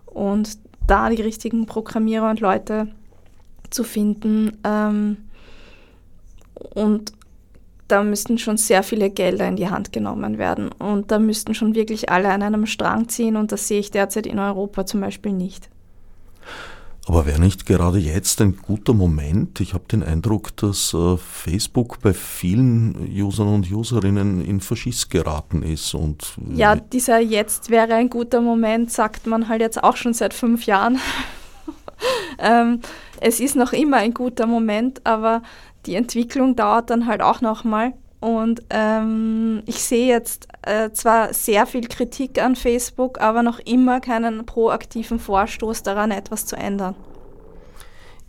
Und 0.06 0.58
da 0.86 1.10
die 1.10 1.22
richtigen 1.22 1.66
Programmierer 1.66 2.30
und 2.30 2.38
Leute 2.38 2.86
zu 3.70 3.82
finden. 3.82 4.58
Ähm, 4.62 5.16
und 6.74 7.12
da 7.88 8.02
müssten 8.02 8.38
schon 8.38 8.56
sehr 8.56 8.82
viele 8.82 9.10
Gelder 9.10 9.46
in 9.46 9.56
die 9.56 9.68
Hand 9.68 9.92
genommen 9.92 10.38
werden. 10.38 10.70
Und 10.72 11.10
da 11.10 11.18
müssten 11.18 11.54
schon 11.54 11.74
wirklich 11.74 12.10
alle 12.10 12.30
an 12.30 12.42
einem 12.42 12.66
Strang 12.66 13.08
ziehen. 13.08 13.36
Und 13.36 13.52
das 13.52 13.68
sehe 13.68 13.80
ich 13.80 13.90
derzeit 13.90 14.26
in 14.26 14.38
Europa 14.38 14.86
zum 14.86 15.00
Beispiel 15.00 15.32
nicht. 15.32 15.68
Aber 17.06 17.26
wäre 17.26 17.38
nicht 17.38 17.66
gerade 17.66 17.98
jetzt 17.98 18.40
ein 18.40 18.56
guter 18.56 18.94
Moment? 18.94 19.60
Ich 19.60 19.74
habe 19.74 19.84
den 19.90 20.02
Eindruck, 20.02 20.56
dass 20.56 20.94
äh, 20.94 21.18
Facebook 21.18 22.00
bei 22.00 22.14
vielen 22.14 22.96
Usern 23.14 23.48
und 23.48 23.70
Userinnen 23.70 24.42
in 24.42 24.60
Verschiss 24.60 25.10
geraten 25.10 25.62
ist. 25.62 25.92
Und 25.94 26.34
ja, 26.54 26.76
dieser 26.76 27.18
Jetzt 27.18 27.68
wäre 27.68 27.94
ein 27.94 28.08
guter 28.08 28.40
Moment, 28.40 28.90
sagt 28.90 29.26
man 29.26 29.48
halt 29.48 29.60
jetzt 29.60 29.84
auch 29.84 29.96
schon 29.96 30.14
seit 30.14 30.32
fünf 30.32 30.64
Jahren. 30.64 30.98
ähm, 32.38 32.80
es 33.20 33.38
ist 33.38 33.54
noch 33.54 33.74
immer 33.74 33.98
ein 33.98 34.14
guter 34.14 34.46
Moment, 34.46 35.02
aber 35.04 35.42
die 35.86 35.94
Entwicklung 35.94 36.56
dauert 36.56 36.90
dann 36.90 37.06
halt 37.06 37.22
auch 37.22 37.40
nochmal. 37.40 37.92
Und 38.20 38.62
ähm, 38.70 39.62
ich 39.66 39.82
sehe 39.82 40.06
jetzt 40.06 40.48
äh, 40.62 40.90
zwar 40.92 41.34
sehr 41.34 41.66
viel 41.66 41.86
Kritik 41.88 42.40
an 42.40 42.56
Facebook, 42.56 43.20
aber 43.20 43.42
noch 43.42 43.58
immer 43.58 44.00
keinen 44.00 44.46
proaktiven 44.46 45.18
Vorstoß 45.18 45.82
daran, 45.82 46.10
etwas 46.10 46.46
zu 46.46 46.56
ändern. 46.56 46.94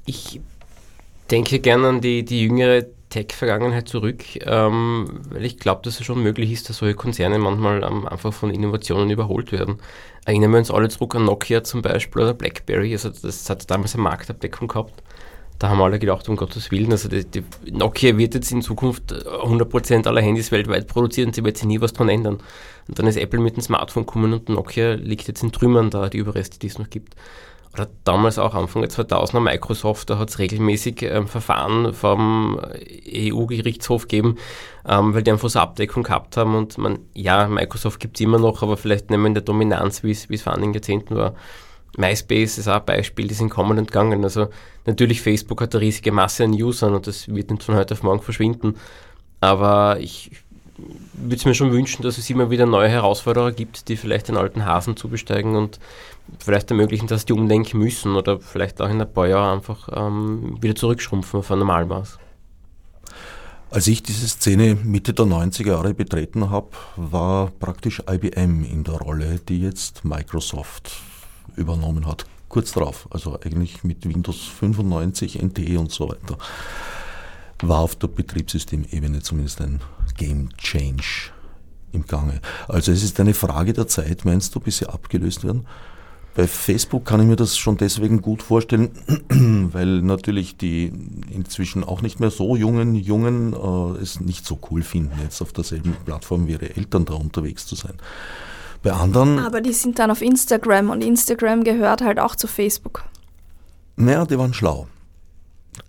Ich 0.06 0.42
denke 1.32 1.60
gerne 1.60 1.88
an 1.88 2.02
die, 2.02 2.26
die 2.26 2.44
jüngere 2.44 2.88
Tech-Vergangenheit 3.10 3.88
zurück, 3.88 4.24
ähm, 4.46 5.22
weil 5.30 5.46
ich 5.46 5.58
glaube, 5.58 5.82
dass 5.84 6.00
es 6.00 6.06
schon 6.06 6.22
möglich 6.22 6.52
ist, 6.52 6.68
dass 6.68 6.80
solche 6.80 6.96
Konzerne 6.96 7.40
manchmal 7.40 7.82
ähm, 7.84 8.06
einfach 8.06 8.34
von 8.34 8.50
Innovationen 8.50 9.10
überholt 9.10 9.54
werden. 9.54 9.78
Erinnern 10.26 10.52
wir 10.52 10.58
uns 10.58 10.72
alle 10.72 10.90
zurück 10.90 11.16
an 11.16 11.24
Nokia 11.24 11.64
zum 11.64 11.82
Beispiel 11.82 12.24
oder 12.24 12.34
BlackBerry, 12.34 12.92
also 12.92 13.10
das 13.10 13.50
hat 13.50 13.72
damals 13.72 13.94
eine 13.94 14.04
Marktabdeckung 14.04 14.68
gehabt. 14.68 15.02
Da 15.60 15.70
haben 15.70 15.82
alle 15.82 16.00
gedacht, 16.00 16.28
um 16.28 16.36
Gottes 16.36 16.70
Willen, 16.72 16.92
also 16.92 17.08
die, 17.08 17.24
die 17.26 17.44
Nokia 17.72 18.18
wird 18.18 18.34
jetzt 18.34 18.52
in 18.52 18.62
Zukunft 18.62 19.14
100% 19.14 20.08
aller 20.08 20.22
Handys 20.22 20.52
weltweit 20.52 20.88
produzieren, 20.88 21.32
sie 21.32 21.44
wird 21.44 21.58
sich 21.58 21.66
nie 21.66 21.80
was 21.80 21.94
dran 21.94 22.10
ändern. 22.10 22.40
Und 22.88 23.00
dann 23.00 23.08
ist 23.08 23.18
Apple 23.18 23.40
mit 23.40 23.56
dem 23.56 23.62
Smartphone 23.62 24.06
gekommen 24.06 24.34
und 24.34 24.50
Nokia 24.50 24.94
liegt 24.94 25.28
jetzt 25.28 25.44
in 25.44 25.52
Trümmern 25.52 25.90
da, 25.90 26.10
die 26.10 26.18
Überreste, 26.18 26.60
die 26.60 26.68
es 26.68 26.78
noch 26.78 26.90
gibt 26.90 27.16
oder 27.76 27.90
damals 28.06 28.40
auch 28.40 28.56
Anfang 28.56 28.82
der 28.82 28.92
2000er 28.92 29.42
Microsoft, 29.42 30.10
da 30.10 30.18
hat 30.18 30.30
es 30.30 30.40
regelmäßig 30.40 31.02
ähm, 31.04 31.28
Verfahren 31.28 31.94
vom 31.94 32.60
EU-Gerichtshof 33.14 34.04
gegeben, 34.04 34.38
ähm, 34.88 35.14
weil 35.14 35.24
die 35.24 35.32
einfach 35.32 35.50
so 35.50 35.60
Abdeckung 35.60 36.04
gehabt 36.04 36.38
haben 36.38 36.56
und 36.56 36.78
man, 36.78 37.00
ja, 37.14 37.48
Microsoft 37.48 38.00
gibt 38.00 38.18
es 38.18 38.22
immer 38.22 38.40
noch, 38.40 38.64
aber 38.64 38.78
vielleicht 38.78 39.10
nicht 39.10 39.20
mehr 39.20 39.28
in 39.28 39.34
der 39.34 39.44
Dominanz, 39.44 40.04
wie 40.04 40.12
es 40.12 40.42
vor 40.42 40.54
einigen 40.54 40.74
Jahrzehnten 40.74 41.16
war. 41.16 41.36
MySpace 41.98 42.58
ist 42.58 42.68
auch 42.68 42.76
ein 42.76 42.86
Beispiel, 42.86 43.28
die 43.28 43.34
sind 43.34 43.50
kommen 43.50 43.78
und 43.78 43.88
gegangen. 43.88 44.24
Also 44.24 44.48
natürlich, 44.86 45.22
Facebook 45.22 45.62
hat 45.62 45.74
eine 45.74 45.82
riesige 45.82 46.12
Masse 46.12 46.44
an 46.44 46.54
Usern 46.54 46.94
und 46.94 47.08
das 47.08 47.28
wird 47.28 47.52
nicht 47.52 47.64
von 47.64 47.76
heute 47.76 47.94
auf 47.94 48.04
morgen 48.04 48.22
verschwinden. 48.22 48.76
Aber 49.42 50.00
ich 50.00 50.32
würde 51.14 51.36
es 51.36 51.46
mir 51.46 51.56
schon 51.56 51.72
wünschen, 51.72 52.04
dass 52.04 52.18
es 52.18 52.30
immer 52.30 52.50
wieder 52.50 52.66
neue 52.66 52.90
Herausforderer 52.90 53.52
gibt, 53.52 53.88
die 53.88 53.96
vielleicht 53.96 54.28
den 54.28 54.38
alten 54.38 54.66
Hasen 54.66 54.98
zubesteigen 54.98 55.56
und 55.56 55.80
vielleicht 56.40 56.70
ermöglichen, 56.72 57.08
dass 57.08 57.26
die 57.26 57.34
umdenken 57.34 57.80
müssen 57.80 58.16
oder 58.16 58.40
vielleicht 58.40 58.82
auch 58.82 58.90
in 58.90 59.02
ein 59.02 59.12
paar 59.12 59.28
Jahren 59.28 59.58
einfach 59.58 59.90
ähm, 59.94 60.58
wieder 60.62 60.76
zurückschrumpfen 60.76 61.40
auf 61.40 61.52
ein 61.52 61.60
Normalmaß. 61.60 62.20
Als 63.70 63.88
ich 63.88 64.04
diese 64.04 64.28
Szene 64.28 64.76
Mitte 64.76 65.14
der 65.14 65.26
90er 65.26 65.68
Jahre 65.68 65.94
betreten 65.94 66.50
habe, 66.50 66.70
war 66.96 67.52
praktisch 67.60 68.02
IBM 68.10 68.64
in 68.64 68.84
der 68.84 68.96
Rolle, 68.96 69.40
die 69.40 69.62
jetzt 69.62 70.06
Microsoft 70.06 70.92
übernommen 71.56 72.06
hat. 72.06 72.26
Kurz 72.50 72.72
darauf, 72.72 73.08
also 73.12 73.40
eigentlich 73.42 73.84
mit 73.84 74.08
Windows 74.08 74.42
95, 74.60 75.42
NT 75.42 75.78
und 75.78 75.92
so 75.92 76.10
weiter, 76.10 76.38
war 77.62 77.80
auf 77.80 77.96
der 77.96 78.08
Betriebssystemebene 78.08 79.22
zumindest 79.22 79.62
ein 79.62 79.82
Game 80.18 80.56
Change 80.58 81.32
im 81.92 82.06
Gange. 82.06 82.42
Also 82.68 82.92
es 82.92 83.04
ist 83.04 83.20
eine 83.20 83.34
Frage 83.34 83.74
der 83.74 83.88
Zeit, 83.88 84.26
meinst 84.26 84.54
du, 84.56 84.60
bis 84.60 84.78
sie 84.78 84.90
abgelöst 84.90 85.44
werden? 85.44 85.66
Bei 86.36 86.48
Facebook 86.48 87.06
kann 87.06 87.22
ich 87.22 87.28
mir 87.28 87.38
das 87.38 87.58
schon 87.58 87.78
deswegen 87.78 88.22
gut 88.22 88.44
vorstellen, 88.44 88.92
weil 89.30 90.02
natürlich 90.02 90.58
die 90.58 90.92
inzwischen 91.32 91.86
auch 91.86 92.02
nicht 92.02 92.20
mehr 92.20 92.30
so 92.30 92.58
jungen 92.58 92.94
Jungen 92.96 93.54
äh, 93.54 94.02
es 94.02 94.20
nicht 94.20 94.46
so 94.46 94.60
cool 94.70 94.84
finden, 94.84 95.18
jetzt 95.24 95.42
auf 95.42 95.54
derselben 95.54 95.96
Plattform 96.04 96.48
wie 96.48 96.52
ihre 96.52 96.76
Eltern 96.76 97.06
da 97.06 97.14
unterwegs 97.14 97.66
zu 97.66 97.76
sein. 97.76 97.94
Bei 98.86 98.92
anderen. 98.92 99.40
Aber 99.40 99.62
die 99.62 99.74
sind 99.74 99.98
dann 99.98 100.12
auf 100.12 100.22
Instagram 100.22 100.92
und 100.92 101.04
Instagram 101.04 101.64
gehört 101.64 102.04
halt 102.04 102.20
auch 102.20 102.36
zu 102.36 102.46
Facebook. 102.46 103.04
Naja, 103.96 104.26
die 104.26 104.38
waren 104.38 104.54
schlau. 104.54 104.86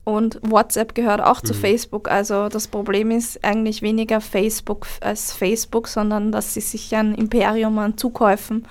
Und 0.04 0.40
WhatsApp 0.40 0.94
gehört 0.94 1.20
auch 1.20 1.42
mhm. 1.42 1.46
zu 1.46 1.52
Facebook. 1.52 2.10
Also 2.10 2.48
das 2.48 2.68
Problem 2.68 3.10
ist 3.10 3.44
eigentlich 3.44 3.82
weniger 3.82 4.22
Facebook 4.22 4.86
als 5.02 5.34
Facebook, 5.34 5.88
sondern 5.88 6.32
dass 6.32 6.54
sie 6.54 6.62
sich 6.62 6.96
ein 6.96 7.14
Imperium 7.14 7.78
an 7.78 7.98
Zukäufen 7.98 8.66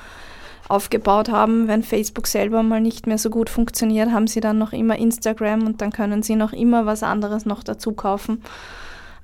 aufgebaut 0.69 1.30
haben. 1.30 1.67
Wenn 1.67 1.84
Facebook 1.84 2.26
selber 2.26 2.63
mal 2.63 2.82
nicht 2.82 3.05
mehr 3.05 3.19
so 3.19 3.30
gut 3.30 3.51
funktioniert, 3.51 4.11
haben 4.11 4.26
sie 4.26 4.39
dann 4.39 4.57
noch 4.57 4.73
immer 4.73 4.97
Instagram 4.97 5.67
und 5.67 5.82
dann 5.82 5.91
können 5.91 6.23
sie 6.23 6.36
noch 6.36 6.51
immer 6.51 6.88
was 6.88 7.03
anderes 7.03 7.45
noch 7.45 7.61
dazu 7.61 7.91
kaufen. 7.91 8.41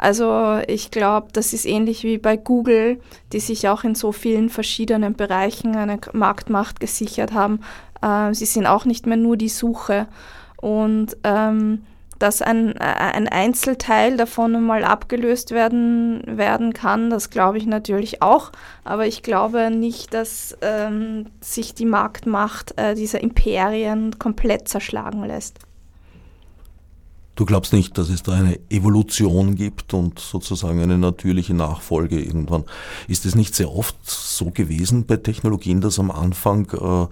Also 0.02 0.60
ich 0.66 0.90
glaube, 0.90 1.28
das 1.32 1.54
ist 1.54 1.68
ähnlich 1.68 2.04
wie 2.04 2.18
bei 2.18 2.36
Google, 2.36 3.00
die 3.34 3.40
sich 3.40 3.70
auch 3.70 3.84
in 3.84 3.94
so 3.94 4.12
vielen 4.12 4.50
verschiedenen 4.50 5.14
Bereichen 5.14 5.76
eine 5.76 6.00
Marktmacht 6.14 6.80
gesichert 6.80 7.34
haben. 7.34 7.60
Äh, 8.02 8.34
sie 8.34 8.48
sind 8.48 8.66
auch 8.66 8.86
nicht 8.86 9.06
mehr 9.06 9.18
nur 9.18 9.38
die 9.38 9.48
Suche. 9.48 10.08
Und 10.60 11.16
ähm, 11.24 11.84
dass 12.18 12.42
ein, 12.42 12.76
äh, 12.78 12.80
ein 12.80 13.28
Einzelteil 13.28 14.18
davon 14.18 14.64
mal 14.66 14.84
abgelöst 14.84 15.52
werden, 15.52 16.24
werden 16.26 16.74
kann, 16.74 17.12
das 17.12 17.30
glaube 17.30 17.60
ich 17.60 17.68
natürlich 17.68 18.24
auch. 18.24 18.52
Aber 18.84 19.06
ich 19.06 19.22
glaube 19.22 19.70
nicht, 19.70 20.16
dass 20.16 20.58
ähm, 20.62 21.28
sich 21.42 21.76
die 21.76 21.86
Marktmacht 21.86 22.74
äh, 22.78 22.96
dieser 22.96 23.22
Imperien 23.22 24.18
komplett 24.18 24.68
zerschlagen 24.68 25.24
lässt. 25.26 25.60
Du 27.42 27.48
glaubst 27.48 27.74
nicht, 27.74 27.98
dass 27.98 28.10
es 28.10 28.22
da 28.22 28.34
eine 28.34 28.60
Evolution 28.70 29.56
gibt 29.56 29.96
und 29.96 30.20
sozusagen 30.20 30.80
eine 30.80 31.00
natürliche 31.00 31.56
Nachfolge 31.56 32.22
irgendwann. 32.22 32.66
Ist 33.08 33.26
es 33.26 33.34
nicht 33.34 33.56
sehr 33.56 33.76
oft 33.76 33.96
so 34.06 34.52
gewesen 34.52 35.08
bei 35.08 35.18
Technologien, 35.18 35.82
dass 35.82 35.98
am 35.98 36.12
Anfang 36.12 36.70
äh, 36.70 37.08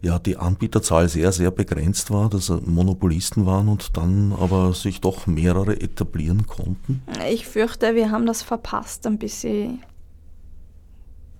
ja, 0.00 0.18
die 0.18 0.38
Anbieterzahl 0.38 1.10
sehr, 1.10 1.30
sehr 1.32 1.50
begrenzt 1.50 2.10
war, 2.10 2.30
dass 2.30 2.48
Monopolisten 2.48 3.44
waren 3.44 3.68
und 3.68 3.98
dann 3.98 4.32
aber 4.32 4.72
sich 4.72 5.02
doch 5.02 5.26
mehrere 5.26 5.78
etablieren 5.78 6.46
konnten? 6.46 7.02
Ich 7.30 7.46
fürchte, 7.46 7.94
wir 7.94 8.10
haben 8.10 8.24
das 8.24 8.40
verpasst, 8.42 9.06
ein 9.06 9.18
bisschen 9.18 9.82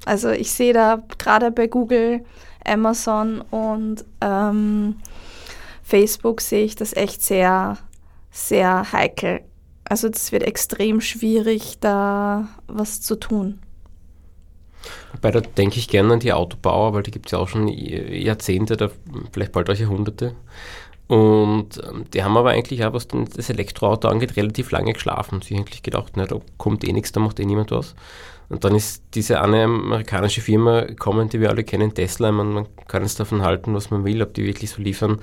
Also 0.05 0.29
ich 0.29 0.53
sehe 0.53 0.75
da 0.75 1.03
gerade 1.17 1.51
bei 1.51 1.69
Google, 1.69 2.27
Amazon 2.67 3.41
und 3.51 4.05
ähm, 4.21 4.97
Facebook 5.83 6.43
sehe 6.43 6.67
ich 6.67 6.77
das 6.77 6.95
echt 6.95 7.23
sehr, 7.23 7.79
sehr 8.31 8.93
heikel. 8.93 9.41
Also 9.85 10.09
das 10.09 10.33
wird 10.33 10.43
extrem 10.43 11.01
schwierig, 11.01 11.79
da 11.81 12.49
was 12.67 13.01
zu 13.01 13.17
tun. 13.17 13.61
Wobei 15.13 15.31
da 15.31 15.41
denke 15.41 15.79
ich 15.79 15.89
gerne 15.89 16.15
an 16.15 16.21
die 16.21 16.33
Autobauer, 16.33 16.95
weil 16.95 17.03
die 17.03 17.11
gibt 17.11 17.27
es 17.27 17.33
ja 17.33 17.39
auch 17.39 17.49
schon 17.49 17.69
Jahrzehnte, 17.69 18.77
da 18.77 18.91
vielleicht 19.33 19.53
bald 19.53 19.69
auch 19.69 19.75
Jahrhunderte. 19.75 20.35
Und 21.11 21.83
ähm, 21.83 22.05
die 22.15 22.23
haben 22.23 22.37
aber 22.37 22.51
eigentlich 22.51 22.85
auch, 22.85 22.93
was 22.93 23.09
das 23.09 23.51
Elektroauto 23.51 24.07
angeht, 24.07 24.37
relativ 24.37 24.71
lange 24.71 24.93
geschlafen. 24.93 25.43
Sie 25.43 25.55
haben 25.57 25.63
eigentlich 25.63 25.83
gedacht, 25.83 26.13
na, 26.15 26.25
da 26.25 26.37
kommt 26.57 26.87
eh 26.87 26.93
nichts, 26.93 27.11
da 27.11 27.19
macht 27.19 27.41
eh 27.41 27.45
niemand 27.45 27.73
was. 27.73 27.97
Und 28.49 28.63
dann 28.63 28.77
ist 28.77 29.03
diese 29.15 29.41
eine 29.41 29.65
amerikanische 29.65 30.41
Firma 30.41 30.83
gekommen, 30.83 31.29
die 31.29 31.41
wir 31.41 31.51
alle 31.51 31.65
kennen, 31.65 31.95
Tesla. 31.95 32.31
Man, 32.31 32.53
man 32.53 32.69
kann 32.87 33.03
es 33.03 33.17
davon 33.17 33.43
halten, 33.43 33.75
was 33.75 33.91
man 33.91 34.05
will, 34.05 34.23
ob 34.23 34.35
die 34.35 34.45
wirklich 34.45 34.71
so 34.71 34.81
liefern, 34.81 35.19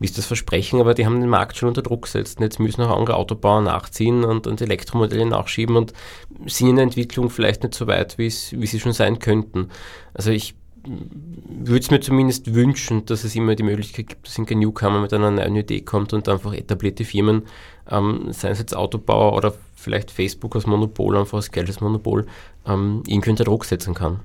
wie 0.00 0.06
es 0.06 0.12
das 0.12 0.26
versprechen, 0.26 0.80
aber 0.80 0.94
die 0.94 1.06
haben 1.06 1.20
den 1.20 1.30
Markt 1.30 1.56
schon 1.56 1.68
unter 1.68 1.82
Druck 1.82 2.02
gesetzt. 2.02 2.38
Und 2.38 2.42
jetzt 2.42 2.58
müssen 2.58 2.82
auch 2.82 2.98
andere 2.98 3.14
Autobauer 3.14 3.60
nachziehen 3.60 4.24
und, 4.24 4.48
und 4.48 4.60
Elektromodelle 4.60 5.26
nachschieben 5.26 5.76
und 5.76 5.92
sind 6.46 6.70
in 6.70 6.76
der 6.76 6.82
Entwicklung 6.82 7.30
vielleicht 7.30 7.62
nicht 7.62 7.74
so 7.74 7.86
weit, 7.86 8.18
wie 8.18 8.28
sie 8.28 8.80
schon 8.80 8.92
sein 8.92 9.20
könnten. 9.20 9.68
Also 10.14 10.32
ich 10.32 10.56
würde 10.84 11.80
es 11.80 11.90
mir 11.90 12.00
zumindest 12.00 12.54
wünschen, 12.54 13.04
dass 13.06 13.24
es 13.24 13.34
immer 13.34 13.54
die 13.54 13.62
Möglichkeit 13.62 14.08
gibt, 14.08 14.26
dass 14.26 14.38
ein 14.38 14.58
Newcomer 14.58 15.00
mit 15.00 15.12
einer 15.12 15.30
neuen 15.30 15.56
Idee 15.56 15.80
kommt 15.80 16.12
und 16.12 16.28
einfach 16.28 16.52
etablierte 16.54 17.04
Firmen, 17.04 17.42
ähm, 17.90 18.28
seien 18.30 18.52
es 18.52 18.58
jetzt 18.58 18.76
Autobauer 18.76 19.34
oder 19.34 19.54
vielleicht 19.74 20.10
Facebook 20.10 20.54
als 20.56 20.66
Monopol, 20.66 21.16
einfach 21.16 21.36
als 21.38 21.50
geldes 21.50 21.80
Monopol, 21.80 22.26
ähm, 22.66 23.02
irgendwie 23.06 23.30
unter 23.30 23.44
Druck 23.44 23.64
setzen 23.64 23.94
kann. 23.94 24.20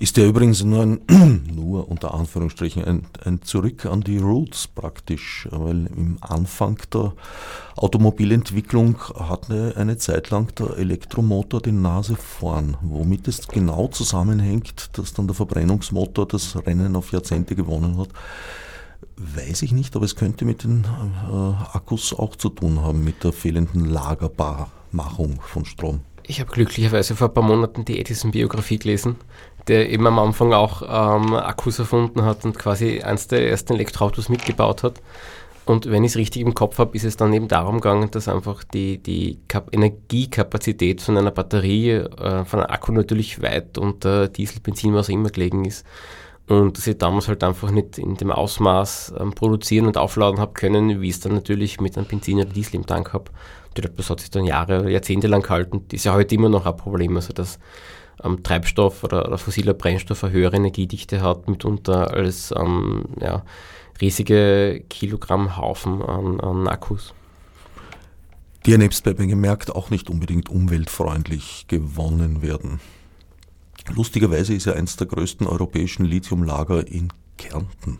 Ist 0.00 0.16
ja 0.16 0.24
übrigens 0.24 0.64
nur 0.64 0.82
ein, 0.82 1.00
nur 1.54 1.88
unter 1.88 2.14
Anführungsstrichen, 2.14 2.84
ein, 2.84 3.06
ein 3.24 3.42
Zurück 3.42 3.86
an 3.86 4.00
die 4.00 4.18
Roots 4.18 4.66
praktisch, 4.66 5.48
weil 5.52 5.86
im 5.86 6.18
Anfang 6.20 6.78
der 6.92 7.12
Automobilentwicklung 7.76 8.98
hatte 9.16 9.74
eine 9.76 9.96
Zeit 9.96 10.30
lang 10.30 10.52
der 10.56 10.76
Elektromotor 10.78 11.60
die 11.60 11.72
Nase 11.72 12.16
vorn, 12.16 12.76
womit 12.82 13.28
es 13.28 13.46
genau 13.46 13.86
zusammenhängt, 13.86 14.98
dass 14.98 15.12
dann 15.12 15.28
der 15.28 15.36
Verbrennungsmotor 15.36 16.26
das 16.26 16.56
Rennen 16.66 16.96
auf 16.96 17.12
Jahrzehnte 17.12 17.54
gewonnen 17.54 17.96
hat. 17.96 18.08
Weiß 19.16 19.62
ich 19.62 19.70
nicht, 19.70 19.94
aber 19.94 20.06
es 20.06 20.16
könnte 20.16 20.44
mit 20.44 20.64
den 20.64 20.84
äh, 21.30 21.76
Akkus 21.76 22.12
auch 22.12 22.34
zu 22.34 22.48
tun 22.48 22.82
haben, 22.82 23.04
mit 23.04 23.22
der 23.22 23.32
fehlenden 23.32 23.84
Lagerbarmachung 23.84 25.40
von 25.40 25.64
Strom. 25.64 26.00
Ich 26.26 26.40
habe 26.40 26.50
glücklicherweise 26.50 27.14
vor 27.14 27.28
ein 27.28 27.34
paar 27.34 27.44
Monaten 27.44 27.84
die 27.84 28.00
Edison-Biografie 28.00 28.78
gelesen 28.78 29.16
der 29.68 29.90
eben 29.90 30.06
am 30.06 30.18
Anfang 30.18 30.52
auch 30.52 30.82
ähm, 30.82 31.34
Akkus 31.34 31.78
erfunden 31.78 32.24
hat 32.24 32.44
und 32.44 32.58
quasi 32.58 33.00
eines 33.02 33.28
der 33.28 33.48
ersten 33.48 33.74
Elektroautos 33.74 34.28
mitgebaut 34.28 34.82
hat. 34.82 35.00
Und 35.66 35.90
wenn 35.90 36.04
ich 36.04 36.12
es 36.12 36.18
richtig 36.18 36.42
im 36.42 36.52
Kopf 36.52 36.78
habe, 36.78 36.94
ist 36.94 37.04
es 37.04 37.16
dann 37.16 37.32
eben 37.32 37.48
darum 37.48 37.76
gegangen, 37.76 38.10
dass 38.10 38.28
einfach 38.28 38.64
die, 38.64 38.98
die 38.98 39.38
Energiekapazität 39.72 41.00
von 41.00 41.16
einer 41.16 41.30
Batterie, 41.30 41.90
äh, 41.90 42.44
von 42.44 42.60
einem 42.60 42.70
Akku 42.70 42.92
natürlich 42.92 43.40
weit 43.40 43.78
unter 43.78 44.28
Diesel, 44.28 44.60
Benzin, 44.60 44.92
was 44.92 45.08
auch 45.08 45.14
immer 45.14 45.30
gelegen 45.30 45.64
ist. 45.64 45.86
Und 46.46 46.76
dass 46.76 46.86
ich 46.86 46.98
damals 46.98 47.28
halt 47.28 47.42
einfach 47.42 47.70
nicht 47.70 47.96
in 47.96 48.16
dem 48.16 48.30
Ausmaß 48.30 49.14
ähm, 49.18 49.32
produzieren 49.32 49.86
und 49.86 49.96
aufladen 49.96 50.38
habe 50.38 50.52
können, 50.52 51.00
wie 51.00 51.08
es 51.08 51.20
dann 51.20 51.32
natürlich 51.32 51.80
mit 51.80 51.96
einem 51.96 52.06
Benzin 52.06 52.38
oder 52.38 52.50
Diesel 52.50 52.74
im 52.74 52.86
Tank 52.86 53.14
habe. 53.14 53.30
Das 53.74 54.10
hat 54.10 54.20
sich 54.20 54.30
dann 54.30 54.44
Jahre, 54.44 54.90
Jahrzehnte 54.90 55.26
lang 55.26 55.42
gehalten. 55.42 55.86
Das 55.88 56.00
ist 56.00 56.04
ja 56.04 56.12
heute 56.12 56.34
immer 56.34 56.50
noch 56.50 56.66
ein 56.66 56.76
Problem. 56.76 57.16
Also 57.16 57.32
das 57.32 57.58
ähm, 58.22 58.42
Treibstoff 58.42 59.04
oder, 59.04 59.26
oder, 59.26 59.38
fossiler 59.38 59.74
Brennstoff 59.74 60.24
eine 60.24 60.32
höhere 60.32 60.56
Energiedichte 60.56 61.20
hat, 61.20 61.48
mitunter 61.48 62.12
als 62.12 62.52
ähm, 62.56 63.04
ja, 63.20 63.42
riesige 64.00 64.84
Kilogrammhaufen 64.88 66.02
an, 66.02 66.40
an 66.40 66.68
Akkus. 66.68 67.14
Die 68.66 68.70
ja 68.70 68.78
nebst 68.78 69.04
gemerkt 69.04 69.74
auch 69.74 69.90
nicht 69.90 70.08
unbedingt 70.08 70.48
umweltfreundlich 70.48 71.66
gewonnen 71.68 72.40
werden. 72.40 72.80
Lustigerweise 73.94 74.54
ist 74.54 74.64
ja 74.64 74.72
eines 74.72 74.96
der 74.96 75.06
größten 75.06 75.46
europäischen 75.46 76.06
Lithiumlager 76.06 76.86
in 76.88 77.12
Kärnten. 77.36 77.98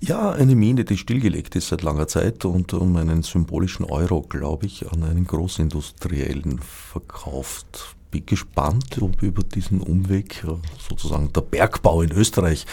Ja, 0.00 0.30
eine 0.30 0.54
Mine, 0.54 0.84
die 0.84 0.96
stillgelegt 0.96 1.56
ist 1.56 1.68
seit 1.68 1.82
langer 1.82 2.06
Zeit 2.06 2.44
und 2.44 2.72
um 2.72 2.96
einen 2.96 3.24
symbolischen 3.24 3.84
Euro, 3.84 4.22
glaube 4.22 4.66
ich, 4.66 4.90
an 4.90 5.02
einen 5.02 5.26
Großindustriellen 5.26 6.60
verkauft 6.60 7.96
bin 8.10 8.26
gespannt, 8.26 9.00
ob 9.00 9.22
über 9.22 9.42
diesen 9.42 9.80
Umweg 9.80 10.44
äh, 10.44 10.54
sozusagen 10.88 11.32
der 11.32 11.40
Bergbau 11.42 12.02
in 12.02 12.12
Österreich 12.12 12.66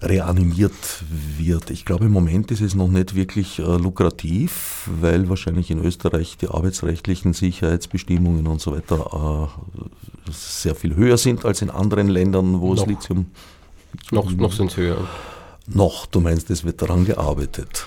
reanimiert 0.00 0.72
wird. 1.38 1.70
Ich 1.70 1.84
glaube, 1.84 2.06
im 2.06 2.12
Moment 2.12 2.50
ist 2.50 2.60
es 2.60 2.74
noch 2.74 2.88
nicht 2.88 3.14
wirklich 3.14 3.58
äh, 3.58 3.62
lukrativ, 3.62 4.88
weil 5.00 5.28
wahrscheinlich 5.28 5.70
in 5.70 5.82
Österreich 5.82 6.36
die 6.36 6.48
arbeitsrechtlichen 6.48 7.32
Sicherheitsbestimmungen 7.32 8.46
und 8.46 8.60
so 8.60 8.72
weiter 8.72 9.50
äh, 10.28 10.30
sehr 10.30 10.74
viel 10.74 10.94
höher 10.94 11.16
sind 11.16 11.44
als 11.44 11.62
in 11.62 11.70
anderen 11.70 12.08
Ländern, 12.08 12.60
wo 12.60 12.74
noch. 12.74 12.82
es 12.82 12.88
Lithium. 12.88 13.26
Noch, 14.10 14.30
noch 14.32 14.52
sind 14.52 14.70
es 14.70 14.76
höher. 14.76 15.08
Noch, 15.66 16.06
du 16.06 16.20
meinst, 16.20 16.50
es 16.50 16.64
wird 16.64 16.82
daran 16.82 17.04
gearbeitet 17.04 17.86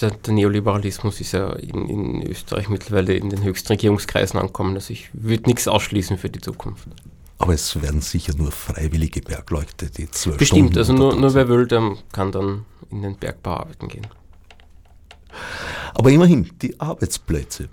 der, 0.00 0.10
der, 0.10 0.32
Neoliberalismus 0.32 1.20
ist 1.20 1.32
ja 1.32 1.52
in, 1.54 1.88
in, 1.88 2.22
Österreich 2.26 2.68
mittlerweile 2.68 3.14
in 3.14 3.30
den 3.30 3.42
höchsten 3.42 3.68
Regierungskreisen 3.68 4.38
angekommen. 4.38 4.74
Also 4.74 4.92
ich 4.92 5.10
würde 5.12 5.44
nichts 5.44 5.68
ausschließen 5.68 6.18
für 6.18 6.30
die 6.30 6.40
Zukunft. 6.40 6.88
Aber 7.38 7.54
es 7.54 7.80
werden 7.80 8.02
sicher 8.02 8.34
nur 8.36 8.52
freiwillige 8.52 9.22
Bergleute, 9.22 9.90
die 9.90 10.10
zwölf 10.10 10.36
Bestimmt, 10.36 10.76
also 10.76 10.92
nur, 10.92 11.14
nur 11.16 11.32
wer 11.34 11.48
will, 11.48 11.66
der 11.66 11.96
kann 12.12 12.32
dann 12.32 12.66
in 12.90 13.02
den 13.02 13.16
Bergbau 13.16 13.56
arbeiten 13.56 13.88
gehen. 13.88 14.06
Aber 15.94 16.10
immerhin, 16.10 16.50
die 16.60 16.78
Arbeitsplätze. 16.78 17.68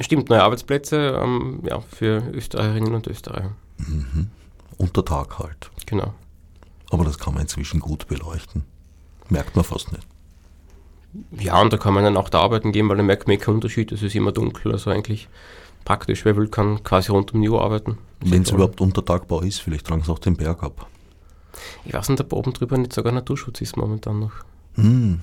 Stimmt, 0.00 0.30
neue 0.30 0.42
Arbeitsplätze 0.42 1.20
ähm, 1.22 1.62
ja, 1.64 1.80
für 1.80 2.22
Österreicherinnen 2.32 2.94
und 2.94 3.06
Österreicher. 3.06 3.52
Mhm. 3.78 4.30
Unter 4.78 5.04
Tag 5.04 5.38
halt. 5.38 5.70
Genau. 5.86 6.14
Aber 6.90 7.04
das 7.04 7.18
kann 7.18 7.34
man 7.34 7.42
inzwischen 7.42 7.80
gut 7.80 8.08
beleuchten. 8.08 8.64
Merkt 9.28 9.54
man 9.54 9.64
fast 9.64 9.92
nicht. 9.92 10.06
Ja, 11.38 11.60
und 11.60 11.72
da 11.72 11.76
kann 11.76 11.94
man 11.94 12.04
dann 12.04 12.16
auch 12.16 12.28
da 12.28 12.40
arbeiten 12.40 12.72
gehen, 12.72 12.88
weil 12.88 12.96
dann 12.96 13.06
merkt 13.06 13.26
man 13.26 13.38
keinen 13.38 13.56
Unterschied, 13.56 13.90
es 13.92 14.02
ist 14.02 14.14
immer 14.14 14.32
dunkel, 14.32 14.72
also 14.72 14.90
eigentlich 14.90 15.28
praktisch. 15.84 16.24
Wer 16.24 16.36
will, 16.36 16.48
kann 16.48 16.82
quasi 16.84 17.10
rund 17.10 17.34
um 17.34 17.42
die 17.42 17.48
Uhr 17.48 17.62
arbeiten. 17.62 17.98
Wenn 18.20 18.42
es 18.42 18.50
überhaupt 18.50 18.80
Untertagbau 18.80 19.40
ist, 19.40 19.60
vielleicht 19.60 19.86
tragen 19.86 20.02
sie 20.02 20.12
auch 20.12 20.18
den 20.18 20.36
Berg 20.36 20.62
ab. 20.62 20.86
Ich 21.84 21.92
weiß 21.92 22.10
nicht, 22.10 22.20
ob 22.20 22.32
oben 22.32 22.52
drüber 22.52 22.78
nicht 22.78 22.92
sogar 22.92 23.12
Naturschutz 23.12 23.60
ist 23.60 23.76
momentan 23.76 24.20
noch. 24.20 24.32
Hm. 24.74 25.20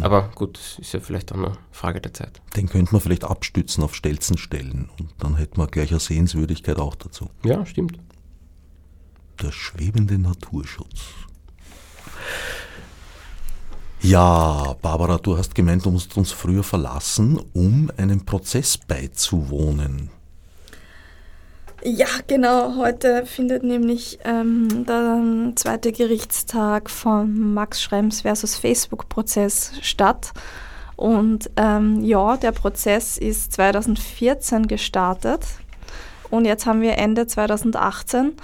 Aber 0.00 0.30
gut, 0.34 0.58
das 0.58 0.78
ist 0.78 0.92
ja 0.92 1.00
vielleicht 1.00 1.32
auch 1.32 1.38
eine 1.38 1.56
Frage 1.72 2.00
der 2.00 2.12
Zeit. 2.12 2.40
Den 2.54 2.68
könnte 2.68 2.92
man 2.92 3.00
vielleicht 3.00 3.24
abstützen 3.24 3.82
auf 3.82 3.94
Stelzen 3.94 4.36
stellen 4.36 4.90
und 4.98 5.08
dann 5.18 5.36
hätte 5.36 5.58
man 5.58 5.68
gleich 5.68 5.90
eine 5.90 6.00
Sehenswürdigkeit 6.00 6.78
auch 6.78 6.94
dazu. 6.94 7.30
Ja, 7.44 7.64
stimmt. 7.64 7.98
Der 9.42 9.52
schwebende 9.52 10.18
Naturschutz. 10.18 11.06
Ja, 14.06 14.76
Barbara, 14.82 15.18
du 15.18 15.36
hast 15.36 15.56
gemeint, 15.56 15.84
du 15.84 15.90
musst 15.90 16.16
uns 16.16 16.30
früher 16.30 16.62
verlassen, 16.62 17.40
um 17.54 17.90
einem 17.96 18.24
Prozess 18.24 18.78
beizuwohnen. 18.78 20.10
Ja, 21.82 22.06
genau. 22.28 22.76
Heute 22.76 23.26
findet 23.26 23.64
nämlich 23.64 24.20
ähm, 24.24 24.86
der 24.86 25.50
zweite 25.56 25.90
Gerichtstag 25.90 26.88
vom 26.88 27.52
Max 27.52 27.82
Schrems 27.82 28.20
versus 28.20 28.54
Facebook-Prozess 28.54 29.72
statt. 29.82 30.30
Und 30.94 31.50
ähm, 31.56 32.04
ja, 32.04 32.36
der 32.36 32.52
Prozess 32.52 33.18
ist 33.18 33.54
2014 33.54 34.68
gestartet 34.68 35.40
und 36.30 36.44
jetzt 36.44 36.66
haben 36.66 36.80
wir 36.80 36.98
Ende 36.98 37.26
2018 37.26 38.34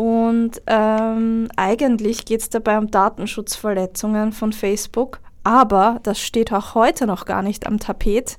und 0.00 0.62
ähm, 0.66 1.48
eigentlich 1.56 2.24
geht 2.24 2.40
es 2.40 2.48
dabei 2.48 2.78
um 2.78 2.90
Datenschutzverletzungen 2.90 4.32
von 4.32 4.54
Facebook, 4.54 5.20
aber 5.44 6.00
das 6.04 6.18
steht 6.18 6.54
auch 6.54 6.74
heute 6.74 7.06
noch 7.06 7.26
gar 7.26 7.42
nicht 7.42 7.66
am 7.66 7.78
Tapet. 7.78 8.38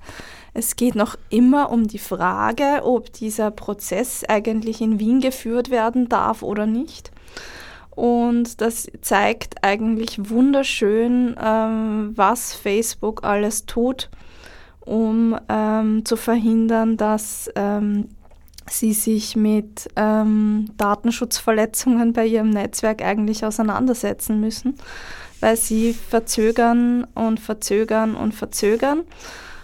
Es 0.56 0.76
geht 0.76 0.96
noch 0.96 1.18
immer 1.30 1.70
um 1.70 1.88
die 1.88 2.00
Frage, 2.00 2.82
ob 2.82 3.14
dieser 3.14 3.52
Prozess 3.52 4.24
eigentlich 4.28 4.82
in 4.82 5.00
Wien 5.00 5.22
geführt 5.22 5.70
werden 5.70 6.10
darf 6.10 6.42
oder 6.42 6.66
nicht. 6.66 7.12
Und 7.92 8.60
das 8.60 8.88
zeigt 9.02 9.64
eigentlich 9.64 10.32
wunderschön, 10.32 11.36
ähm, 11.40 12.14
was 12.16 12.56
Facebook 12.56 13.24
alles 13.24 13.68
tut, 13.68 14.10
um 14.80 15.38
ähm, 15.48 16.06
zu 16.06 16.16
verhindern, 16.16 16.98
dass 16.98 17.52
ähm, 17.56 18.08
sie 18.70 18.94
sich 18.94 19.36
mit 19.36 19.90
ähm, 19.96 20.70
Datenschutzverletzungen 20.78 22.14
bei 22.14 22.26
ihrem 22.26 22.50
Netzwerk 22.50 23.02
eigentlich 23.02 23.46
auseinandersetzen 23.46 24.40
müssen, 24.40 24.76
weil 25.40 25.58
sie 25.58 25.94
verzögern 25.94 27.06
und 27.16 27.40
verzögern 27.40 28.16
und 28.16 28.34
verzögern. 28.34 29.04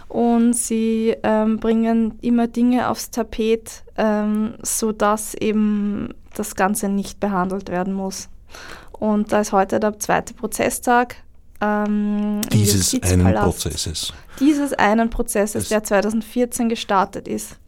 und 0.08 0.54
sie 0.54 1.14
ähm, 1.22 1.58
bringen 1.58 2.18
immer 2.22 2.48
Dinge 2.48 2.88
aufs 2.88 3.10
Tapet, 3.10 3.84
ähm, 3.96 4.54
sodass 4.62 5.34
eben 5.34 6.14
das 6.34 6.54
Ganze 6.54 6.88
nicht 6.88 7.20
behandelt 7.20 7.68
werden 7.68 7.92
muss. 7.92 8.28
Und 8.92 9.32
da 9.32 9.40
ist 9.40 9.52
heute 9.52 9.80
der 9.80 9.98
zweite 9.98 10.34
Prozesstag. 10.34 11.16
Ähm, 11.60 12.40
Dieses 12.52 13.00
einen 13.02 13.34
Prozesses. 13.34 14.12
Dieses 14.40 14.72
einen 14.72 15.10
Prozesses, 15.10 15.68
der 15.68 15.84
2014 15.84 16.68
gestartet 16.68 17.28
ist. 17.28 17.58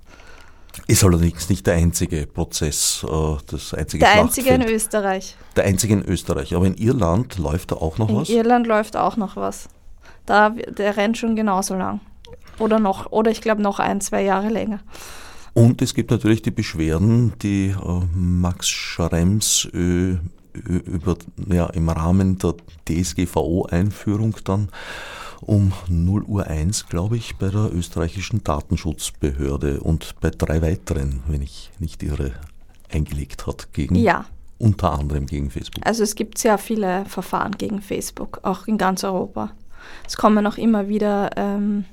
Ist 0.87 1.05
allerdings 1.05 1.49
nicht 1.49 1.67
der 1.67 1.75
einzige 1.75 2.27
Prozess, 2.27 3.05
äh, 3.09 3.37
das 3.47 3.75
einzige 3.75 4.05
Der 4.05 4.13
einzige 4.13 4.51
in 4.51 4.63
Österreich. 4.63 5.37
Der 5.57 5.65
einzige 5.65 5.95
in 5.95 6.05
Österreich. 6.05 6.55
Aber 6.55 6.67
in 6.67 6.75
Irland 6.77 7.39
läuft 7.39 7.73
da 7.73 7.77
auch 7.77 7.99
noch 7.99 8.09
in 8.09 8.17
was? 8.17 8.29
In 8.29 8.37
Irland 8.37 8.67
läuft 8.67 8.97
auch 8.97 9.17
noch 9.17 9.37
was. 9.37 9.69
Da, 10.27 10.51
der 10.51 10.97
rennt 10.97 11.19
schon 11.19 11.37
genauso 11.37 11.75
lang. 11.75 12.01
Oder 12.59 12.79
noch, 12.79 13.11
oder 13.11 13.31
ich 13.31 13.41
glaube 13.41 13.63
noch 13.63 13.79
ein, 13.79 14.01
zwei 14.01 14.23
Jahre 14.23 14.49
länger. 14.49 14.81
Und 15.55 15.83
es 15.83 15.95
gibt 15.95 16.11
natürlich 16.11 16.43
die 16.43 16.53
Beschwerden, 16.53 17.33
die 17.43 17.71
äh, 17.71 18.01
Max 18.15 18.69
Schrems 18.69 19.69
über, 20.53 21.17
ja, 21.49 21.67
im 21.67 21.89
Rahmen 21.89 22.39
der 22.39 22.55
DSGVO-Einführung 22.89 24.37
dann 24.45 24.69
um 25.41 25.73
0 25.89 26.23
Uhr 26.25 26.47
1, 26.47 26.89
glaube 26.89 27.17
ich, 27.17 27.37
bei 27.37 27.49
der 27.49 27.73
österreichischen 27.73 28.45
Datenschutzbehörde 28.45 29.81
und 29.81 30.15
bei 30.21 30.31
drei 30.31 30.63
weiteren, 30.63 31.23
wenn 31.29 31.43
ich 31.43 31.71
nicht 31.79 32.03
irre, 32.03 32.33
eingelegt 32.91 33.47
hat 33.47 33.73
gegen 33.73 33.95
ja. 33.95 34.25
unter 34.59 34.93
anderem 34.93 35.27
gegen 35.27 35.51
Facebook. 35.51 35.87
Also 35.87 36.03
es 36.03 36.15
gibt 36.15 36.39
sehr 36.39 36.59
viele 36.59 37.05
Verfahren 37.07 37.53
gegen 37.53 37.81
Facebook, 37.81 38.41
auch 38.43 38.67
in 38.67 38.79
ganz 38.79 39.05
Europa. 39.05 39.53
Es 40.07 40.17
kommen 40.17 40.47
auch 40.47 40.59
immer 40.59 40.89
wieder 40.89 41.31
ähm, 41.37 41.85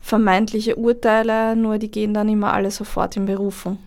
vermeintliche 0.00 0.76
Urteile, 0.76 1.56
nur 1.56 1.78
die 1.78 1.90
gehen 1.90 2.14
dann 2.14 2.28
immer 2.28 2.52
alle 2.52 2.70
sofort 2.70 3.16
in 3.16 3.26
Berufung. 3.26 3.78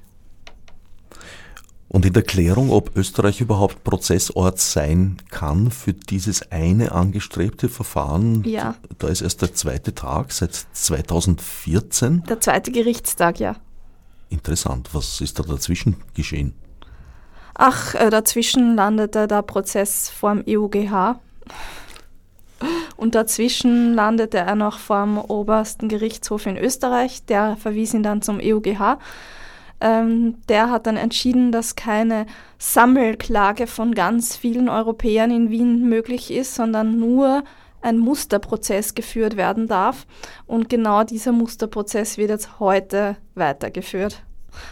Und 1.89 2.05
in 2.05 2.13
der 2.13 2.23
Klärung, 2.23 2.69
ob 2.69 2.95
Österreich 2.97 3.39
überhaupt 3.39 3.83
Prozessort 3.83 4.59
sein 4.59 5.17
kann 5.31 5.71
für 5.71 5.93
dieses 5.93 6.51
eine 6.51 6.91
angestrebte 6.91 7.69
Verfahren, 7.69 8.43
ja. 8.43 8.75
da 8.97 9.07
ist 9.07 9.21
erst 9.21 9.41
der 9.41 9.53
zweite 9.53 9.95
Tag 9.95 10.33
seit 10.33 10.53
2014. 10.53 12.23
Der 12.27 12.41
zweite 12.41 12.71
Gerichtstag, 12.71 13.39
ja. 13.39 13.55
Interessant. 14.29 14.89
Was 14.91 15.21
ist 15.21 15.39
da 15.39 15.43
dazwischen 15.43 15.95
geschehen? 16.13 16.53
Ach, 17.53 17.95
äh, 17.95 18.09
dazwischen 18.09 18.75
landete 18.75 19.25
der 19.27 19.41
Prozess 19.41 20.09
vor 20.09 20.35
dem 20.35 20.43
EUGH. 20.45 21.19
Und 22.97 23.15
dazwischen 23.15 23.93
landete 23.93 24.39
er 24.39 24.55
noch 24.55 24.79
vor 24.79 25.01
dem 25.03 25.17
obersten 25.17 25.87
Gerichtshof 25.87 26.45
in 26.47 26.57
Österreich. 26.57 27.23
Der 27.25 27.55
verwies 27.55 27.93
ihn 27.93 28.03
dann 28.03 28.21
zum 28.21 28.39
EUGH. 28.41 28.97
Ähm, 29.79 30.35
der 30.49 30.71
hat 30.71 30.87
dann 30.87 30.97
entschieden, 30.97 31.51
dass 31.51 31.75
keine 31.75 32.25
Sammelklage 32.57 33.67
von 33.67 33.93
ganz 33.93 34.35
vielen 34.35 34.69
Europäern 34.69 35.31
in 35.31 35.49
Wien 35.49 35.87
möglich 35.87 36.31
ist, 36.31 36.55
sondern 36.55 36.99
nur 36.99 37.43
ein 37.81 37.99
Musterprozess 37.99 38.95
geführt 38.95 39.37
werden 39.37 39.67
darf. 39.67 40.07
Und 40.47 40.69
genau 40.69 41.03
dieser 41.03 41.31
Musterprozess 41.31 42.17
wird 42.17 42.29
jetzt 42.29 42.59
heute 42.59 43.17
weitergeführt. 43.35 44.23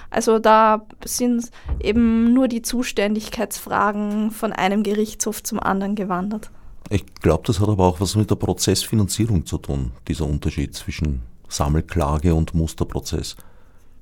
Also 0.09 0.39
da 0.39 0.85
sind 1.05 1.51
eben 1.79 2.33
nur 2.33 2.47
die 2.47 2.63
Zuständigkeitsfragen 2.63 4.31
von 4.31 4.51
einem 4.51 4.81
Gerichtshof 4.81 5.43
zum 5.43 5.59
anderen 5.59 5.95
gewandert. 5.95 6.49
Ich 6.89 7.05
glaube, 7.21 7.43
das 7.45 7.59
hat 7.59 7.69
aber 7.69 7.85
auch 7.85 7.99
was 7.99 8.15
mit 8.15 8.29
der 8.29 8.35
Prozessfinanzierung 8.35 9.45
zu 9.45 9.57
tun, 9.57 9.91
dieser 10.07 10.25
Unterschied 10.25 10.75
zwischen 10.75 11.23
Sammelklage 11.47 12.33
und 12.33 12.53
Musterprozess. 12.53 13.35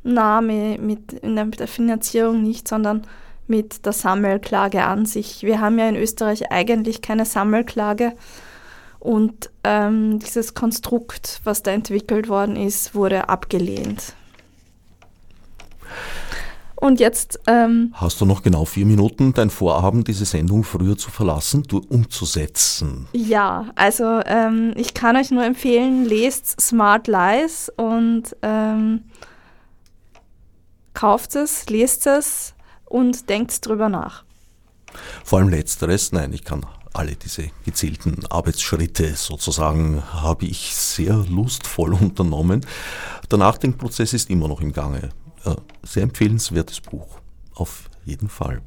Na, 0.04 0.42
mit, 0.42 0.80
mit 1.24 1.60
der 1.60 1.68
Finanzierung 1.68 2.44
nicht, 2.44 2.68
sondern 2.68 3.04
mit 3.48 3.86
der 3.86 3.94
Sammelklage 3.94 4.84
an 4.84 5.06
sich. 5.06 5.44
Wir 5.44 5.62
haben 5.62 5.80
ja 5.80 5.88
in 5.88 5.96
Österreich 5.96 6.52
eigentlich 6.52 7.02
keine 7.02 7.26
Sammelklage 7.26 8.14
und 9.00 9.50
ähm, 9.64 10.20
dieses 10.20 10.54
Konstrukt, 10.54 11.42
was 11.44 11.62
da 11.62 11.72
entwickelt 11.72 12.30
worden 12.30 12.56
ist, 12.56 12.96
wurde 12.96 13.28
abgelehnt. 13.28 14.14
Und 16.76 17.00
jetzt. 17.00 17.40
Ähm, 17.48 17.94
Hast 17.94 18.20
du 18.20 18.26
noch 18.26 18.44
genau 18.44 18.66
vier 18.66 18.86
Minuten 18.86 19.34
dein 19.34 19.50
Vorhaben, 19.50 20.04
diese 20.04 20.26
Sendung 20.26 20.66
früher 20.66 20.98
zu 20.98 21.12
verlassen, 21.12 21.64
du 21.64 21.82
umzusetzen? 21.88 23.08
Ja, 23.14 23.68
also 23.76 24.22
ähm, 24.26 24.74
ich 24.76 24.94
kann 24.94 25.16
euch 25.16 25.32
nur 25.32 25.46
empfehlen, 25.46 26.04
lest 26.04 26.60
Smart 26.60 27.08
Lies 27.08 27.72
und 27.78 28.36
ähm, 28.42 29.02
kauft 30.94 31.36
es, 31.36 31.70
lest 31.70 32.08
es 32.08 32.54
und 32.86 33.30
denkt 33.30 33.66
drüber 33.66 33.90
nach. 33.90 34.24
Vor 35.24 35.40
allem 35.40 35.50
letzteres, 35.50 36.12
nein, 36.12 36.34
ich 36.34 36.44
kann 36.44 36.66
alle 36.94 37.16
diese 37.16 37.50
gezielten 37.66 38.26
Arbeitsschritte 38.28 39.16
sozusagen 39.16 40.04
habe 40.14 40.46
ich 40.46 40.76
sehr 40.76 41.16
lustvoll 41.30 41.94
unternommen. 42.02 42.66
Der 43.32 43.40
Nachdenkprozess 43.40 44.14
ist 44.14 44.30
immer 44.30 44.48
noch 44.48 44.62
im 44.62 44.74
Gange. 44.74 45.10
Sehr 45.82 46.04
empfehlenswertes 46.04 46.80
Buch, 46.80 47.20
auf 47.56 47.90
jeden 48.06 48.30
Fall. 48.30 48.62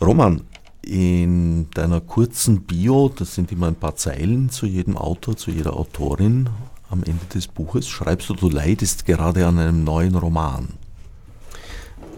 Roman, 0.00 0.42
in 0.82 1.70
deiner 1.70 2.00
kurzen 2.00 2.62
Bio, 2.62 3.08
das 3.08 3.34
sind 3.34 3.52
immer 3.52 3.68
ein 3.68 3.76
paar 3.76 3.94
Zeilen 3.94 4.50
zu 4.50 4.66
jedem 4.66 4.96
Autor, 4.96 5.36
zu 5.36 5.50
jeder 5.50 5.74
Autorin, 5.74 6.50
am 6.92 7.02
Ende 7.04 7.24
des 7.34 7.48
Buches 7.48 7.88
schreibst 7.88 8.28
du, 8.28 8.34
du 8.34 8.50
leidest 8.50 9.06
gerade 9.06 9.46
an 9.46 9.58
einem 9.58 9.82
neuen 9.82 10.14
Roman. 10.14 10.68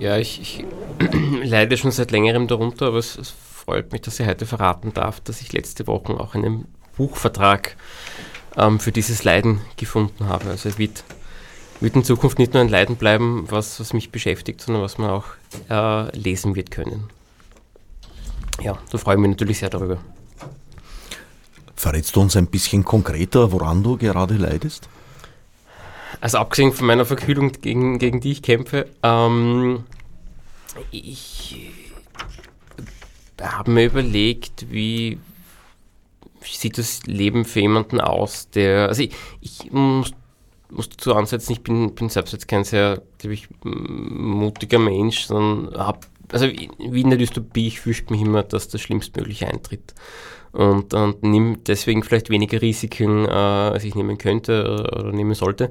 Ja, 0.01 0.19
ich, 0.19 0.41
ich 0.41 0.65
leide 1.45 1.77
schon 1.77 1.93
seit 1.93 2.11
längerem 2.11 2.49
darunter, 2.49 2.89
aber 2.89 2.99
es, 2.99 3.17
es, 3.17 3.31
freut 3.31 3.93
mich, 3.93 4.03
dass 4.03 4.21
ich 4.21 4.27
heute 4.27 4.45
verraten 4.45 4.93
darf, 4.93 5.21
dass 5.21 5.41
ich 5.41 5.55
letzte 5.55 5.87
Woche 5.87 6.21
auch 6.21 6.35
einen 6.35 6.67
Buchvertrag 6.99 7.77
ähm, 8.57 8.79
für 8.79 8.93
dieses 8.93 9.25
Leiden 9.25 9.61
gefunden 9.79 10.27
habe. 10.27 10.51
Also 10.51 10.69
es 10.69 10.77
wird, 10.77 11.03
wird 11.81 11.97
in 11.97 12.05
Zukunft 12.05 12.39
nicht 12.39 12.53
nur 12.53 12.63
ein 12.63 12.69
Leiden 12.69 12.97
bleiben, 12.97 13.47
was, 13.49 13.81
was 13.81 13.95
mich 13.95 14.11
beschäftigt, 14.11 14.61
sondern 14.61 14.83
was 14.83 14.99
man 14.99 15.09
auch 15.09 15.25
äh, 15.71 16.15
lesen 16.15 16.57
wird 16.57 16.71
können. 16.71 17.09
Ja, 18.61 18.79
da 18.91 18.99
freue 18.99 19.15
ich 19.15 19.21
mich 19.21 19.31
natürlich 19.31 19.61
sehr 19.61 19.71
darüber. 19.71 19.99
Verrätst 21.85 22.17
du 22.17 22.23
uns 22.23 22.35
ein 22.35 22.47
bisschen 22.47 22.83
konkreter, 22.83 23.53
woran 23.53 23.83
du 23.83 23.99
gerade 23.99 24.39
leidest? 24.39 24.89
Also 26.19 26.39
abgesehen 26.39 26.73
von 26.73 26.87
meiner 26.87 27.05
Verkühlung, 27.05 27.53
gegen, 27.53 27.99
gegen 27.99 28.21
die 28.21 28.33
ich 28.33 28.41
kämpfe, 28.41 28.87
ähm, 29.03 29.85
ich 30.91 31.75
habe 33.39 33.71
mir 33.71 33.85
überlegt, 33.85 34.65
wie 34.71 35.19
sieht 36.41 36.79
das 36.79 37.03
Leben 37.03 37.45
für 37.45 37.61
jemanden 37.61 38.01
aus, 38.01 38.49
der, 38.49 38.89
also 38.89 39.03
ich, 39.03 39.13
ich 39.43 39.71
muss, 39.71 40.13
muss 40.71 40.89
dazu 40.89 41.15
ansetzen, 41.15 41.53
ich 41.53 41.61
bin, 41.61 41.95
bin 41.95 42.09
selbst 42.09 42.33
jetzt 42.33 42.49
kein 42.49 42.65
sehr, 42.65 43.03
ich, 43.23 43.49
mutiger 43.63 44.79
Mensch, 44.79 45.27
sondern 45.27 45.79
habe, 45.79 45.99
also 46.33 46.47
wie 46.47 47.01
in 47.03 47.11
der 47.11 47.19
Dystopie, 47.19 47.67
ich 47.67 47.81
fürchte 47.81 48.11
mich 48.11 48.23
immer, 48.23 48.43
dass 48.43 48.69
das 48.69 48.81
Schlimmstmögliche 48.81 49.49
eintritt 49.49 49.93
und, 50.55 50.95
und 50.95 51.23
nimm 51.23 51.65
deswegen 51.65 52.03
vielleicht 52.03 52.31
weniger 52.31 52.63
Risiken, 52.63 53.27
äh, 53.27 53.31
als 53.31 53.85
ich 53.85 53.95
nehmen 53.95 54.19
könnte 54.19 54.63
oder, 54.63 55.01
oder 55.01 55.13
nehmen 55.13 55.35
sollte. 55.35 55.71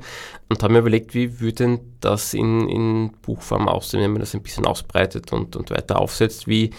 Und 0.49 0.61
habe 0.61 0.73
mir 0.73 0.79
überlegt, 0.79 1.13
wie 1.15 1.39
würde 1.39 1.55
denn 1.55 1.79
das 2.01 2.33
in, 2.33 2.67
in 2.67 3.11
Buchform 3.21 3.69
aussehen, 3.69 4.01
wenn 4.01 4.11
man 4.11 4.19
das 4.19 4.33
ein 4.33 4.43
bisschen 4.43 4.65
ausbreitet 4.65 5.31
und, 5.31 5.55
und 5.55 5.71
weiter 5.71 5.99
aufsetzt, 5.99 6.47
wie 6.47 6.71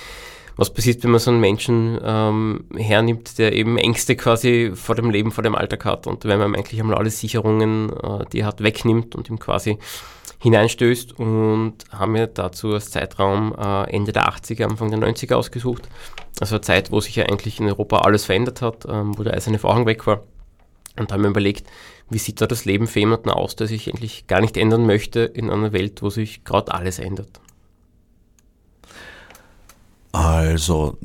was 0.57 0.73
passiert, 0.73 1.03
wenn 1.03 1.11
man 1.11 1.19
so 1.19 1.31
einen 1.31 1.41
Menschen 1.41 1.99
ähm, 2.05 2.65
hernimmt, 2.77 3.39
der 3.39 3.55
eben 3.55 3.77
Ängste 3.77 4.15
quasi 4.15 4.71
vor 4.75 4.95
dem 4.95 5.11
Leben, 5.11 5.33
vor 5.33 5.43
dem 5.43 5.55
Alltag 5.55 5.85
hat 5.85 6.07
und 6.07 6.25
wenn 6.27 6.39
man 6.39 6.55
eigentlich 6.55 6.81
einmal 6.81 6.97
alle 6.97 7.11
Sicherungen, 7.11 7.91
äh, 7.91 8.25
die 8.33 8.41
er 8.41 8.47
hat, 8.47 8.63
wegnimmt 8.63 9.17
und 9.17 9.29
ihm 9.29 9.39
quasi 9.39 9.79
hineinstößt 10.45 11.19
und 11.19 11.77
haben 11.91 12.13
mir 12.13 12.27
dazu 12.27 12.75
als 12.75 12.91
Zeitraum 12.91 13.55
äh, 13.59 13.91
Ende 13.91 14.13
der 14.13 14.29
80er, 14.29 14.65
Anfang 14.65 14.91
der 14.91 15.01
90er 15.01 15.37
ausgesucht. 15.37 15.89
Also 16.39 16.57
eine 16.57 16.61
Zeit, 16.61 16.93
wo 16.93 17.01
sich 17.01 17.17
ja 17.17 17.25
eigentlich 17.25 17.61
in 17.61 17.67
Europa 17.67 18.01
alles 18.01 18.27
verändert 18.27 18.61
hat, 18.61 18.85
ähm, 18.87 19.17
wo 19.17 19.23
der 19.23 19.33
eiserne 19.33 19.59
Vorhang 19.59 19.87
weg 19.87 20.07
war. 20.07 20.23
Und 20.99 21.11
haben 21.11 21.23
mir 21.23 21.29
überlegt, 21.29 21.67
wie 22.11 22.19
sieht 22.19 22.43
da 22.43 22.47
das 22.47 22.67
Leben 22.67 22.87
für 22.87 23.01
jemanden 23.01 23.31
aus, 23.31 23.57
der 23.57 23.69
sich 23.69 23.89
eigentlich 23.89 24.27
gar 24.27 24.43
nicht 24.43 24.59
ändern 24.59 24.85
möchte 24.85 25.21
in 25.21 25.49
einer 25.49 25.73
Welt, 25.73 26.03
wo 26.03 26.11
sich 26.11 26.45
gerade 26.45 26.75
alles 26.75 26.99
ändert. 26.99 27.41
Also, 30.13 30.99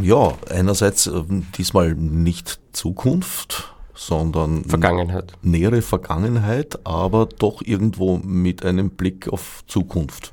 ja, 0.00 0.38
einerseits 0.48 1.08
äh, 1.08 1.24
diesmal 1.56 1.94
nicht 1.94 2.60
Zukunft, 2.72 3.74
sondern 3.98 4.64
Vergangenheit. 4.64 5.32
Nähere 5.42 5.82
Vergangenheit, 5.82 6.86
aber 6.86 7.26
doch 7.26 7.62
irgendwo 7.62 8.18
mit 8.18 8.64
einem 8.64 8.90
Blick 8.90 9.28
auf 9.28 9.64
Zukunft. 9.66 10.30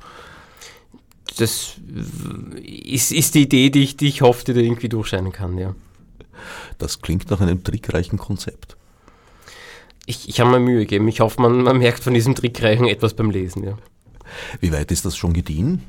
Das 1.38 1.74
ist, 2.54 3.10
ist 3.10 3.34
die 3.34 3.42
Idee, 3.42 3.70
die 3.70 3.82
ich, 3.82 3.96
die 3.96 4.06
ich 4.06 4.22
hoffe, 4.22 4.44
die 4.44 4.54
da 4.54 4.60
irgendwie 4.60 4.88
durchscheinen 4.88 5.32
kann, 5.32 5.58
ja. 5.58 5.74
Das 6.78 7.02
klingt 7.02 7.28
nach 7.28 7.40
einem 7.40 7.64
trickreichen 7.64 8.18
Konzept. 8.18 8.76
Ich, 10.06 10.28
ich 10.28 10.38
habe 10.38 10.50
mir 10.50 10.60
Mühe 10.60 10.80
gegeben. 10.80 11.08
Ich 11.08 11.18
hoffe, 11.18 11.42
man, 11.42 11.62
man 11.62 11.78
merkt 11.78 12.04
von 12.04 12.14
diesem 12.14 12.36
Trickreichen 12.36 12.86
etwas 12.86 13.14
beim 13.14 13.30
Lesen. 13.30 13.64
Ja. 13.64 13.76
Wie 14.60 14.72
weit 14.72 14.92
ist 14.92 15.04
das 15.04 15.16
schon 15.16 15.32
gediehen? 15.32 15.82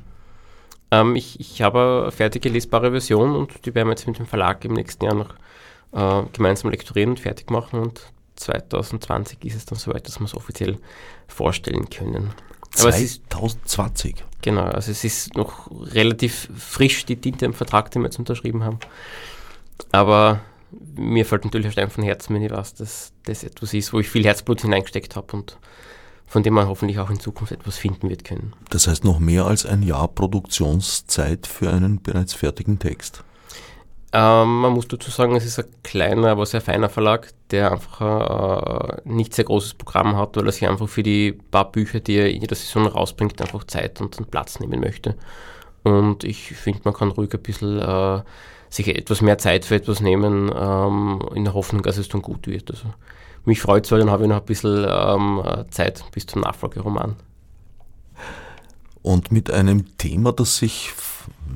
Ähm, 0.89 1.15
ich, 1.15 1.39
ich 1.39 1.61
habe 1.61 2.01
eine 2.03 2.11
fertige 2.11 2.49
lesbare 2.49 2.89
Version 2.89 3.35
und 3.35 3.65
die 3.65 3.75
werden 3.75 3.87
wir 3.87 3.91
jetzt 3.91 4.07
mit 4.07 4.17
dem 4.17 4.25
Verlag 4.25 4.65
im 4.65 4.73
nächsten 4.73 5.05
Jahr 5.05 5.13
noch 5.13 5.35
äh, 5.93 6.23
gemeinsam 6.33 6.71
lektorieren 6.71 7.11
und 7.11 7.19
fertig 7.19 7.49
machen 7.49 7.79
und 7.79 8.01
2020 8.35 9.43
ist 9.45 9.55
es 9.55 9.65
dann 9.65 9.79
soweit, 9.79 10.07
dass 10.07 10.19
wir 10.19 10.25
es 10.25 10.35
offiziell 10.35 10.77
vorstellen 11.27 11.89
können. 11.89 12.31
Aber 12.79 12.91
2020? 12.91 14.15
Ist, 14.15 14.23
genau, 14.41 14.65
also 14.65 14.91
es 14.91 15.03
ist 15.03 15.35
noch 15.35 15.69
relativ 15.93 16.49
frisch, 16.55 17.05
die 17.05 17.15
Tinte 17.15 17.45
im 17.45 17.53
Vertrag, 17.53 17.91
den 17.91 18.03
wir 18.03 18.07
jetzt 18.07 18.19
unterschrieben 18.19 18.63
haben. 18.63 18.79
Aber 19.91 20.41
mir 20.95 21.25
fällt 21.25 21.45
natürlich 21.45 21.67
ein 21.67 21.71
Stein 21.71 21.89
von 21.89 22.03
Herzen, 22.03 22.35
wenn 22.35 22.43
ich 22.43 22.51
weiß, 22.51 22.75
dass 22.75 23.13
das 23.23 23.43
etwas 23.43 23.73
ist, 23.73 23.93
wo 23.93 23.99
ich 23.99 24.09
viel 24.09 24.25
Herzblut 24.25 24.61
hineingesteckt 24.61 25.15
habe 25.15 25.35
und 25.35 25.57
von 26.27 26.43
dem 26.43 26.55
man 26.55 26.67
hoffentlich 26.67 26.99
auch 26.99 27.09
in 27.09 27.19
Zukunft 27.19 27.53
etwas 27.53 27.77
finden 27.77 28.09
wird 28.09 28.25
können. 28.25 28.53
Das 28.69 28.87
heißt 28.87 29.05
noch 29.05 29.19
mehr 29.19 29.45
als 29.45 29.65
ein 29.65 29.81
Jahr 29.81 30.09
Produktionszeit 30.09 31.47
für 31.47 31.71
einen 31.71 32.01
bereits 32.01 32.33
fertigen 32.33 32.79
Text. 32.79 33.23
Ähm, 34.13 34.61
man 34.61 34.73
muss 34.73 34.87
dazu 34.87 35.11
sagen, 35.11 35.35
es 35.35 35.45
ist 35.45 35.59
ein 35.59 35.65
kleiner, 35.83 36.29
aber 36.29 36.45
sehr 36.45 36.61
feiner 36.61 36.87
Verlag, 36.87 37.33
der 37.51 37.73
einfach 37.73 38.01
ein 38.01 38.99
äh, 38.99 39.01
nicht 39.03 39.33
sehr 39.33 39.43
großes 39.45 39.73
Programm 39.73 40.15
hat, 40.15 40.37
weil 40.37 40.45
er 40.45 40.51
sich 40.53 40.67
einfach 40.67 40.87
für 40.87 41.03
die 41.03 41.33
paar 41.33 41.71
Bücher, 41.71 41.99
die 41.99 42.15
er 42.15 42.29
in 42.29 42.41
jeder 42.41 42.55
Saison 42.55 42.87
rausbringt, 42.87 43.41
einfach 43.41 43.65
Zeit 43.65 43.99
und, 43.99 44.17
und 44.17 44.31
Platz 44.31 44.59
nehmen 44.59 44.79
möchte. 44.79 45.15
Und 45.83 46.23
ich 46.23 46.53
finde, 46.53 46.81
man 46.85 46.93
kann 46.93 47.11
ruhig 47.11 47.33
ein 47.33 47.41
bisschen 47.41 47.79
äh, 47.79 48.21
sich 48.69 48.87
etwas 48.87 49.21
mehr 49.21 49.37
Zeit 49.37 49.65
für 49.65 49.75
etwas 49.75 49.99
nehmen, 49.99 50.51
ähm, 50.55 51.21
in 51.35 51.43
der 51.43 51.53
Hoffnung, 51.53 51.83
dass 51.83 51.97
es 51.97 52.07
dann 52.07 52.21
gut 52.21 52.47
wird. 52.47 52.71
Also, 52.71 52.85
mich 53.45 53.61
freut 53.61 53.85
es, 53.85 53.91
weil 53.91 53.99
dann 53.99 54.11
habe 54.11 54.23
ich 54.23 54.29
noch 54.29 54.39
ein 54.39 54.45
bisschen 54.45 54.85
ähm, 54.89 55.43
Zeit 55.69 56.03
bis 56.11 56.25
zum 56.25 56.41
Nachfolgeroman. 56.41 57.15
Und 59.01 59.31
mit 59.31 59.51
einem 59.51 59.97
Thema, 59.97 60.33
das 60.33 60.57
sich 60.57 60.91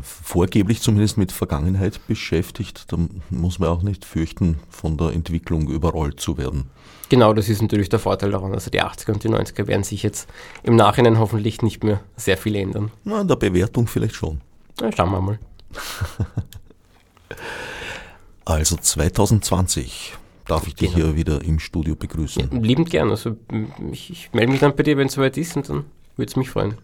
vorgeblich 0.01 0.81
zumindest 0.81 1.17
mit 1.17 1.31
Vergangenheit 1.31 2.05
beschäftigt, 2.07 2.91
da 2.91 2.97
muss 3.29 3.59
man 3.59 3.69
auch 3.69 3.81
nicht 3.81 4.05
fürchten, 4.05 4.59
von 4.69 4.97
der 4.97 5.11
Entwicklung 5.11 5.69
überrollt 5.69 6.19
zu 6.19 6.37
werden. 6.37 6.69
Genau, 7.09 7.33
das 7.33 7.49
ist 7.49 7.61
natürlich 7.61 7.89
der 7.89 7.99
Vorteil 7.99 8.31
daran. 8.31 8.53
Also 8.53 8.71
die 8.71 8.81
80er 8.81 9.11
und 9.11 9.23
die 9.23 9.29
90er 9.29 9.67
werden 9.67 9.83
sich 9.83 10.01
jetzt 10.01 10.29
im 10.63 10.75
Nachhinein 10.77 11.19
hoffentlich 11.19 11.61
nicht 11.61 11.83
mehr 11.83 11.99
sehr 12.15 12.37
viel 12.37 12.55
ändern. 12.55 12.91
Na, 13.03 13.21
in 13.21 13.27
der 13.27 13.35
Bewertung 13.35 13.87
vielleicht 13.87 14.15
schon. 14.15 14.39
Na, 14.79 14.91
schauen 14.91 15.11
wir 15.11 15.21
mal. 15.21 15.39
also 18.45 18.77
2020 18.77 20.13
darf 20.47 20.67
ich 20.67 20.75
dich 20.75 20.93
genau. 20.93 21.07
hier 21.07 21.15
wieder 21.15 21.43
im 21.43 21.59
Studio 21.59 21.95
begrüßen. 21.95 22.49
Ja, 22.51 22.59
liebend 22.59 22.89
gern. 22.89 23.09
Also 23.09 23.35
ich, 23.91 24.09
ich 24.09 24.33
melde 24.33 24.51
mich 24.51 24.61
dann 24.61 24.75
bei 24.75 24.83
dir, 24.83 24.97
wenn 24.97 25.07
es 25.07 25.13
soweit 25.13 25.37
ist 25.37 25.57
und 25.57 25.69
dann 25.69 25.85
würde 26.15 26.29
es 26.29 26.35
mich 26.35 26.49
freuen. 26.49 26.77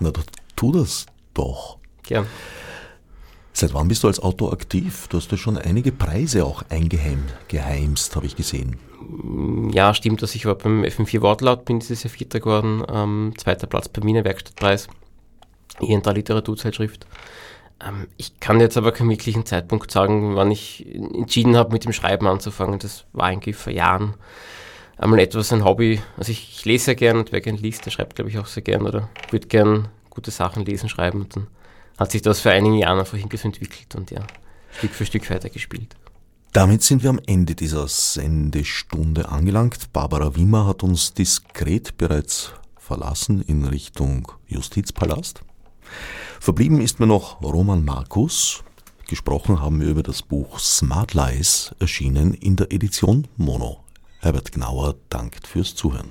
Na, 0.00 0.12
tu 0.56 0.72
das 0.72 1.06
doch. 1.34 1.79
Gern. 2.10 2.26
Seit 3.52 3.72
wann 3.72 3.86
bist 3.86 4.02
du 4.02 4.08
als 4.08 4.18
Autor 4.18 4.52
aktiv? 4.52 5.06
Du 5.08 5.16
hast 5.16 5.30
ja 5.30 5.36
schon 5.36 5.56
einige 5.56 5.92
Preise 5.92 6.44
auch 6.44 6.64
eingeheimst, 6.68 8.16
habe 8.16 8.26
ich 8.26 8.34
gesehen. 8.34 8.78
Ja, 9.72 9.94
stimmt, 9.94 10.20
dass 10.20 10.34
ich 10.34 10.44
war 10.44 10.56
beim 10.56 10.82
FM4 10.82 11.20
Wortlaut, 11.20 11.64
bin 11.66 11.78
dieses 11.78 12.02
Jahr 12.02 12.10
Vierter 12.12 12.40
geworden, 12.40 12.82
ähm, 12.92 13.34
zweiter 13.38 13.68
Platz 13.68 13.88
beim 13.88 14.02
Wiener 14.06 14.24
Werkstattpreis, 14.24 14.88
hier 15.78 16.02
Literaturzeitschrift. 16.02 17.06
Ähm, 17.80 18.08
ich 18.16 18.40
kann 18.40 18.58
jetzt 18.58 18.76
aber 18.76 18.90
keinen 18.90 19.10
wirklichen 19.10 19.46
Zeitpunkt 19.46 19.92
sagen, 19.92 20.34
wann 20.34 20.50
ich 20.50 20.84
entschieden 20.92 21.56
habe, 21.56 21.72
mit 21.72 21.84
dem 21.84 21.92
Schreiben 21.92 22.26
anzufangen. 22.26 22.80
Das 22.80 23.04
war 23.12 23.26
eigentlich 23.26 23.54
vor 23.54 23.72
Jahren 23.72 24.14
einmal 24.98 25.20
etwas 25.20 25.52
ein 25.52 25.64
Hobby. 25.64 26.00
Also 26.16 26.32
ich, 26.32 26.56
ich 26.58 26.64
lese 26.64 26.86
sehr 26.86 26.96
gern 26.96 27.18
und 27.18 27.30
wer 27.30 27.40
gern 27.40 27.56
liest, 27.56 27.86
der 27.86 27.92
schreibt, 27.92 28.16
glaube 28.16 28.30
ich, 28.30 28.38
auch 28.38 28.46
sehr 28.46 28.64
gern 28.64 28.82
oder 28.84 29.08
würde 29.30 29.46
gern 29.46 29.86
gute 30.08 30.32
Sachen 30.32 30.64
lesen, 30.64 30.88
schreiben. 30.88 31.20
Und 31.20 31.36
dann 31.36 31.46
hat 32.00 32.10
sich 32.10 32.22
das 32.22 32.40
vor 32.40 32.50
einigen 32.50 32.76
Jahren 32.76 32.98
einfach 32.98 33.18
so 33.18 33.48
entwickelt 33.48 33.94
und 33.94 34.10
ja, 34.10 34.26
Stück 34.72 34.92
für 34.92 35.04
Stück 35.04 35.28
weitergespielt. 35.30 35.94
Damit 36.52 36.82
sind 36.82 37.02
wir 37.02 37.10
am 37.10 37.20
Ende 37.26 37.54
dieser 37.54 37.86
Sendestunde 37.86 39.28
angelangt. 39.28 39.92
Barbara 39.92 40.34
Wimmer 40.34 40.66
hat 40.66 40.82
uns 40.82 41.12
diskret 41.14 41.96
bereits 41.98 42.52
verlassen 42.76 43.42
in 43.42 43.66
Richtung 43.66 44.32
Justizpalast. 44.48 45.42
Verblieben 46.40 46.80
ist 46.80 46.98
mir 46.98 47.06
noch 47.06 47.40
Roman 47.42 47.84
Markus. 47.84 48.64
Gesprochen 49.06 49.60
haben 49.60 49.80
wir 49.80 49.88
über 49.88 50.02
das 50.02 50.22
Buch 50.22 50.58
Smart 50.58 51.14
Lies, 51.14 51.74
erschienen 51.78 52.32
in 52.32 52.56
der 52.56 52.72
Edition 52.72 53.28
Mono. 53.36 53.84
Herbert 54.20 54.52
Gnauer 54.52 54.94
dankt 55.08 55.46
fürs 55.46 55.74
Zuhören. 55.74 56.10